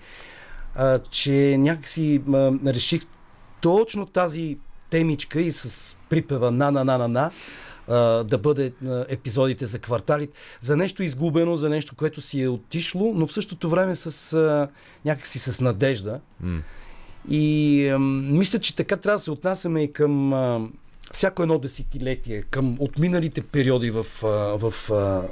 [0.76, 3.02] а, че някакси а, реших
[3.62, 4.58] точно тази
[4.90, 7.32] темичка и с припева на на на на на
[7.88, 8.74] а, да бъде
[9.08, 13.70] епизодите за кварталите, за нещо изгубено, за нещо, което си е отишло, но в същото
[13.70, 14.68] време с
[15.06, 16.20] някакси с надежда.
[16.42, 16.62] М.
[17.30, 20.70] И а, мисля, че така трябва да се отнасяме и към а,
[21.14, 24.28] всяко едно десетилетие, към отминалите периоди в, а,
[24.70, 25.24] в а,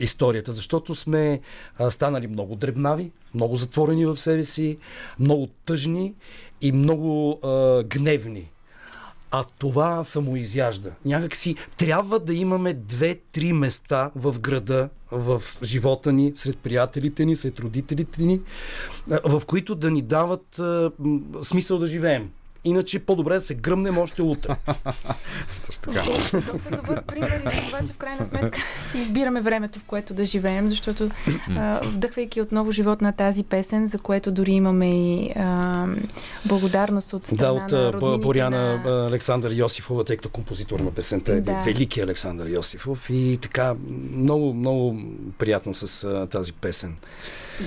[0.00, 1.40] историята, защото сме
[1.78, 4.78] а, станали много дребнави, много затворени в себе си,
[5.18, 6.14] много тъжни
[6.60, 8.50] и много а, гневни.
[9.30, 10.90] А това самоизяжда.
[11.04, 17.36] Някак си трябва да имаме две-три места в града, в живота ни, сред приятелите ни,
[17.36, 18.40] сред родителите ни,
[19.24, 20.60] в които да ни дават
[21.42, 22.30] смисъл да живеем.
[22.64, 24.56] Иначе по-добре да се гръмнем още утре.
[25.62, 26.02] Също така.
[26.52, 28.58] Доста добър пример и за това, че в крайна сметка
[28.90, 31.10] си избираме времето, в което да живеем, защото
[31.56, 35.86] а, вдъхвайки отново живот на тази песен, за което дори имаме и а,
[36.44, 39.06] благодарност от страна Да, от на Боряна на...
[39.06, 41.52] Александър Йосифова, тъй като композитор на песента е Да.
[41.52, 43.74] велики Александър Йосифов и така
[44.12, 44.96] много, много
[45.38, 46.96] приятно с а, тази песен.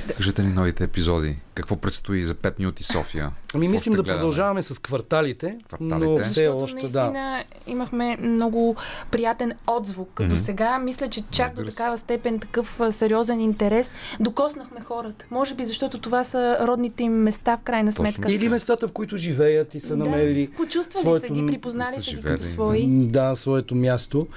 [0.10, 1.36] Кажете ни новите епизоди.
[1.54, 3.32] Какво предстои за 5 минути София?
[3.54, 4.18] Ами мислим да гледаме?
[4.18, 5.96] продължаваме с кварталите, Кварталите.
[5.98, 6.82] но все Защото още да.
[6.82, 8.76] наистина имахме много
[9.12, 10.10] приятен отзвук.
[10.18, 10.36] До Мгм.
[10.36, 15.26] сега мисля, че чак до такава степен такъв сериозен интерес докоснахме хората.
[15.32, 18.06] Може би защото това са родните им места в крайна Точно.
[18.06, 18.32] сметка.
[18.32, 22.02] Или местата, в които живеят и са намерили Да, почувствали своето са ги, припознали са
[22.02, 22.48] са ги като да.
[22.48, 22.88] свои.
[22.88, 24.28] да, своето място.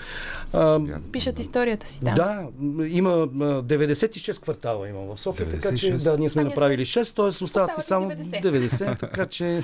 [0.53, 0.81] А,
[1.13, 2.15] Пишат историята си там.
[2.15, 3.27] Да, м, има а,
[3.63, 6.05] 96 квартала има в София, така че 96.
[6.05, 7.45] да, ние сме А направили 6, т.е.
[7.45, 8.43] остават ни само 90.
[8.43, 9.63] 90, така че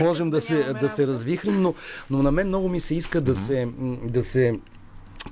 [0.00, 1.74] можем да се, да се развихрим, но,
[2.10, 3.68] но на мен много ми се иска да се,
[4.04, 4.54] да се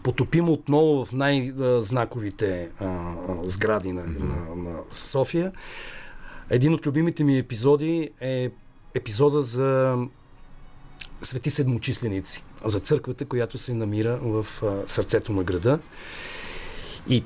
[0.02, 3.14] потопим отново в най-знаковите а, а,
[3.44, 5.52] сгради на, на, на София.
[6.50, 8.50] Един от любимите ми епизоди е
[8.94, 9.96] епизода за
[11.22, 15.78] Свети Седмочисленици, за църквата, която се намира в а, сърцето на града.
[17.08, 17.24] И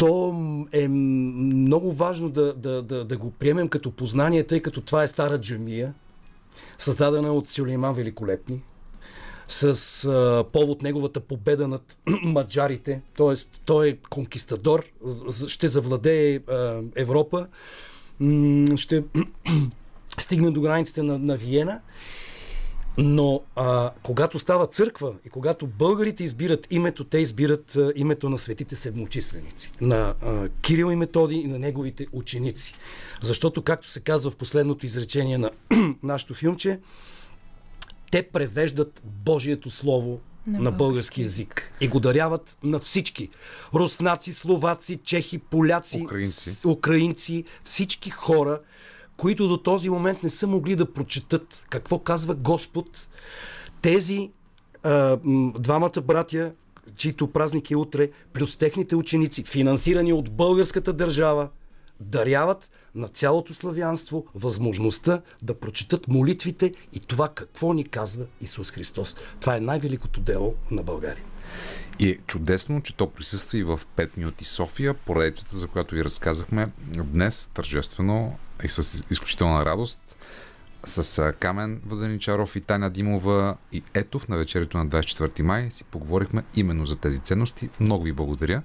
[0.00, 0.34] то
[0.72, 5.08] е много важно да, да, да, да го приемем като познание, тъй като това е
[5.08, 5.94] стара джамия,
[6.78, 8.62] създадена от Сюлейман Великолепни,
[9.48, 9.64] с
[10.04, 13.34] а, повод неговата победа над маджарите, т.е.
[13.64, 14.84] той е конкистадор,
[15.48, 17.46] ще завладее а, Европа,
[18.76, 19.04] ще
[20.18, 21.80] стигне до границите на, на Виена.
[22.98, 28.38] Но а, когато става църква и когато българите избират името, те избират а, името на
[28.38, 32.74] светите седмочисленици, на а, Кирил и Методи и на неговите ученици.
[33.22, 35.50] Защото, както се казва в последното изречение на
[36.02, 36.80] нашето филмче,
[38.10, 43.28] те превеждат Божието Слово На на, български язик и го даряват на всички.
[43.74, 46.50] Руснаци, словаци, чехи, поляци, Украинци.
[46.50, 48.60] с- украинци, всички хора,
[49.20, 53.08] които до този момент не са могли да прочетат какво казва Господ.
[53.82, 54.30] Тези
[54.82, 55.18] а,
[55.58, 56.52] двамата братя,
[56.96, 61.48] чието празник е утре, плюс техните ученици, финансирани от българската държава,
[62.00, 69.16] даряват на цялото славянство възможността да прочетат молитвите и това какво ни казва Исус Христос.
[69.40, 71.24] Това е най-великото дело на България.
[71.98, 76.04] И е чудесно, че то присъства и в 5 минути София, поредицата, за която ви
[76.04, 76.72] разказахме
[77.12, 80.16] днес, тържествено и с изключителна радост,
[80.84, 86.42] с Камен Воденичаров и Таня Димова и Етов на вечерието на 24 май си поговорихме
[86.56, 87.68] именно за тези ценности.
[87.80, 88.62] Много ви благодаря.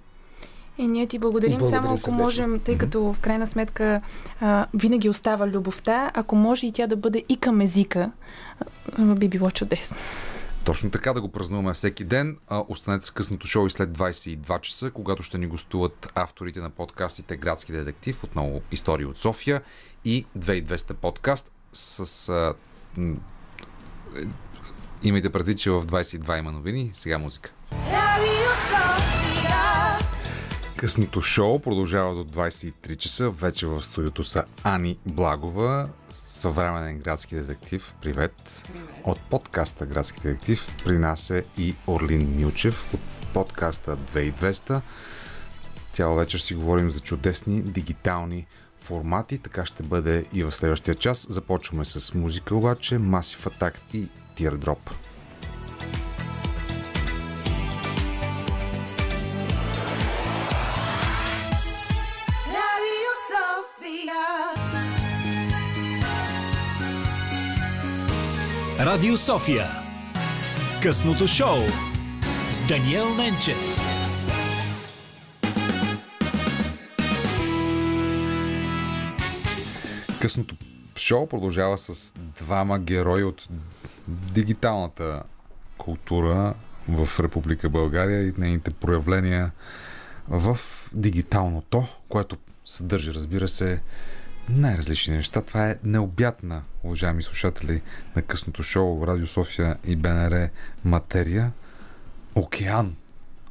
[0.78, 2.24] И ние ти благодарим, Благодарим само ако сърдечно.
[2.24, 4.02] можем, тъй като в крайна сметка
[4.42, 8.12] а, винаги остава любовта, ако може и тя да бъде и към езика,
[8.98, 9.98] а, би било чудесно.
[10.66, 12.38] Точно така да го празнуваме всеки ден.
[12.50, 17.38] Останете с късното шоу и след 22 часа, когато ще ни гостуват авторите на подкастите
[17.38, 19.62] Градски детектив, отново истории от София
[20.06, 22.30] и 2200 подкаст с...
[22.30, 22.54] А,
[22.98, 24.22] е,
[25.04, 26.92] имайте предвид, че в 22 има новини.
[26.94, 27.52] Сега музика.
[27.72, 29.05] Sofia.
[30.78, 33.30] Късното шоу продължава до 23 часа.
[33.30, 37.94] Вече в студиото са Ани Благова, съвременен градски детектив.
[38.02, 38.64] Привет.
[39.04, 43.02] От подкаста Градски детектив при нас е и Орлин Милчев от
[43.34, 44.82] подкаста 2200.
[45.94, 48.48] Цяла вечер си говорим за чудесни дигитални
[48.82, 49.38] формати.
[49.38, 51.28] Така ще бъде и в следващия час.
[51.30, 53.00] Започваме с музика обаче.
[53.00, 54.08] Massive Attack и
[54.38, 55.05] Teardrop.
[68.80, 69.68] Радио София.
[70.82, 71.58] Късното шоу
[72.50, 73.78] с Даниел Ненчев.
[80.22, 80.56] Късното
[80.96, 83.48] шоу продължава с двама герои от
[84.08, 85.24] дигиталната
[85.78, 86.54] култура
[86.90, 89.52] в Република България и нейните проявления
[90.28, 90.60] в
[90.94, 93.82] дигиталното, което съдържа, разбира се,
[94.50, 95.42] най-различни неща.
[95.42, 97.82] Това е необятна, уважаеми слушатели
[98.16, 100.50] на късното шоу Радио София и БНР
[100.86, 101.52] материя.
[102.36, 102.96] Океан.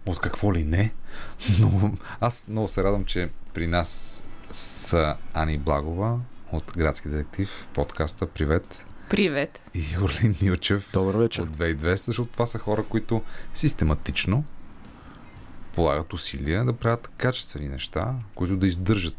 [0.06, 0.92] От какво ли не.
[1.60, 6.18] Но аз много се радвам, че при нас са Ани Благова
[6.52, 8.84] от Градски детектив, подкаста Привет.
[9.10, 9.60] Привет.
[9.74, 11.42] И Орлин Милчев Добър вечер.
[11.42, 13.22] от 2200, защото това са хора, които
[13.54, 14.44] систематично
[15.74, 19.16] полагат усилия да правят качествени неща, които да издържат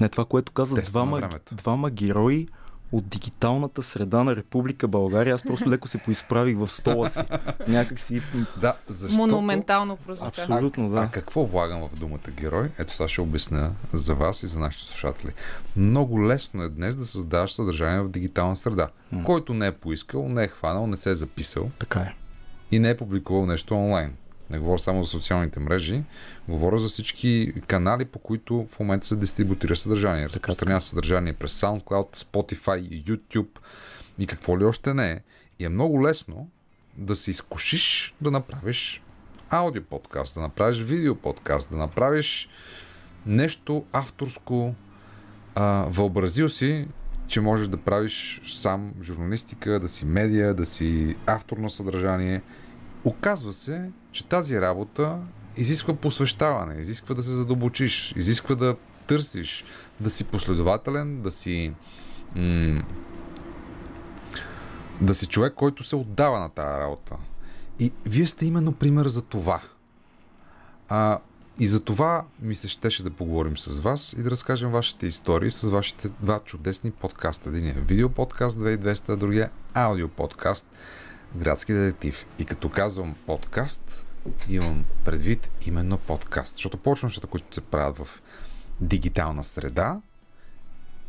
[0.00, 2.48] Не това, което каза двама, двама герои
[2.92, 5.34] от дигиталната среда на Република България.
[5.34, 7.20] Аз просто леко се поизправих в стола си.
[7.68, 8.22] Някак си...
[8.60, 9.16] Да, защото...
[9.16, 10.42] Монументално прозвуча.
[10.42, 11.00] Абсолютно, да.
[11.00, 12.70] А какво влагам в думата герой?
[12.78, 15.32] Ето сега ще обясня за вас и за нашите слушатели.
[15.76, 18.88] Много лесно е днес да създаваш съдържание в дигитална среда.
[19.12, 19.24] М.
[19.24, 22.14] Който не е поискал, не е хванал, не се е записал Така е.
[22.70, 24.14] и не е публикувал нещо онлайн.
[24.52, 26.02] Не говоря само за социалните мрежи,
[26.48, 30.28] говоря за всички канали, по които в момента се дистрибутира съдържание.
[30.28, 33.58] Разпространява съдържание през SoundCloud, Spotify, YouTube
[34.18, 35.20] и какво ли още не е.
[35.58, 36.48] И е много лесно
[36.96, 39.02] да се изкушиш да направиш
[39.50, 42.48] аудио подкаст, да направиш видео подкаст, да направиш
[43.26, 44.74] нещо авторско.
[45.54, 46.88] А, въобразил си,
[47.26, 52.42] че можеш да правиш сам журналистика, да си медия, да си автор на съдържание.
[53.04, 55.18] Оказва се, че тази работа
[55.56, 58.76] изисква посвещаване, изисква да се задълбочиш, изисква да
[59.06, 59.64] търсиш,
[60.00, 61.72] да си последователен, да си
[62.36, 62.82] м-
[65.00, 67.16] да си човек, който се отдава на тази работа.
[67.78, 69.62] И вие сте именно пример за това.
[70.88, 71.18] А,
[71.58, 75.50] и за това ми се щеше да поговорим с вас и да разкажем вашите истории
[75.50, 77.48] с вашите два чудесни подкаста.
[77.48, 80.70] Един е видеоподкаст 2200, а другия е аудио подкаст
[81.36, 82.26] Градски детектив.
[82.38, 84.06] И като казвам подкаст,
[84.48, 86.54] имам предвид именно подкаст.
[86.54, 88.22] Защото повече нещата, които се правят в
[88.80, 90.00] дигитална среда,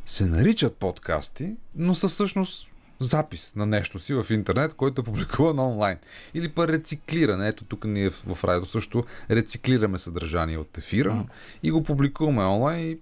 [0.05, 2.67] се наричат подкасти, но са всъщност
[2.99, 5.97] запис на нещо си в интернет, който е публикуван онлайн.
[6.33, 7.47] Или па рециклиране.
[7.47, 11.25] Ето тук ние в, радио също рециклираме съдържание от ефира
[11.63, 12.97] и го публикуваме онлайн и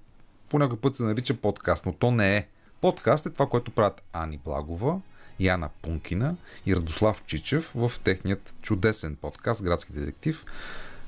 [0.49, 2.47] по някой път се нарича подкаст, но то не е.
[2.81, 5.01] Подкаст е това, което правят Ани Благова,
[5.39, 6.35] Яна Пункина
[6.65, 10.45] и Радослав Чичев в техният чудесен подкаст Градски детектив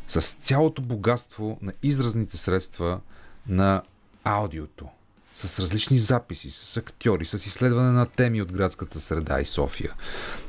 [0.07, 3.01] с цялото богатство на изразните средства
[3.47, 3.83] на
[4.23, 4.87] аудиото.
[5.33, 9.93] С различни записи, с актьори, с изследване на теми от градската среда и София,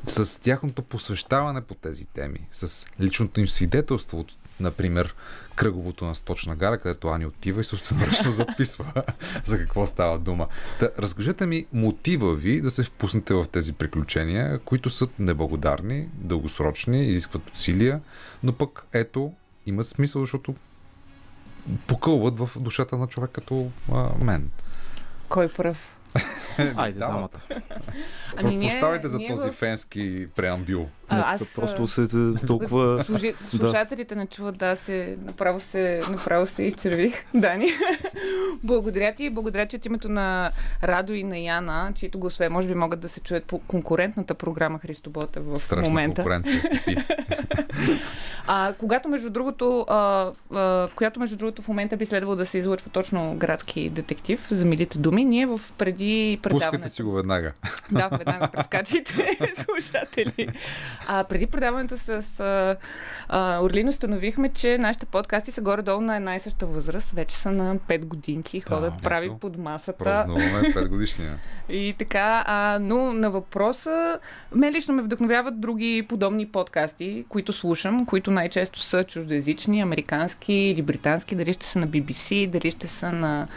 [0.07, 5.15] с тяхното посвещаване по тези теми, с личното им свидетелство от, например,
[5.55, 8.93] кръговото на Сточна гара, където Ани отива и собственоръчно записва
[9.45, 10.47] за какво става дума.
[10.81, 17.03] Та, разкажете ми мотива ви да се впуснете в тези приключения, които са неблагодарни, дългосрочни,
[17.03, 18.01] изискват усилия,
[18.43, 19.33] но пък ето
[19.67, 20.55] имат смисъл, защото
[21.87, 24.51] покълват в душата на човек като а, мен.
[25.29, 25.91] Кой пръв?
[26.77, 27.41] Айде, дамата.
[28.37, 30.89] Ами Поставайте за ние този в- фенски преамбюл.
[31.09, 32.07] А, аз, Просто се
[32.47, 33.05] толкова...
[33.07, 33.59] Служи, Да.
[33.59, 37.67] слушателите не чуват, да, се, направо, се, направо се изчервих, Дани.
[38.63, 40.51] благодаря ти, благодаря ти от името на
[40.83, 44.79] Радо и на Яна, чието гласове може би могат да се чуят по конкурентната програма
[44.79, 46.15] Христо Ботев в Страшна момента.
[46.23, 46.63] конкуренция.
[48.47, 49.95] А, когато между другото, а,
[50.55, 54.47] а, в която между другото в момента би следвало да се излъчва точно градски детектив
[54.51, 56.71] за милите думи, ние в преди предаването.
[56.71, 57.53] Пускайте си го веднага.
[57.93, 60.49] Да, веднага прескачайте, слушатели.
[61.09, 62.11] А, преди предаването с
[62.41, 62.77] а,
[63.29, 67.11] а, Орлин установихме, че нашите подкасти са горе-долу на една и съща възраст.
[67.11, 69.39] Вече са на 5 годинки, ходят Да, прави ето.
[69.39, 70.05] под масата.
[70.05, 70.45] Празнуваме
[70.75, 71.39] 5 годишния.
[71.69, 74.19] И така, а, но на въпроса,
[74.55, 80.83] мен лично ме вдъхновяват други подобни подкасти, които слушам, които най-често са чуждоязични, американски или
[80.83, 83.49] британски, дали ще са на BBC, дали ще са на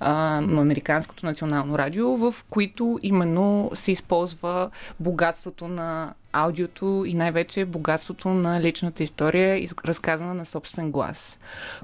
[0.00, 4.70] на Американското национално радио, в които именно се използва
[5.00, 11.38] богатството на аудиото и най-вече богатството на личната история, разказана на собствен глас,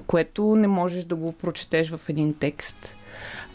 [0.07, 2.96] което не можеш да го прочетеш в един текст.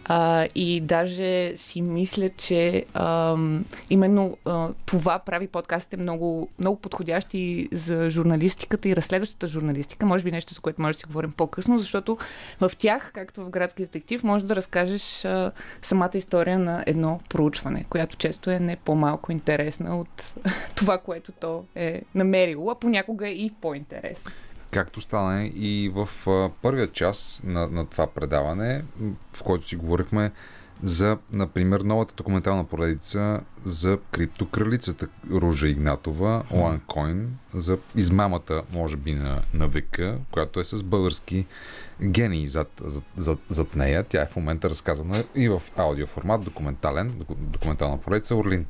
[0.04, 7.68] А, и даже си мисля, че ам, именно а, това прави подкастите много, много подходящи
[7.72, 10.06] за журналистиката и разследващата журналистика.
[10.06, 12.18] Може би нещо, за което може да си говорим по-късно, защото
[12.60, 15.52] в тях, както в Градски детектив, може да разкажеш а,
[15.82, 20.34] самата история на едно проучване, която често е не по-малко интересна от
[20.74, 24.32] това, което то е намерило, а понякога е и по-интересна.
[24.73, 28.85] Както стана и в а, първия час на, на това предаване,
[29.32, 30.32] в който си говорихме
[30.82, 39.43] за, например, новата документална поредица за криптокралицата Ружа Игнатова, OneCoin, за измамата, може би, на,
[39.55, 41.47] на века, която е с български
[42.03, 44.05] гении зад, зад, зад, зад нея.
[44.09, 48.66] Тя е в момента разказана и в аудиоформат, документален, доку- документална поредица Орлин.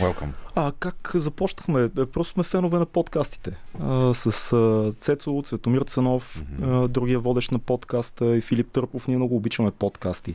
[0.00, 0.28] Welcome.
[0.54, 1.82] А как започнахме?
[1.98, 3.56] Е, Просто сме фенове на подкастите.
[3.80, 9.08] А, с а, Цецо, Цветомир Цанов, а, другия водещ на подкаста и Филип Търпов.
[9.08, 10.34] Ние много обичаме подкасти.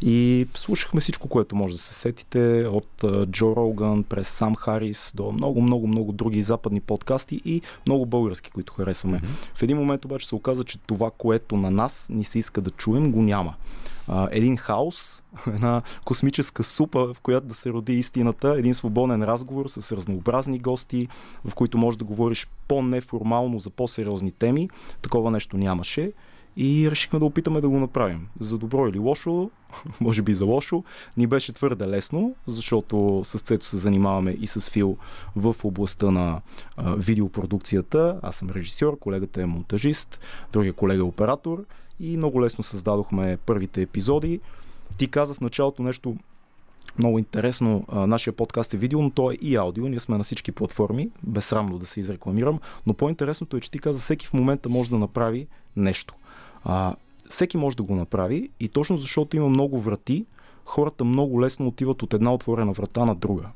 [0.00, 2.66] И слушахме всичко, което може да се сетите.
[2.66, 7.62] От а, Джо Роган през Сам Харис до много, много, много други западни подкасти и
[7.86, 9.20] много български, които харесваме.
[9.54, 12.70] В един момент обаче се оказа, че това, което на нас ни се иска да
[12.70, 13.54] чуем, го няма.
[14.30, 19.96] Един хаос, една космическа супа, в която да се роди истината, един свободен разговор с
[19.96, 21.08] разнообразни гости,
[21.44, 24.70] в които можеш да говориш по-неформално за по-сериозни теми.
[25.02, 26.12] Такова нещо нямаше.
[26.56, 28.28] И решихме да опитаме да го направим.
[28.38, 29.50] За добро или лошо,
[30.00, 30.84] може би за лошо,
[31.16, 34.96] ни беше твърде лесно, защото с Цето се занимаваме и с Фил
[35.36, 36.40] в областта на
[36.76, 38.20] а, видеопродукцията.
[38.22, 40.20] Аз съм режисьор, колегата е монтажист,
[40.52, 41.64] другия колега е оператор
[42.00, 44.40] и много лесно създадохме първите епизоди.
[44.98, 46.16] Ти каза в началото нещо
[46.98, 47.84] много интересно.
[47.92, 49.88] Нашия подкаст е видео, но той е и аудио.
[49.88, 52.60] Ние сме на всички платформи, безсрамно да се изрекламирам.
[52.86, 55.46] Но по-интересното е, че ти каза, всеки в момента може да направи
[55.76, 56.14] нещо.
[56.64, 56.94] А,
[57.28, 60.26] всеки може да го направи и точно защото има много врати,
[60.64, 63.48] хората много лесно отиват от една отворена врата на друга.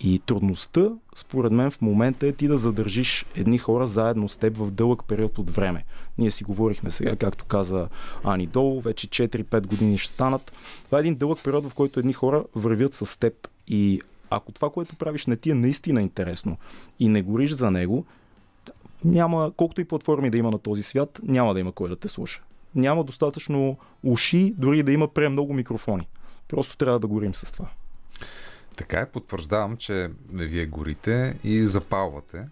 [0.00, 4.56] И трудността, според мен, в момента е ти да задържиш едни хора заедно с теб
[4.56, 5.84] в дълъг период от време.
[6.18, 7.88] Ние си говорихме сега, както каза
[8.24, 10.52] Ани Долу, вече 4-5 години ще станат.
[10.84, 13.48] Това е един дълъг период, в който едни хора вървят с теб.
[13.68, 14.00] И
[14.30, 16.56] ако това, което правиш, не ти е наистина интересно
[17.00, 18.04] и не гориш за него,
[19.04, 22.08] няма, колкото и платформи да има на този свят, няма да има кой да те
[22.08, 22.42] слуша.
[22.74, 26.08] Няма достатъчно уши, дори да има пре много микрофони.
[26.48, 27.68] Просто трябва да горим с това.
[28.76, 32.44] Така е, потвърждавам, че вие горите и запалвате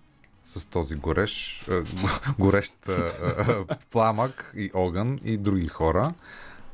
[0.44, 1.84] с този горещ, а,
[2.38, 6.14] горещ а, а, пламък и огън и други хора,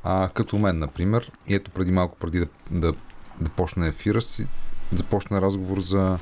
[0.03, 1.31] а, като мен, например.
[1.47, 2.93] И ето преди малко, преди да, да,
[3.41, 4.47] да почне ефира си,
[4.93, 6.19] започна разговор за,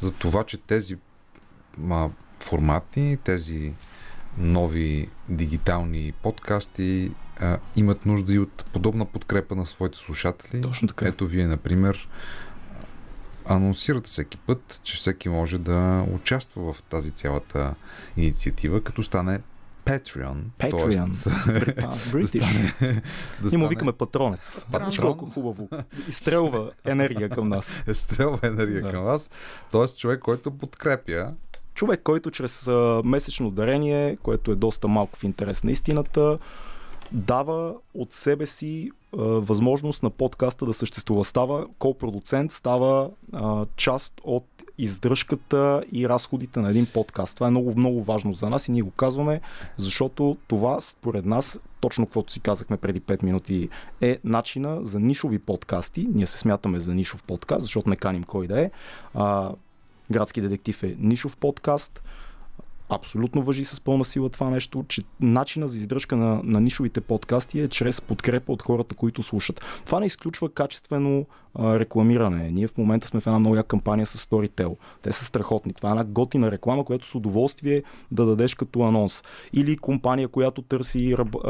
[0.00, 0.96] за това, че тези
[1.90, 2.08] а,
[2.40, 3.74] формати, тези
[4.38, 10.60] нови дигитални подкасти а, имат нужда и от подобна подкрепа на своите слушатели.
[10.60, 11.08] Точно така.
[11.08, 12.08] Ето вие, например,
[13.54, 17.74] анонсирате всеки път, че всеки може да участва в тази цялата
[18.16, 19.40] инициатива, като стане
[19.84, 20.36] Patreon.
[20.58, 20.70] Patreon.
[20.70, 22.74] Тоест, да стане,
[23.42, 24.66] да Ние му викаме патронец.
[24.72, 24.90] Патрон.
[25.00, 25.68] Колко хубаво.
[26.08, 27.84] Изстрелва енергия към нас.
[27.92, 28.90] Стрелва енергия Да.
[28.90, 29.30] към вас.
[29.70, 31.34] Тоест човек, който подкрепя
[31.74, 36.38] Човек, който чрез а, месечно дарение, което е доста малко в интерес на истината,
[37.12, 41.24] дава от себе си а, възможност на подкаста да съществува.
[41.24, 44.44] Става ко-продуцент, става а, част от
[44.78, 47.34] издръжката и разходите на един подкаст.
[47.34, 49.40] Това е много, много важно за нас и ние го казваме,
[49.76, 53.68] защото това според нас, точно каквото си казахме преди 5 минути,
[54.00, 56.08] е начина за нишови подкасти.
[56.14, 58.70] Ние се смятаме за нишов подкаст, защото не каним кой да е.
[59.14, 59.52] А,
[60.10, 62.02] Градски детектив е нишов подкаст.
[62.90, 67.60] Абсолютно въжи с пълна сила това нещо, че начина за издръжка на, на нишовите подкасти
[67.60, 69.60] е чрез подкрепа от хората, които слушат.
[69.86, 72.50] Това не изключва качествено а, рекламиране.
[72.50, 74.76] Ние в момента сме в една яка кампания с Storytel.
[75.02, 75.72] Те са страхотни.
[75.72, 79.22] Това е една готина реклама, която с удоволствие да дадеш като анонс.
[79.52, 81.48] Или компания, която търси раб, а,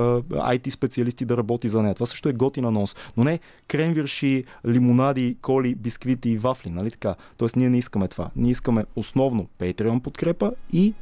[0.54, 1.94] IT специалисти да работи за нея.
[1.94, 2.96] Това също е готин анонс.
[3.16, 7.14] Но не кремвирши, лимонади, коли, бисквити и вафли, нали така?
[7.36, 8.30] Тоест ние не искаме това.
[8.36, 10.94] Ние искаме основно Patreon подкрепа и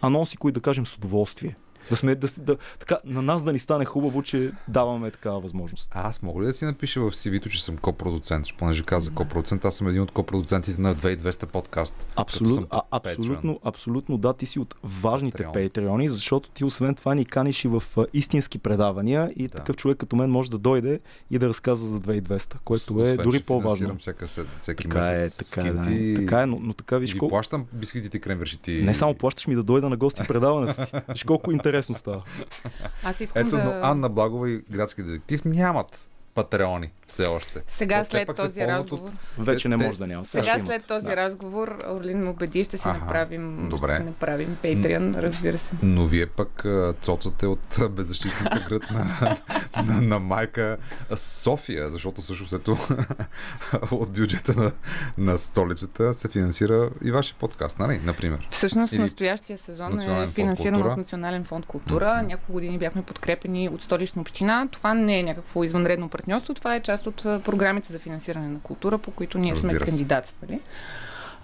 [0.00, 1.56] анонси, които да кажем с удоволствие.
[1.90, 5.90] Да сме, да, да, така, на нас да ни стане хубаво, че даваме такава възможност.
[5.92, 8.46] А аз мога ли да си напиша в CV-то, че съм копродуцент?
[8.58, 12.06] Понеже каза копродуцент, аз съм един от копродуцентите на 2200 подкаст.
[12.16, 17.24] Абсолютно, а, абсолютно, абсолютно да, ти си от важните патреони, защото ти освен това ни
[17.24, 21.00] каниш и в а, истински предавания и такъв човек като мен може да дойде
[21.30, 23.96] и да разказва за 2200, което е Освен, дори че по-важно.
[23.98, 27.18] Всяка, всеки Така е, месец така е, да, така е, но, но така виж ги
[27.18, 27.32] колко...
[27.32, 28.72] плащам бисквитите, кремвершите.
[28.72, 30.92] Не само плащаш ми да дойда на гости предаването ти.
[31.12, 32.22] Виж колко интересно става.
[33.04, 33.64] Аз искам Ето, да...
[33.64, 37.62] но Анна Благова и градски детектив нямат патреони все още.
[37.68, 39.10] Сега Защото след този разговор.
[39.38, 40.24] Вече не може да няма.
[40.24, 41.16] Сега ще след този Да.
[41.16, 43.92] разговор Орлин ме убеди, ще си Аха, направим, добре.
[43.92, 45.72] ще си направим Patreon, разбира се.
[45.82, 46.64] Но вие пък
[47.00, 49.36] цоцате от беззащитната гръд на,
[49.86, 50.76] на, на майка
[51.16, 52.76] София, защото всъщност ето
[53.90, 54.72] от бюджета на,
[55.18, 58.00] на столицата се финансира и вашия подкаст, нали?
[58.04, 58.46] Например.
[58.50, 62.22] Всъщност Или настоящия сезон е финансиран от Национален фонд култура.
[62.22, 64.68] Няколко години бяхме подкрепени от столична община.
[64.70, 66.54] Това не е някакво извънредно партньорство.
[66.54, 69.90] Това е част от програмите за финансиране на култура, по които ние сме Разбира се.
[69.90, 70.60] кандидатствали.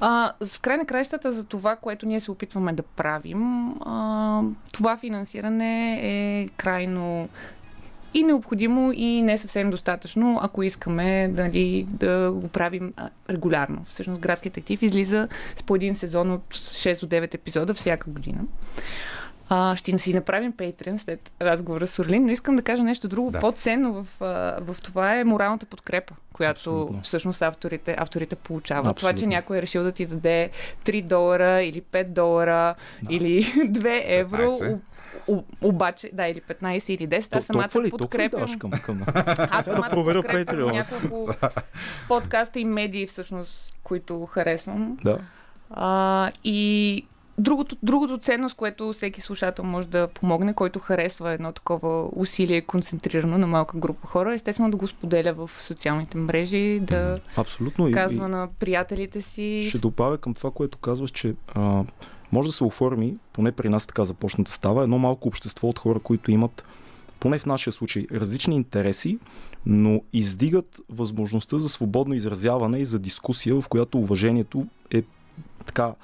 [0.01, 4.43] А, в край на краищата за това, което ние се опитваме да правим, а,
[4.73, 7.28] това финансиране е крайно
[8.15, 12.94] и необходимо и не съвсем достатъчно, ако искаме дали, да го правим
[13.31, 13.85] регулярно.
[13.89, 18.39] Всъщност градският актив излиза с по един сезон от 6 до 9 епизода всяка година.
[19.48, 23.31] А, ще си направим Patreon след разговора с Орлин, но искам да кажа нещо друго.
[23.31, 23.40] Да.
[23.40, 24.06] По-ценно в,
[24.60, 27.01] в това е моралната подкрепа, която Абсолютно.
[27.02, 28.97] всъщност авторите, авторите получават.
[28.97, 29.28] Това, че Абсолютно.
[29.28, 30.51] някой е решил да ти даде
[30.85, 32.74] 3 долара или 5 долара
[33.10, 34.36] или 2 евро.
[34.48, 34.78] 15.
[35.28, 37.86] о- о- обаче, да, или 15 или 10, аз самата ли?
[37.86, 38.40] Ли подкрепям.
[38.40, 39.02] даваш към, към...
[39.51, 41.35] Аз самата да проверя подкрепям няколко
[42.09, 44.97] подкаста и медии, всъщност, които харесвам.
[45.05, 45.18] Да.
[45.70, 47.06] А, и
[47.38, 53.38] другото, другото ценност, което всеки слушател може да помогне, който харесва едно такова усилие концентрирано
[53.38, 57.92] на малка група хора, естествено да го споделя в социалните мрежи, да Абсолютно.
[57.92, 58.30] Казва и...
[58.30, 59.62] на приятелите си.
[59.68, 61.84] Ще добавя към това, което казваш, че а,
[62.32, 65.78] може да се оформи, поне при нас така започна да става, едно малко общество от
[65.78, 66.64] хора, които имат,
[67.20, 69.18] поне в нашия случай, различни интереси,
[69.66, 75.02] но издигат възможността за свободно изразяване и за дискусия, в която уважението е
[75.66, 75.94] така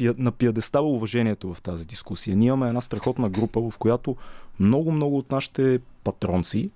[0.00, 2.36] пия- на пиадестала уважението в тази дискусия.
[2.36, 4.16] Ние имаме една страхотна група, в която
[4.60, 6.70] много-много от нашите патронци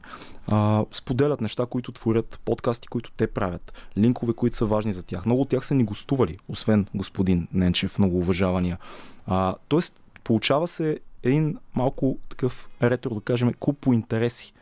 [0.49, 5.27] а, споделят неща, които творят, подкасти, които те правят, линкове, които са важни за тях.
[5.27, 8.79] Много от тях са ни гостували, освен господин Ненчев, много уважавания.
[9.27, 14.53] А, тоест, получава се един малко такъв ретро, да кажем, клуб по интереси,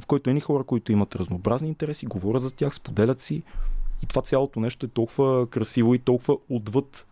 [0.00, 3.42] в който едни хора, които имат разнообразни интереси, говорят за тях, споделят си
[4.02, 7.06] и това цялото нещо е толкова красиво и толкова отвъд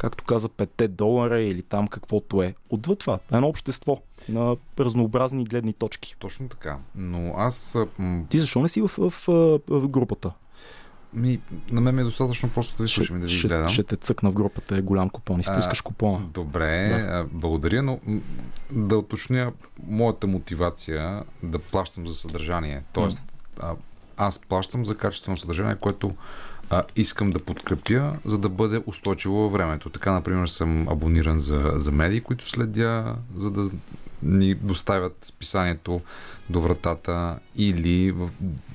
[0.00, 2.54] както каза, 5 долара или там каквото е.
[2.70, 3.18] Отвъд това.
[3.32, 3.96] Едно общество
[4.28, 6.16] на разнообразни гледни точки.
[6.18, 6.78] Точно така.
[6.94, 7.76] Но аз...
[8.28, 10.32] Ти защо не си в, в, в, в групата?
[11.14, 11.40] Ми,
[11.70, 13.68] на мен ми е достатъчно просто да ви слушам и да ви ще, гледам.
[13.68, 15.40] ще те цъкна в групата, е голям купон.
[15.40, 16.26] Изпускаш купона.
[16.34, 17.16] Добре, Да.
[17.16, 17.26] да.
[17.32, 18.00] благодаря, но
[18.70, 19.52] да уточня
[19.86, 22.82] моята мотивация да плащам за съдържание.
[22.92, 23.18] Тоест,
[23.60, 23.74] а,
[24.16, 26.14] аз плащам за качествено съдържание, което
[26.70, 29.90] а, искам да подкрепя, за да бъде устойчиво във времето.
[29.90, 33.70] Така, например, съм абониран за, за медии, които следя, за да
[34.22, 36.00] ни доставят списанието
[36.50, 38.30] до вратата или в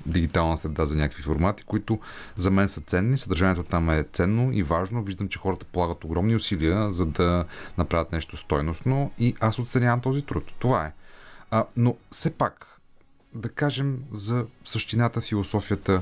[0.05, 1.99] дигитална среда за някакви формати, които
[2.35, 3.17] за мен са ценни.
[3.17, 5.03] Съдържанието там е ценно и важно.
[5.03, 7.45] Виждам, че хората полагат огромни усилия, за да
[7.77, 10.43] направят нещо стойностно и аз оценявам този труд.
[10.59, 10.91] Това е.
[11.51, 12.79] А, но все пак,
[13.33, 16.01] да кажем за същината, философията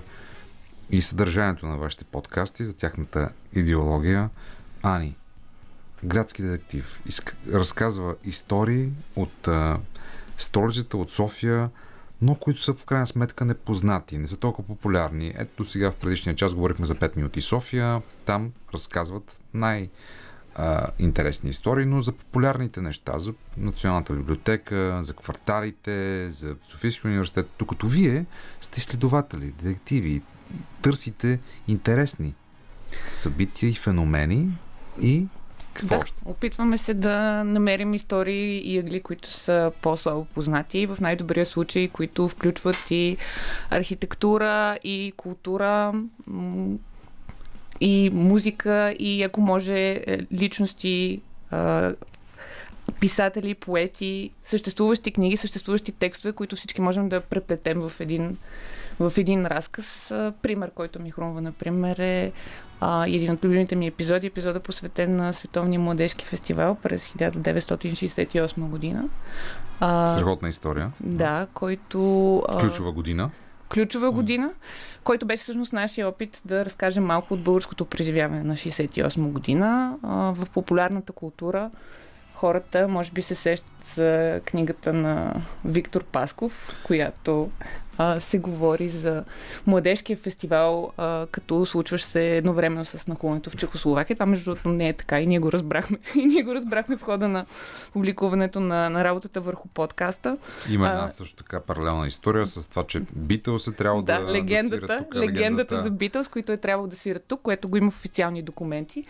[0.90, 4.30] и съдържанието на вашите подкасти, за тяхната идеология.
[4.84, 5.16] Ани,
[6.04, 7.36] градски детектив, изк...
[7.54, 9.80] разказва истории от а,
[10.38, 11.70] столицата, от София,
[12.22, 15.34] но които са в крайна сметка непознати, не са толкова популярни.
[15.38, 19.90] Ето сега в предишния час говорихме за 5 минути София, там разказват най-
[20.56, 27.50] а, интересни истории, но за популярните неща, за Националната библиотека, за кварталите, за Софийския университет,
[27.60, 28.26] докато вие
[28.62, 30.22] сте изследователи, детективи
[30.82, 32.34] търсите интересни
[33.12, 34.48] събития и феномени
[35.02, 35.26] и
[35.74, 36.22] какво да, още?
[36.26, 41.88] опитваме се да намерим истории и ъгли, които са по-слабо познати и в най-добрия случай,
[41.88, 43.18] които включват и
[43.70, 45.94] архитектура, и култура,
[47.82, 51.22] и музика, и ако може е, личности,
[53.00, 58.38] писатели, поети, съществуващи книги, съществуващи текстове, които всички можем да преплетем в един,
[59.10, 60.12] в един разказ.
[60.12, 62.32] А, Пример, който ми хрумва, например, е
[62.82, 69.10] а, един от любимите ми епизоди, епизода посветен на Световния младежки фестивал през 1968 година.
[69.80, 70.92] А, Страхотна история.
[71.00, 72.38] да, който...
[72.50, 73.30] а, Ключова година.
[73.74, 74.50] ключова година,
[75.04, 79.98] който беше всъщност нашия опит да разкажем малко от българското преживяване на 68 година.
[80.04, 81.70] В популярната култура
[82.36, 87.50] хората може би се сещат за книгата на Виктор Пасков, която
[87.98, 89.24] а, се говори за
[89.68, 94.16] младежкия фестивал, а, като случващ се едновременно с нахлуването в Чехословакия.
[94.16, 95.98] Това между другото не е така и ние го разбрахме.
[96.16, 97.46] И ние го разбрахме в хода на
[97.94, 100.38] публикуването на, на работата върху подкаста.
[100.70, 104.32] Има А, една също така паралелна история с това, че Битълс е трябвало да, да,
[104.32, 105.16] легендата, да тук.
[105.16, 109.06] легендата за Битълс, които е трябвало да свират тук, което го има в официални документи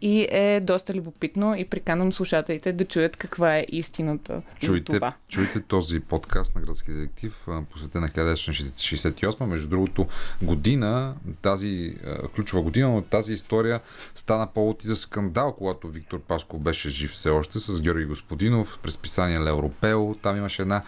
[0.00, 5.14] и е доста любопитно и приканвам слушателите да чуят каква е истината за Чуйте, това.
[5.28, 9.44] чуйте този подкаст на Градски детектив, посветен на 1968.
[9.44, 10.06] Между другото,
[10.42, 11.96] година, тази
[12.34, 13.80] ключова година, но тази история
[14.14, 18.78] стана повод и за скандал, когато Виктор Пасков беше жив все още с Георги Господинов
[18.82, 20.16] през писание Левропел.
[20.22, 20.82] Там имаше една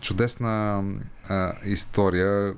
[0.00, 0.84] чудесна
[1.28, 2.54] а, история,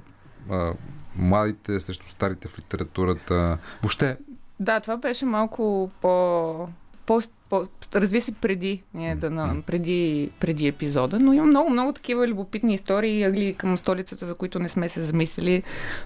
[0.51, 0.73] а,
[1.17, 3.59] младите срещу старите в литературата.
[3.83, 4.17] Въобще,
[4.61, 6.69] Да, това беше малко по...
[7.07, 11.93] по, по разви се преди, ние да, на, преди, преди епизода, но има много, много
[11.93, 15.63] такива любопитни истории и ъгли към столицата, за които не сме се замислили.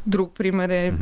[0.06, 0.94] Друг пример е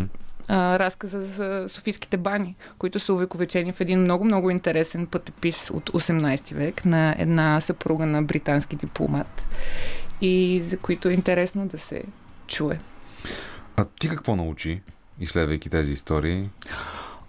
[0.48, 5.90] а, разказа за Софийските бани, които са увековечени в един много, много интересен пътепис от
[5.90, 9.44] 18 век на една съпруга на британски дипломат
[10.20, 12.02] и за които е интересно да се
[12.46, 12.78] чуе.
[13.76, 14.80] а ти какво научи,
[15.20, 16.48] изследвайки тези истории?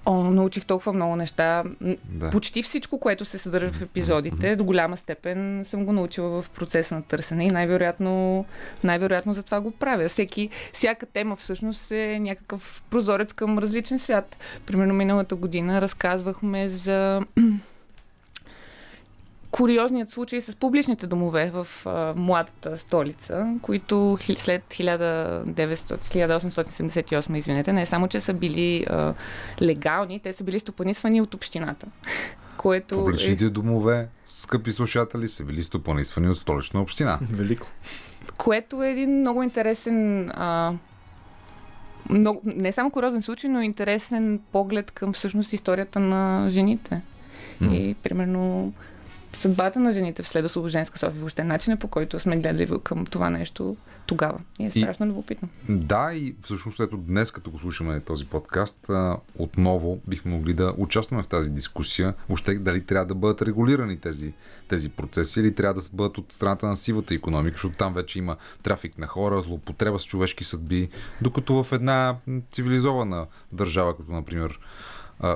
[0.06, 1.64] О, научих толкова много неща.
[2.10, 2.30] Да.
[2.30, 6.95] Почти всичко, което се съдържа в епизодите, до голяма степен съм го научила в процеса
[6.95, 8.45] на търсене и най-вероятно,
[8.84, 10.10] най-вероятно за това го правя.
[10.10, 14.38] Всеки, всяка тема всъщност е някакъв прозорец към различен свят.
[14.65, 17.22] Примерно миналата година разказвахме за
[19.56, 27.73] куриозният случай с публичните домове в а, младата столица, които хи- след 1900, 1878, извинете,
[27.73, 29.14] не само, че са били а,
[29.61, 31.88] легални, те са били стопанисвани от общината.
[32.57, 37.19] Което Публичните е, домове, скъпи слушатели, са били стопанисвани от столична община.
[37.32, 37.68] Велико.
[38.38, 40.73] което е един много интересен а,
[42.10, 47.02] много, не само куриозен случай, но интересен поглед към всъщност историята на жените.
[47.61, 48.73] И примерно
[49.38, 53.30] съдбата на жените в след освобожденска София, въобще начинът по който сме гледали към това
[53.30, 54.40] нещо тогава.
[54.60, 55.49] И е И- страшно любопитно.
[55.70, 58.90] Да, и всъщност ето днес, като го слушаме този подкаст,
[59.38, 62.14] отново бихме могли да участваме в тази дискусия.
[62.30, 64.34] Въобще дали трябва да бъдат регулирани тези,
[64.68, 68.38] тези процеси или трябва да бъдат от страната на сивата економика, защото там вече има
[68.64, 70.90] трафик на хора, злоупотреба с човешки съдби,
[71.22, 72.16] докато в една
[72.52, 74.60] цивилизована държава, като например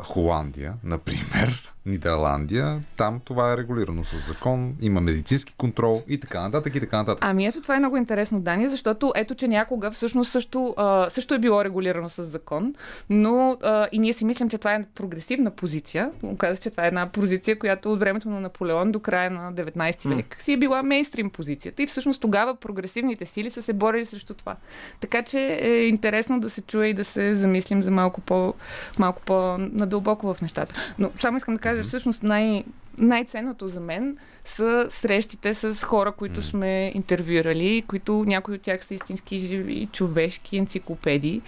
[0.04, 6.76] Холандия, например, Нидерландия, там това е регулирано с закон, има медицински контрол и така нататък
[6.76, 7.20] и така нататък.
[7.22, 11.34] Ами ето това е много интересно, Дани, защото ето, че някога всъщност също, а, също
[11.34, 12.76] е било регулирано с закон,
[13.10, 16.12] но а, и ние си мислим, че това е прогресивна позиция.
[16.24, 19.54] Оказва се, че това е една позиция, която от времето на Наполеон до края на
[19.54, 24.06] 19 век си е била мейнстрим позицията и всъщност тогава прогресивните сили са се борили
[24.06, 24.56] срещу това.
[25.00, 28.54] Така че е интересно да се чуе и да се замислим за малко, по,
[29.00, 30.76] малко по-надълбоко в нещата.
[31.00, 32.64] Но само искам да кажа, всъщност най-
[32.98, 38.94] най-ценното за мен са срещите с хора, които сме интервюирали, които някои от тях са
[38.94, 41.42] истински живи, човешки енциклопедии.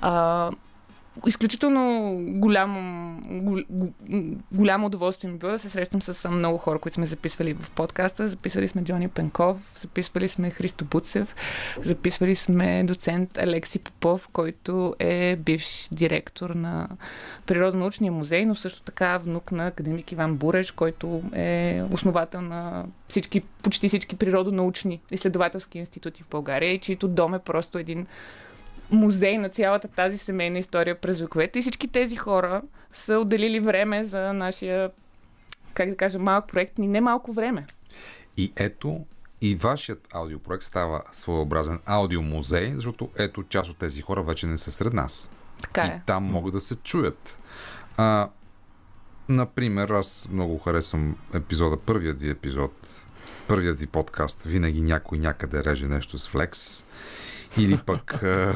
[0.00, 0.50] А,
[1.26, 6.94] изключително голямо, гол, гол- голямо удоволствие ми било да се срещам с много хора, които
[6.94, 8.28] сме записвали в подкаста.
[8.28, 11.34] Записвали сме Джони Пенков, записвали сме Христо Буцев,
[11.82, 16.88] записвали сме доцент Алекси Попов, който е бивш директор на
[17.46, 23.40] Природонаучния музей, но също така внук на академик Иван Буреш, който е основател на всички,
[23.40, 28.06] почти всички природонаучни изследователски институти в България и чието дом е просто един
[28.90, 31.58] музей на цялата тази семейна история през вековете.
[31.58, 32.62] И всички тези хора
[32.92, 34.90] са отделили време за нашия,
[35.74, 37.66] как да кажа, малък проект, ни не малко време.
[38.36, 39.04] И ето,
[39.40, 44.72] и вашият аудиопроект става своеобразен аудиомузей, защото ето част от тези хора вече не са
[44.72, 45.34] сред нас.
[45.62, 46.02] Така и е.
[46.06, 47.38] там могат да се чуят.
[47.96, 48.28] А,
[49.28, 53.04] например, аз много харесвам епизода, първият ви епизод,
[53.48, 54.42] първият ви подкаст.
[54.42, 56.86] Винаги някой някъде реже нещо с флекс.
[57.58, 58.54] Или пък а,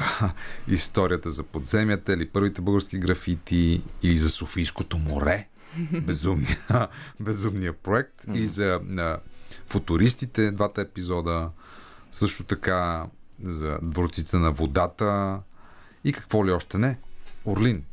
[0.69, 5.49] историята за подземята, или първите български графити, или за Софийското море.
[6.03, 6.59] Безумния,
[7.21, 8.25] безумния проект.
[8.29, 9.19] Или за а,
[9.69, 11.51] футуристите, двата епизода.
[12.13, 13.07] Също така
[13.45, 15.41] за дворците на водата
[16.05, 16.99] и какво ли още не.
[17.45, 17.85] Орлин,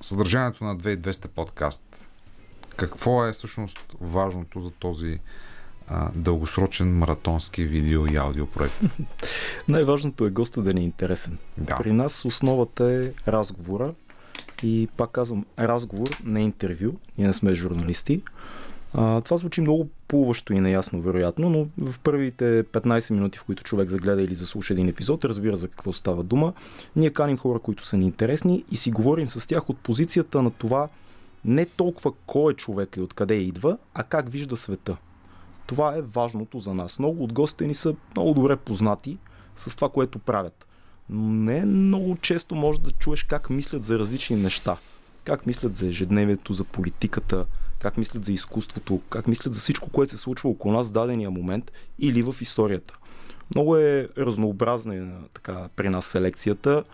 [0.00, 2.08] съдържанието на 2200 подкаст.
[2.76, 5.18] Какво е всъщност важното за този
[5.90, 8.80] а, дългосрочен маратонски видео и аудио проект?
[9.68, 11.38] Най-важното е госта да ни е интересен.
[11.58, 11.76] Да.
[11.76, 13.94] При нас основата е разговора
[14.62, 16.92] и пак казвам разговор, не интервю.
[17.18, 18.22] Ние не сме журналисти.
[18.94, 23.62] А, това звучи много плуващо и неясно, вероятно, но в първите 15 минути, в които
[23.62, 26.52] човек загледа или заслуша един епизод, разбира за какво става дума.
[26.96, 30.50] Ние каним хора, които са ни интересни и си говорим с тях от позицията на
[30.50, 30.88] това
[31.44, 34.96] не толкова кой е човек и откъде идва, а как вижда света.
[35.70, 36.98] Това е важното за нас.
[36.98, 39.18] Много от гостите ни са много добре познати
[39.56, 40.66] с това, което правят.
[41.08, 44.76] Но не много често може да чуеш как мислят за различни неща.
[45.24, 47.46] Как мислят за ежедневието, за политиката,
[47.78, 51.30] как мислят за изкуството, как мислят за всичко, което се случва около нас в дадения
[51.30, 52.98] момент или в историята.
[53.54, 56.84] Много е разнообразна така, при нас селекцията.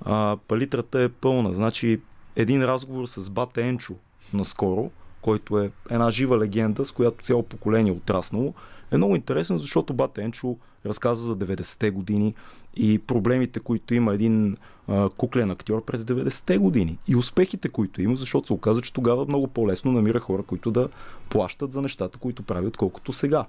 [0.00, 1.52] А, палитрата е пълна.
[1.52, 2.00] Значи
[2.36, 3.94] един разговор с Бата Енчо
[4.32, 4.90] наскоро,
[5.26, 8.54] който е една жива легенда, с която цяло поколение е отраснало,
[8.90, 12.34] е много интересен, защото Бат Енчо разказва за 90-те години
[12.76, 14.56] и проблемите, които има един
[14.88, 16.98] а, куклен актьор през 90-те години.
[17.08, 20.88] И успехите, които има, защото се оказа, че тогава много по-лесно намира хора, които да
[21.28, 23.46] плащат за нещата, които прави, отколкото сега.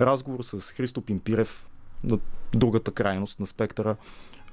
[0.00, 1.66] Разговор с Христо Пимпирев
[2.04, 2.18] на
[2.54, 3.96] другата крайност на спектъра,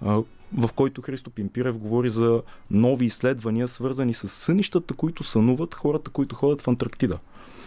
[0.01, 2.41] в който Христо Пимпирев говори за
[2.71, 7.19] нови изследвания, свързани с сънищата, които сънуват хората, които ходят в Антарктида.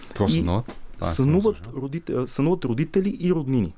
[0.08, 0.76] Какво сънуват?
[1.02, 3.72] Сънуват, родите, сънуват родители и роднини.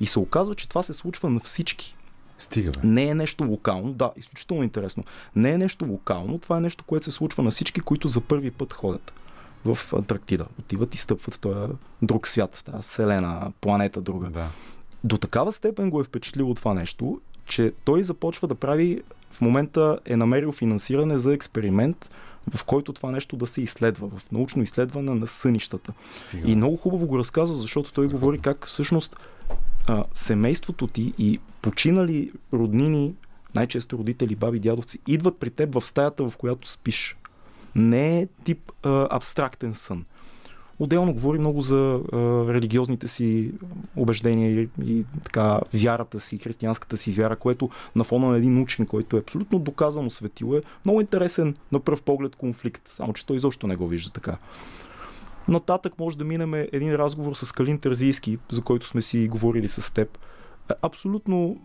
[0.00, 1.96] И се оказва, че това се случва на всички.
[2.38, 2.88] Стига, бе.
[2.88, 5.04] Не е нещо локално, да, изключително интересно.
[5.36, 8.50] Не е нещо локално, това е нещо, което се случва на всички, които за първи
[8.50, 9.12] път ходят
[9.64, 10.46] в Антарктида.
[10.58, 14.30] Отиват и стъпват в този друг свят, в тази вселена, планета друга.
[14.30, 14.48] Да.
[15.04, 19.98] До такава степен го е впечатлило това нещо, че той започва да прави, в момента
[20.06, 22.10] е намерил финансиране за експеримент,
[22.54, 25.92] в който това нещо да се изследва, в научно изследване на сънищата.
[26.12, 26.50] Стига.
[26.50, 29.20] И много хубаво го разказва, защото той говори как всъщност
[29.86, 33.14] а, семейството ти и починали роднини,
[33.54, 37.16] най-често родители, баби, дядовци, идват при теб в стаята, в която спиш.
[37.74, 40.04] Не е тип а, абстрактен сън.
[40.82, 42.16] Отделно говори много за а,
[42.54, 43.52] религиозните си
[43.96, 48.86] убеждения и, и така вярата си, християнската си вяра, което на фона на един учен,
[48.86, 53.36] който е абсолютно доказано светило, е много интересен на пръв поглед конфликт, само че той
[53.36, 54.36] изобщо не го вижда така.
[55.48, 59.94] Нататък може да минем един разговор с Калин Терзийски, за който сме си говорили с
[59.94, 60.18] теб.
[60.70, 61.56] Е, Абсолютно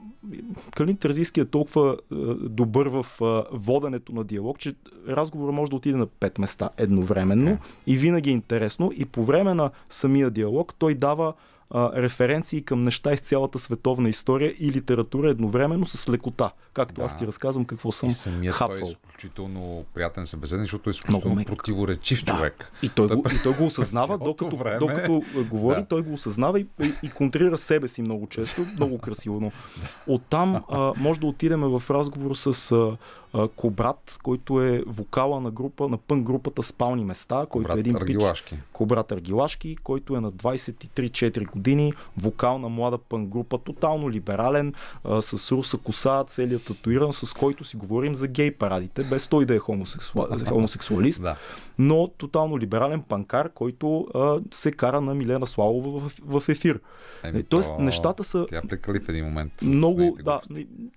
[0.76, 2.16] Калин Терзийски е толкова е,
[2.50, 4.76] добър в е, воденето на диалог, че
[5.08, 7.58] разговорът може да отиде на пет места едновременно
[7.88, 8.92] и винаги е интересно.
[8.96, 11.34] И по време на самия диалог той дава
[11.72, 16.52] а, референции към неща из цялата световна история и литература едновременно с лекота.
[16.74, 17.02] Както Да.
[17.04, 18.90] аз ти разказвам какво съм И самият той е хапвал.
[18.92, 22.72] изключително приятен събеседник, защото е изключително противоречив човек.
[22.82, 24.78] И той, го, Той- и той го осъзнава, докато, време.
[24.78, 25.86] докато говори, Да.
[25.86, 29.40] той го осъзнава и, и, и контрира себе си много често, много красиво.
[29.40, 29.52] Но
[30.08, 32.98] оттам а, може да отидем в разговор с а,
[33.56, 37.96] Кобрат, който е вокала на група, на пън групата Спални места, който Кобрат е един
[37.96, 38.50] Аргилашки.
[38.50, 44.74] пич, Кобрат Аргилашки, който е на 23-4 години, вокал на млада пън група, тотално либерален,
[45.04, 49.46] а, с руса коса, целият татуиран, с който си говорим за гей парадите, без той
[49.46, 51.36] да е хомосексуал, хомосексуалист Да.
[51.78, 56.80] но тотално либерален панкар, който а, се кара на Милена Славова в, в ефир.
[57.24, 59.52] Еми, Е, Тоест, то- нещата са Тя прекали в един момент.
[59.62, 60.18] много.
[60.24, 60.42] Да,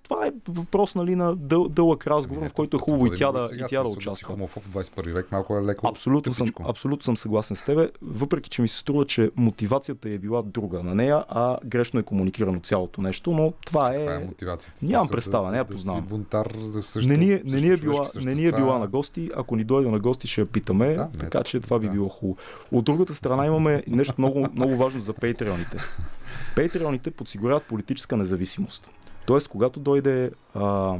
[0.03, 3.49] това е въпрос нали, на дъл, дълъг разговор, в който е хубаво и тя да,
[3.53, 4.27] и тя да участва.
[4.27, 5.87] хомофоб в 21 век малко е леко.
[5.87, 10.17] Абсолютно съм, абсолютно съм съгласен с тебе, въпреки че ми се струва, че мотивацията е
[10.17, 13.99] била друга на нея, а грешно е комуникирано цялото нещо, но това е...
[13.99, 14.85] Това е мотивацията.
[14.85, 16.05] Нямам представа, не я познавам.
[16.05, 19.29] бунтар също, не, ни е, не, ни е била, не ни е била на гости.
[19.35, 20.93] Ако ни дойде на гости, ще я питаме.
[20.93, 22.37] Да, така че това би било хубаво.
[22.71, 25.77] От другата страна имаме нещо много, много важно за патреоните.
[26.55, 28.89] Патреоните подсигуряват политическа независимост.
[29.25, 30.95] Тоест, когато дойде а,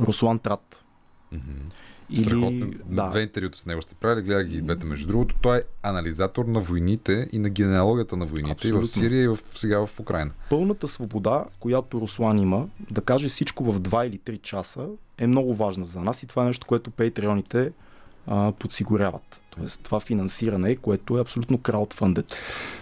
[0.00, 0.84] Руслан Трат,
[2.10, 2.22] Или...
[2.24, 2.70] Страхотно.
[2.84, 3.08] Да.
[3.08, 4.86] Две интервюта с него сте правили, гледах ги двете.
[4.86, 9.24] Между другото, той е анализатор на войните и на генеалогията на войните и в Сирия
[9.24, 10.30] и в, сега в Украина.
[10.50, 14.86] пълната свобода, която Руслан има, да каже всичко в 2 или 3 часа,
[15.18, 17.72] е много важна за нас и това е нещо, което патреоните
[18.26, 19.40] а, подсигуряват.
[19.56, 22.32] Тоест това финансиране, което е абсолютно краудфандед.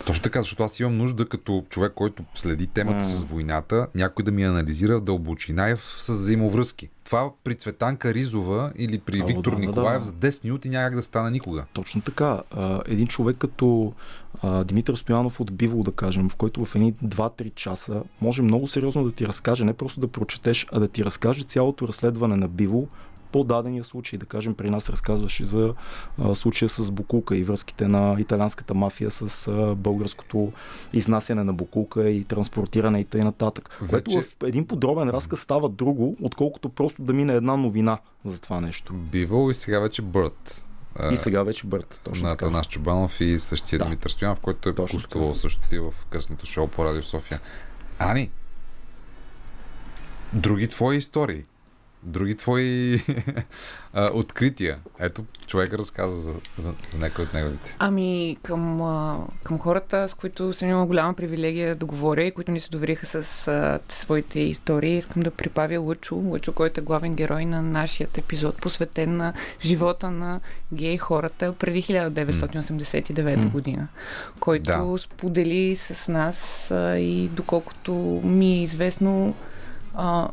[0.06, 3.04] Точно така, защото аз имам нужда като човек, който следи темата М.
[3.04, 6.88] с войната, някой да ми анализира в дълбочина и с взаимовръзки.
[7.10, 10.06] Това при Цветанка Ризова или при О, Виктор да, да, Николаев да.
[10.06, 11.64] за 10 минути няма как да стане никога.
[11.72, 12.42] Точно така.
[12.50, 13.92] А, един човек като
[14.42, 18.66] а, Димитър Стоянов от Биво, да кажем, в който в едни 2-3 часа може много
[18.66, 22.48] сериозно да ти разкаже, не просто да прочетеш, а да ти разкаже цялото разследване на
[22.48, 22.88] Биво
[23.32, 24.18] по дадения случай.
[24.18, 25.74] Да кажем, при нас разказваше за
[26.18, 30.52] а, случая с Букулка и връзките на италианската мафия с а, българското
[30.92, 33.24] изнасяне на Букулка и транспортиране и т.н.
[33.24, 33.70] нататък.
[33.90, 38.40] Което Вече- в един подробен разказ става друго, отколкото просто да мине една новина за
[38.40, 38.92] това нещо.
[38.92, 40.66] Бивал и сега вече Бърт.
[41.12, 42.00] И сега вече Бърт.
[42.04, 42.34] Точно на.
[42.34, 43.84] Атанас Чубанов и същия да.
[43.84, 47.40] Димитър Стоянов, който е гостувал също ти в късното шоу по Радио София.
[47.98, 48.30] Ани,
[50.32, 51.44] други твои истории,
[52.02, 53.00] други твои
[53.92, 54.78] а, открития.
[54.98, 57.76] Ето, човек разказа за, за, за някой от неговите.
[57.78, 62.52] Ами към, а, към хората, с които съм имала голяма привилегия да говоря и които
[62.52, 67.14] ни се довериха с а, своите истории, искам да припавя Лъчо, Лъчо, който е главен
[67.14, 69.32] герой на нашия епизод, посветен на
[69.62, 70.40] живота на
[70.72, 73.50] гей хората преди 1989 М.
[73.50, 73.88] година,
[74.40, 74.98] който Да.
[74.98, 77.92] сподели с нас а, и доколкото
[78.24, 79.34] ми е известно,
[79.94, 80.28] а,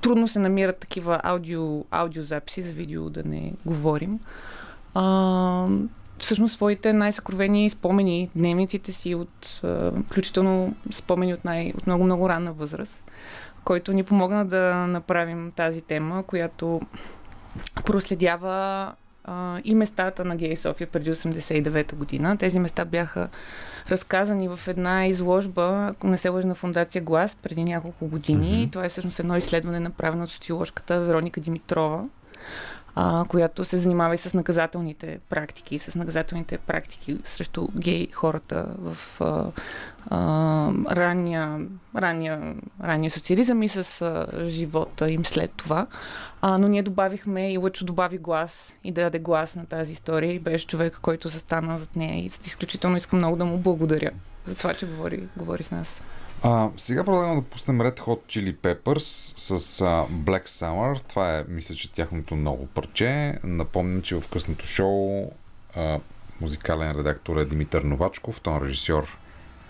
[0.00, 4.20] трудно се намират такива аудио, аудиозаписи, за видео да не говорим.
[4.94, 5.66] А,
[6.18, 9.62] всъщност своите най-съкровени спомени, дневниците си, от,
[10.06, 13.02] включително спомени от, най, от много-много ранна възраст,
[13.64, 16.80] който ни помогна да направим тази тема, която
[17.84, 18.92] проследява
[19.24, 22.36] а, и местата на Гей София преди 89-та година.
[22.36, 23.28] Тези места бяха
[23.90, 28.46] разказани в една изложба, не се лъжа на фундация Глас, преди няколко години.
[28.46, 28.72] Mm-hmm.
[28.72, 32.04] Това е всъщност едно изследване, направено от социоложката Вероника Димитрова,
[33.00, 39.20] а, която се занимава и с наказателните практики, с наказателните практики срещу гей хората в
[39.20, 39.50] а,
[40.10, 41.60] а, ранния,
[41.96, 42.54] ранния,
[42.84, 45.86] ранния социализъм и с а, живота им след това.
[46.40, 50.32] А, но ние добавихме и Лъчо добави глас и да даде глас на тази история
[50.32, 54.10] и беше човек, който застана зад нея и изключително искам много да му благодаря
[54.46, 56.02] за това, че говори, говори с нас.
[56.42, 58.98] А, сега предлагам да пуснем Red Hot Chili Peppers
[59.38, 61.02] с а, Black Summer.
[61.08, 63.38] Това е, мисля, че тяхното ново парче.
[63.44, 65.30] Напомням, че в късното шоу
[65.76, 66.00] а,
[66.40, 69.18] музикален редактор е Димитър Новачков, тон режисьор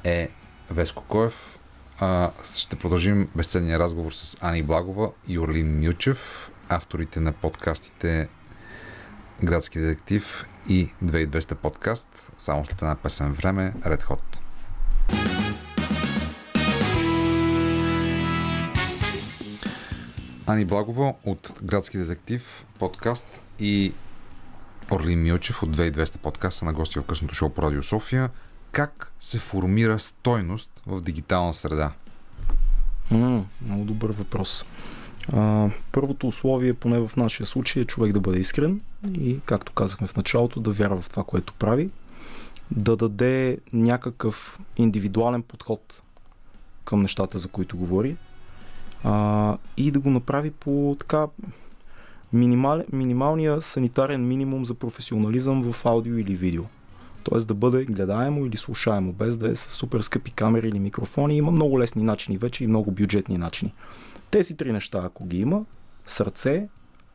[0.05, 0.29] е
[0.71, 1.59] Веско Коев.
[1.99, 8.29] А, ще продължим безценния разговор с Ани Благова и Орлин Мючев, авторите на подкастите
[9.45, 12.33] Градски детектив и 2200 подкаст.
[12.39, 15.38] Само след една песен време Red Hot.
[20.51, 23.93] Ани Благова от Градски детектив подкаст и
[24.91, 28.31] Орлин Милчев от 2200 подкаст са на гости в късното шоу по Радио София.
[28.73, 31.93] Как се формира стойност в дигитална среда?
[33.11, 34.65] М, много добър въпрос.
[35.33, 38.81] А, първото условие, поне в нашия случай, е човек да бъде искрен
[39.13, 41.91] и, както казахме в началото, да вярва в това, което прави,
[42.71, 46.03] да даде някакъв индивидуален подход
[46.85, 48.17] към нещата, за които говори
[49.05, 51.27] а, и да го направи по така
[52.33, 56.65] минимал, минималния санитарен минимум за професионализъм в аудио или видео.
[57.23, 61.37] Тоест да бъде гледаемо или слушаемо, без да е с супер скъпи камери или микрофони.
[61.37, 63.75] Има много лесни начини вече и много бюджетни начини.
[64.31, 65.65] Тези три неща, ако ги има,
[66.07, 66.69] сърце,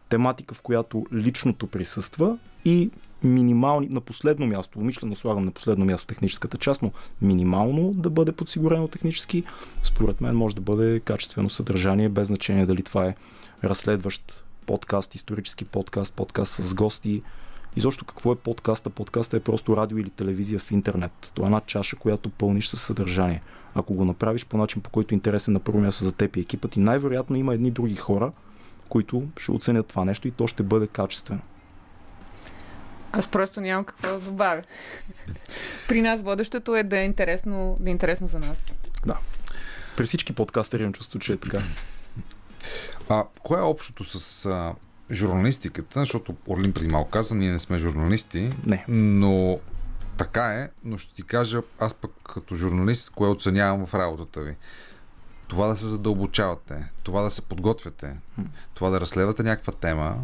[0.10, 2.91] тематика, в която личното присъства и
[3.23, 6.91] минимални, на последно място, умишлено слагам на последно място техническата част, но
[7.21, 9.43] минимално да бъде подсигурено технически,
[9.83, 13.15] според мен може да бъде качествено съдържание, без значение дали това е
[13.63, 17.21] разследващ подкаст, исторически подкаст, подкаст с гости.
[17.75, 18.89] И защо какво е подкаста?
[18.89, 21.31] Подкаста е просто радио или телевизия в интернет.
[21.33, 23.41] Това е една чаша, която пълниш със съдържание.
[23.75, 26.39] Ако го направиш по начин, по който е интересен на първо място за теб и
[26.39, 28.31] екипа ти, най-вероятно има едни други хора,
[28.89, 31.41] които ще оценят това нещо и то ще бъде качествено.
[33.15, 34.61] Аз просто нямам какво да добавя.
[35.88, 38.57] При нас водещото е да е интересно, да е интересно за нас.
[39.06, 39.18] Да.
[39.98, 41.61] При всички подкастери имам чувство, че е така.
[43.10, 44.73] А кое е общото с а,
[45.11, 45.99] журналистиката?
[45.99, 48.52] Защото Орлин преди малко каза, ние не сме журналисти.
[48.65, 48.85] Не.
[48.88, 49.60] Но
[50.18, 54.56] така е, но ще ти кажа, аз пък като журналист, кое оценявам в работата ви.
[55.48, 58.15] Това да се задълбочавате, това да се подготвяте,
[58.73, 60.18] това да разследвате някаква тема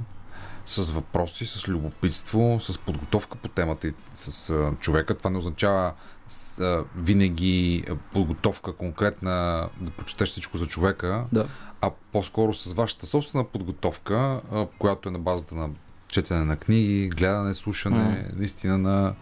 [0.69, 5.17] с въпроси, с любопитство, с подготовка по темата и с а, човека.
[5.17, 5.93] Това не означава
[6.27, 11.47] с, а, винаги подготовка конкретна, да прочетеш всичко за човека, Да.
[11.81, 14.15] а по-скоро с вашата собствена подготовка,
[14.51, 15.69] а, която е на базата на
[16.07, 18.17] четене на книги, гледане, слушане, М.
[18.35, 19.13] наистина на,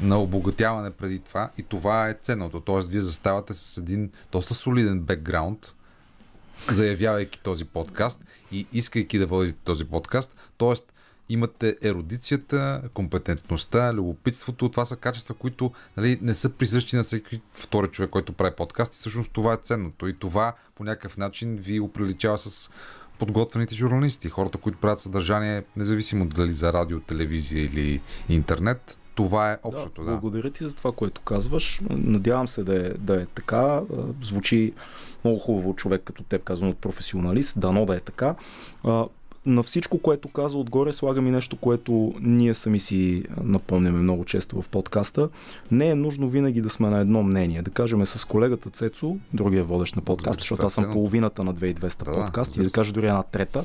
[0.00, 1.50] на обогатяване преди това.
[1.58, 2.60] И това е ценното.
[2.60, 5.74] Тоест, вие заставате с един доста солиден бекграунд,
[6.68, 10.36] заявявайки този подкаст и искайки да водите този подкаст.
[10.56, 10.92] Тоест,
[11.28, 14.68] имате ерудицията, компетентността, любопитството.
[14.68, 18.94] Това са качества, които нали, не са присъщи на всеки втори човек, който прави подкаст.
[18.94, 20.08] И всъщност това е ценното.
[20.08, 22.70] И това по някакъв начин ви оприличава с
[23.18, 28.96] подготвените журналисти, хората, които правят съдържание, независимо дали за радио, телевизия или интернет.
[29.14, 30.10] Това е общото, да.
[30.10, 31.80] Благодаря ти за това, което казваш.
[31.90, 33.82] Надявам се да е, да е така.
[34.22, 34.72] Звучи
[35.24, 37.60] много хубаво човек като теб, казвам от професионалист.
[37.60, 38.34] Дано да е така.
[39.46, 44.62] На всичко, което каза отгоре, слагам и нещо, което ние сами си напомняме много често
[44.62, 45.28] в подкаста.
[45.70, 47.62] Не е нужно винаги да сме на едно мнение.
[47.62, 52.04] Да кажем с колегата Цецо, другия водещ на подкаста, защото аз съм половината на 2200
[52.04, 53.64] Да, да, подкаст и да кажа дори една трета.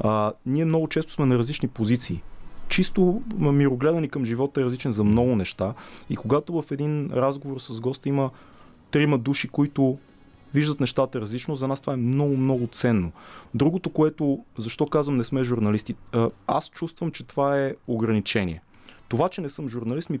[0.00, 2.22] А, ние много често сме на различни позиции
[2.70, 5.74] чисто мирогледани към живота е различен за много неща.
[6.10, 8.30] И когато в един разговор с госта има
[8.90, 9.98] трима души, които
[10.54, 13.12] виждат нещата различно, за нас това е много, много ценно.
[13.54, 15.94] Другото, което, защо казвам не сме журналисти,
[16.46, 18.62] аз чувствам, че това е ограничение.
[19.08, 20.20] Това, че не съм журналист, ми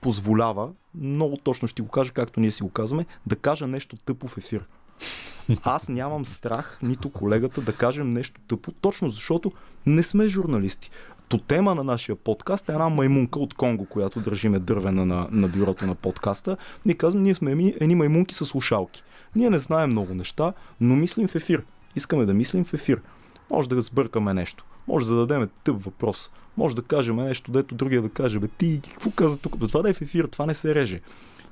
[0.00, 4.28] позволява, много точно ще го кажа, както ние си го казваме, да кажа нещо тъпо
[4.28, 4.64] в ефир.
[5.62, 9.52] Аз нямам страх, нито колегата, да кажем нещо тъпо, точно защото
[9.86, 10.90] не сме журналисти.
[11.36, 15.86] Тема на нашия подкаст е една маймунка от Конго, която държиме дървена на, на бюрото
[15.86, 16.56] на подкаста.
[16.84, 19.02] Ние казваме, ние сме едни, маймунки с слушалки.
[19.36, 21.64] Ние не знаем много неща, но мислим в ефир.
[21.96, 23.00] Искаме да мислим в ефир.
[23.50, 24.64] Може да сбъркаме нещо.
[24.88, 26.30] Може да зададем тъп въпрос.
[26.56, 29.68] Може да кажем нещо, дето другия да каже, бе, ти какво каза тук?
[29.68, 31.00] Това да е в ефир, това не се реже.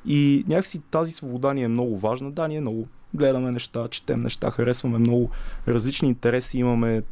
[0.07, 2.31] И някакси тази свобода ни е много важна.
[2.31, 5.31] Да, ние много гледаме неща, четем неща, харесваме много
[5.69, 6.59] различни интереси.
[6.59, 7.03] Имаме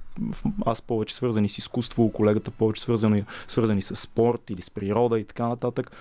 [0.66, 5.24] аз повече свързани с изкуство, колегата повече свързани, свързани с спорт или с природа и
[5.24, 5.93] така нататък.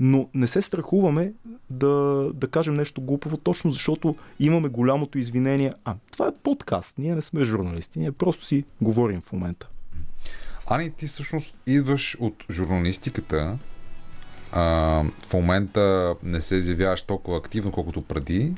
[0.00, 1.32] Но не се страхуваме
[1.70, 5.74] да, да кажем нещо глупаво, точно защото имаме голямото извинение.
[5.84, 9.68] А, това е подкаст, ние не сме журналисти, ние просто си говорим в момента.
[10.66, 13.58] Ани, ти всъщност идваш от журналистиката.
[14.52, 14.62] А,
[15.26, 18.52] в момента не се изявяваш толкова активно, колкото преди.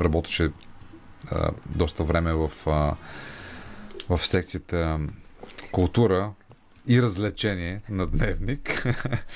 [0.00, 0.50] Работеше
[1.30, 2.94] а, доста време в, а,
[4.08, 5.00] в секцията
[5.72, 6.30] култура
[6.88, 8.86] и развлечение на Дневник.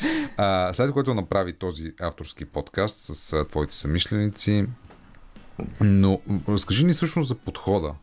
[0.36, 4.66] а, след което направи този авторски подкаст с а, твоите самишленици.
[5.81, 7.95] Но разкажи ни всъщност за подхода.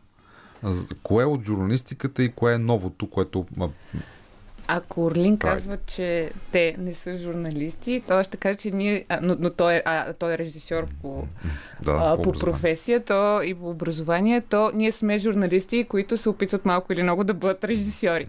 [1.02, 3.46] Кое е от журналистиката и кое е новото, което
[4.68, 9.04] Ако Орлин казва, че те не са журналисти, той ще каже, че ние...
[9.08, 11.24] А, но, но той, е, а, той е режисьор по,
[11.82, 16.64] да, а, по професия то и по образование, то ние сме журналисти, които се опитват
[16.64, 18.26] малко или много да бъдат режисьори.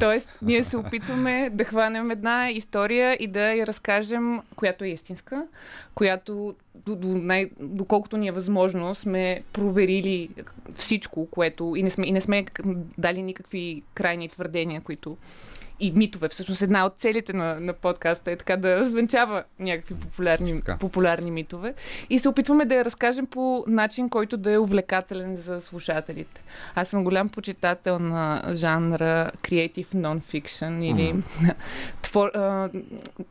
[0.00, 5.46] Тоест, ние се опитваме да хванем една история и да я разкажем, която е истинска,
[5.94, 10.28] която до, до най, доколкото ни е възможно, сме проверили
[10.74, 12.46] всичко, което и не сме, и не сме
[12.98, 15.16] дали никакви крайни твърдения, които
[15.80, 16.28] и митове.
[16.28, 21.74] Всъщност една от целите на, на подкаста е така да развенчава някакви популярни, популярни митове.
[22.10, 26.42] И се опитваме да я разкажем по начин, който да е увлекателен за слушателите.
[26.74, 31.22] Аз съм голям почитател на жанра Creative Non-Fiction или
[32.02, 32.68] твор, а,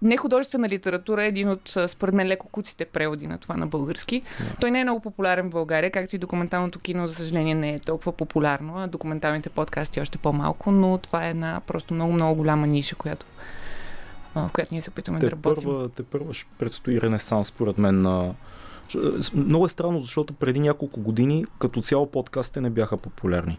[0.02, 4.22] нехудожествена литература е един от, според мен, леко куците преводи на това на български.
[4.62, 7.80] Той не е много популярен в България, както и документалното кино, за съжаление, не е
[7.80, 12.68] толкова популярно, а документалните подкасти още по-малко, но това е една просто много, много голяма
[12.68, 13.26] ниша, която,
[14.36, 15.64] в която ние се опитваме да Те работим.
[15.64, 18.34] първа, те първа ще предстои ренесанс, според мен, на
[19.36, 23.58] много е странно, защото преди няколко години като цяло подкастите не бяха популярни.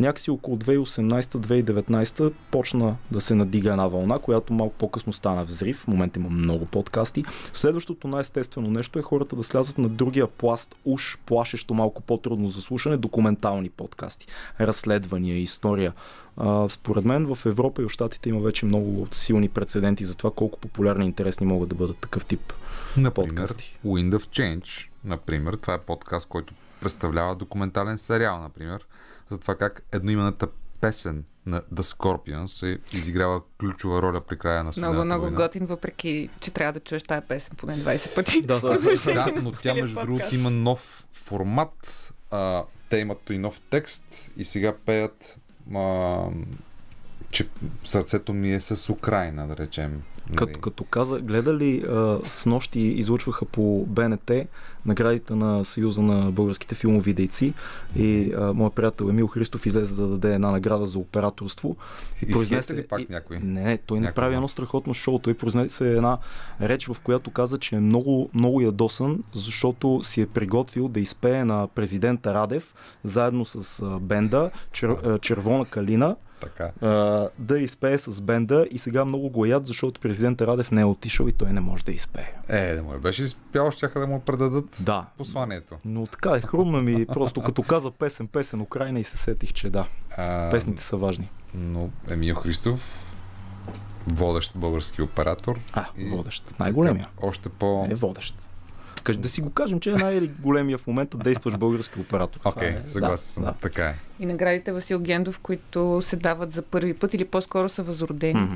[0.00, 5.78] Някакси около 2018-2019 почна да се надига една вълна, която малко по-късно стана взрив.
[5.78, 7.24] В момента има много подкасти.
[7.52, 12.60] Следващото най-естествено нещо е хората да слязат на другия пласт, уж плашещо малко по-трудно за
[12.60, 14.26] слушане, документални подкасти.
[14.60, 15.92] Разследвания, история.
[16.36, 20.30] А, според мен в Европа и в Штатите има вече много силни прецеденти за това
[20.30, 22.52] колко популярни и интересни могат да бъдат такъв тип
[22.96, 23.78] Например, подкасти.
[23.86, 25.54] Wind of Change, например.
[25.54, 28.86] Това е подкаст, който представлява документален сериал, например,
[29.30, 30.48] за това как едноимената
[30.80, 35.36] песен на The Scorpions е изиграла ключова роля при края на Много, Студената много война.
[35.36, 38.42] готин, въпреки че трябва да чуеш тази песен поне 20 пъти.
[38.42, 38.78] Да, да,
[39.14, 42.12] да, но тя между другото има нов формат.
[42.30, 45.36] А, те имат и нов текст и сега пеят
[45.74, 46.26] а,
[47.32, 47.48] че
[47.84, 50.02] сърцето ми е с Украина, да речем.
[50.36, 54.30] Като, като каза, гледали а, с нощи излучваха по БНТ
[54.86, 57.54] наградите на Съюза на българските филмови дейци
[57.96, 61.76] и а, моят приятел Емил Христов излезе да даде една награда за операторство.
[62.26, 63.38] Изхейта ли пак някой?
[63.38, 65.18] Не, той Някой направи едно страхотно шоу.
[65.18, 66.18] Той произнесе една
[66.60, 71.44] реч, в която каза, че е много, много ядосан, защото си е приготвил да изпее
[71.44, 76.16] на президента Радев заедно с бенда чер, Червона калина.
[76.42, 76.88] Така.
[76.88, 80.84] А, да изпее с бенда и сега много го яд, защото президента Радев не е
[80.84, 82.32] отишъл и той не може да изпее.
[82.48, 85.06] Е, да му е беше изпял, щяха да му предадат да.
[85.18, 85.76] посланието.
[85.84, 89.70] Но така е, хрумна ми, просто като каза песен, песен Украина и се сетих, че
[89.70, 89.86] да,
[90.16, 91.30] А, песните са важни.
[91.54, 93.14] Но Емил Христов,
[94.06, 95.60] водещ български оператор.
[95.72, 96.54] А, водещ.
[96.60, 97.08] Най-големия.
[97.22, 97.86] Още по...
[97.90, 98.48] Е водещ.
[99.02, 102.40] Кажи, да си го кажем, че е най-големия в момента действащ български оператор.
[102.44, 103.44] Окей, Това е- съгласен съм.
[103.44, 103.52] Да.
[103.52, 103.94] Така е.
[104.20, 108.40] И наградите Васил Гендов, които се дават за първи път или по-скоро са възродени.
[108.40, 108.54] Мгм.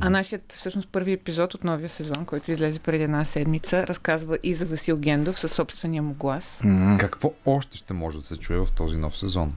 [0.00, 4.54] А нашият всъщност първи епизод от новия сезон, който излезе преди една седмица, разказва и
[4.54, 6.60] за Васил Гендов със собствения му глас.
[6.98, 9.52] Какво още ще може да се чуе в този нов сезон?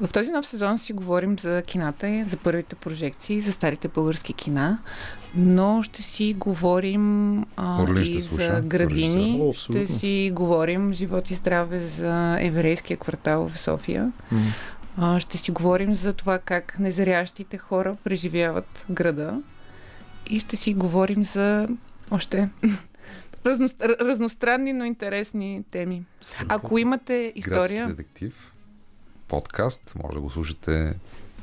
[0.00, 4.78] В този нов сезон си говорим за кината, за първите прожекции, за старите български кина,
[5.34, 9.48] но ще си говорим а, Орлин и за градини, режисьор.
[9.48, 14.12] О, ще си говорим живот и здраве за еврейския квартал в София.
[14.96, 19.42] А, ще си говорим за това как незрящите хора преживяват града.
[20.30, 21.68] И ще си говорим за
[22.10, 22.48] още
[23.46, 26.04] разно, разностранни, но интересни теми.
[26.48, 27.86] Ако имате история...
[27.86, 28.52] Градски детектив,
[29.30, 30.94] подкаст, може да го слушате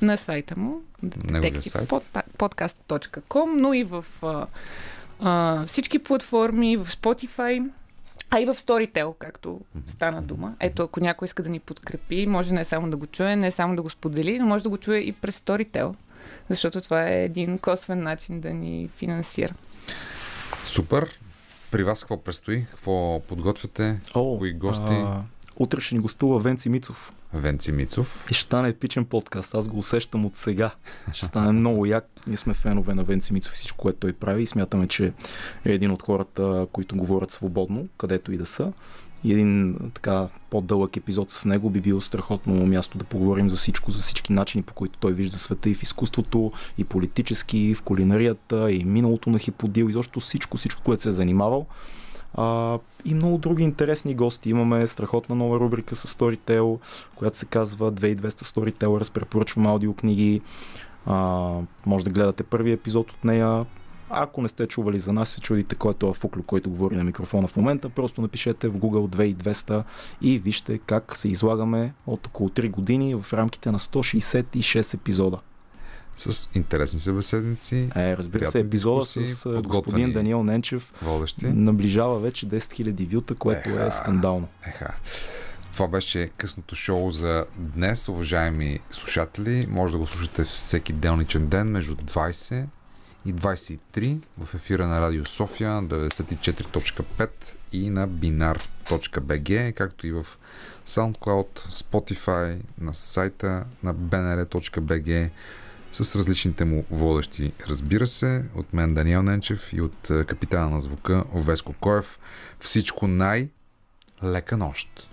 [0.02, 0.82] на сайта му
[1.24, 1.90] Неговия сайт.
[2.38, 4.48] podcast.com, но и в а,
[5.20, 7.70] а, всички платформи, в Spotify,
[8.30, 10.56] а и в Storytel, както стана дума.
[10.60, 13.76] Ето, ако някой иска да ни подкрепи, може не само да го чуе, не само
[13.76, 15.96] да го сподели, но може да го чуе и през Storytel,
[16.50, 19.54] защото това е един косвен начин да ни финансира.
[20.66, 21.20] Супер.
[21.72, 22.66] При вас какво предстои?
[22.66, 24.00] Какво подготвяте?
[24.16, 24.94] О, Кои гости?
[24.94, 25.22] А,
[25.60, 27.12] утре ще ни гостува Венци Мицов.
[27.34, 28.26] Венци Мицов.
[28.32, 29.56] И ще стане епичен подкаст.
[29.56, 30.72] Аз го усещам от сега.
[31.14, 32.10] Ще стане много як.
[32.28, 34.44] Ние сме фенове на Венци Мицов и всичко, което той прави.
[34.44, 35.14] И смятаме, че
[35.66, 38.74] е един от хората, които говорят свободно, където и да са.
[39.24, 43.92] И един така по-дълъг епизод с него би било страхотно място да поговорим за всичко,
[43.92, 47.82] за всички начини, по които той вижда света и в изкуството, и политически, и в
[47.82, 51.66] кулинарията, и миналото на Хиподил, и защо всичко, всичко, което се е занимавал.
[52.38, 54.50] А, и много други интересни гости.
[54.50, 56.80] Имаме страхотна нова рубрика с Storytel,
[57.16, 59.14] която се казва 2200 Storytellers.
[59.14, 60.42] Препоръчвам аудиокниги.
[61.06, 61.50] А,
[61.86, 63.66] може да гледате първи епизод от нея.
[64.10, 67.04] Ако не сте чували за нас, се чудите кой е това фуклю, който говори на
[67.04, 69.84] микрофона в момента, просто напишете в Google 2200
[70.22, 75.40] и вижте как се излагаме от около 3 години в рамките на 166 епизода.
[76.18, 77.89] С интересни събеседници.
[77.95, 81.45] Е, разбира се, епизода с подготвени господин Даниел Ненчев Водещи.
[81.45, 83.85] наближава вече 10 000 вюта, което Еха.
[83.85, 84.48] е скандално.
[84.68, 84.94] Еха.
[85.73, 89.68] Това беше късното шоу за днес, уважаеми слушатели.
[89.69, 92.65] Може да го слушате всеки делничен ден между 20
[93.26, 97.30] и 23 в ефира на Радио София 94.5
[97.72, 100.26] и на binar.bg, както и в
[100.85, 105.30] SoundCloud, Spotify, на сайта на bnr.bg
[106.03, 110.82] с различните му водещи, разбира се, от мен Даниел Ненчев и от е, капитана на
[110.82, 112.19] звука Овеско Коев.
[112.60, 113.48] Всичко най-
[114.24, 115.10] лека нощ!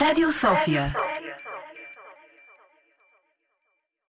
[0.00, 0.96] Радио София.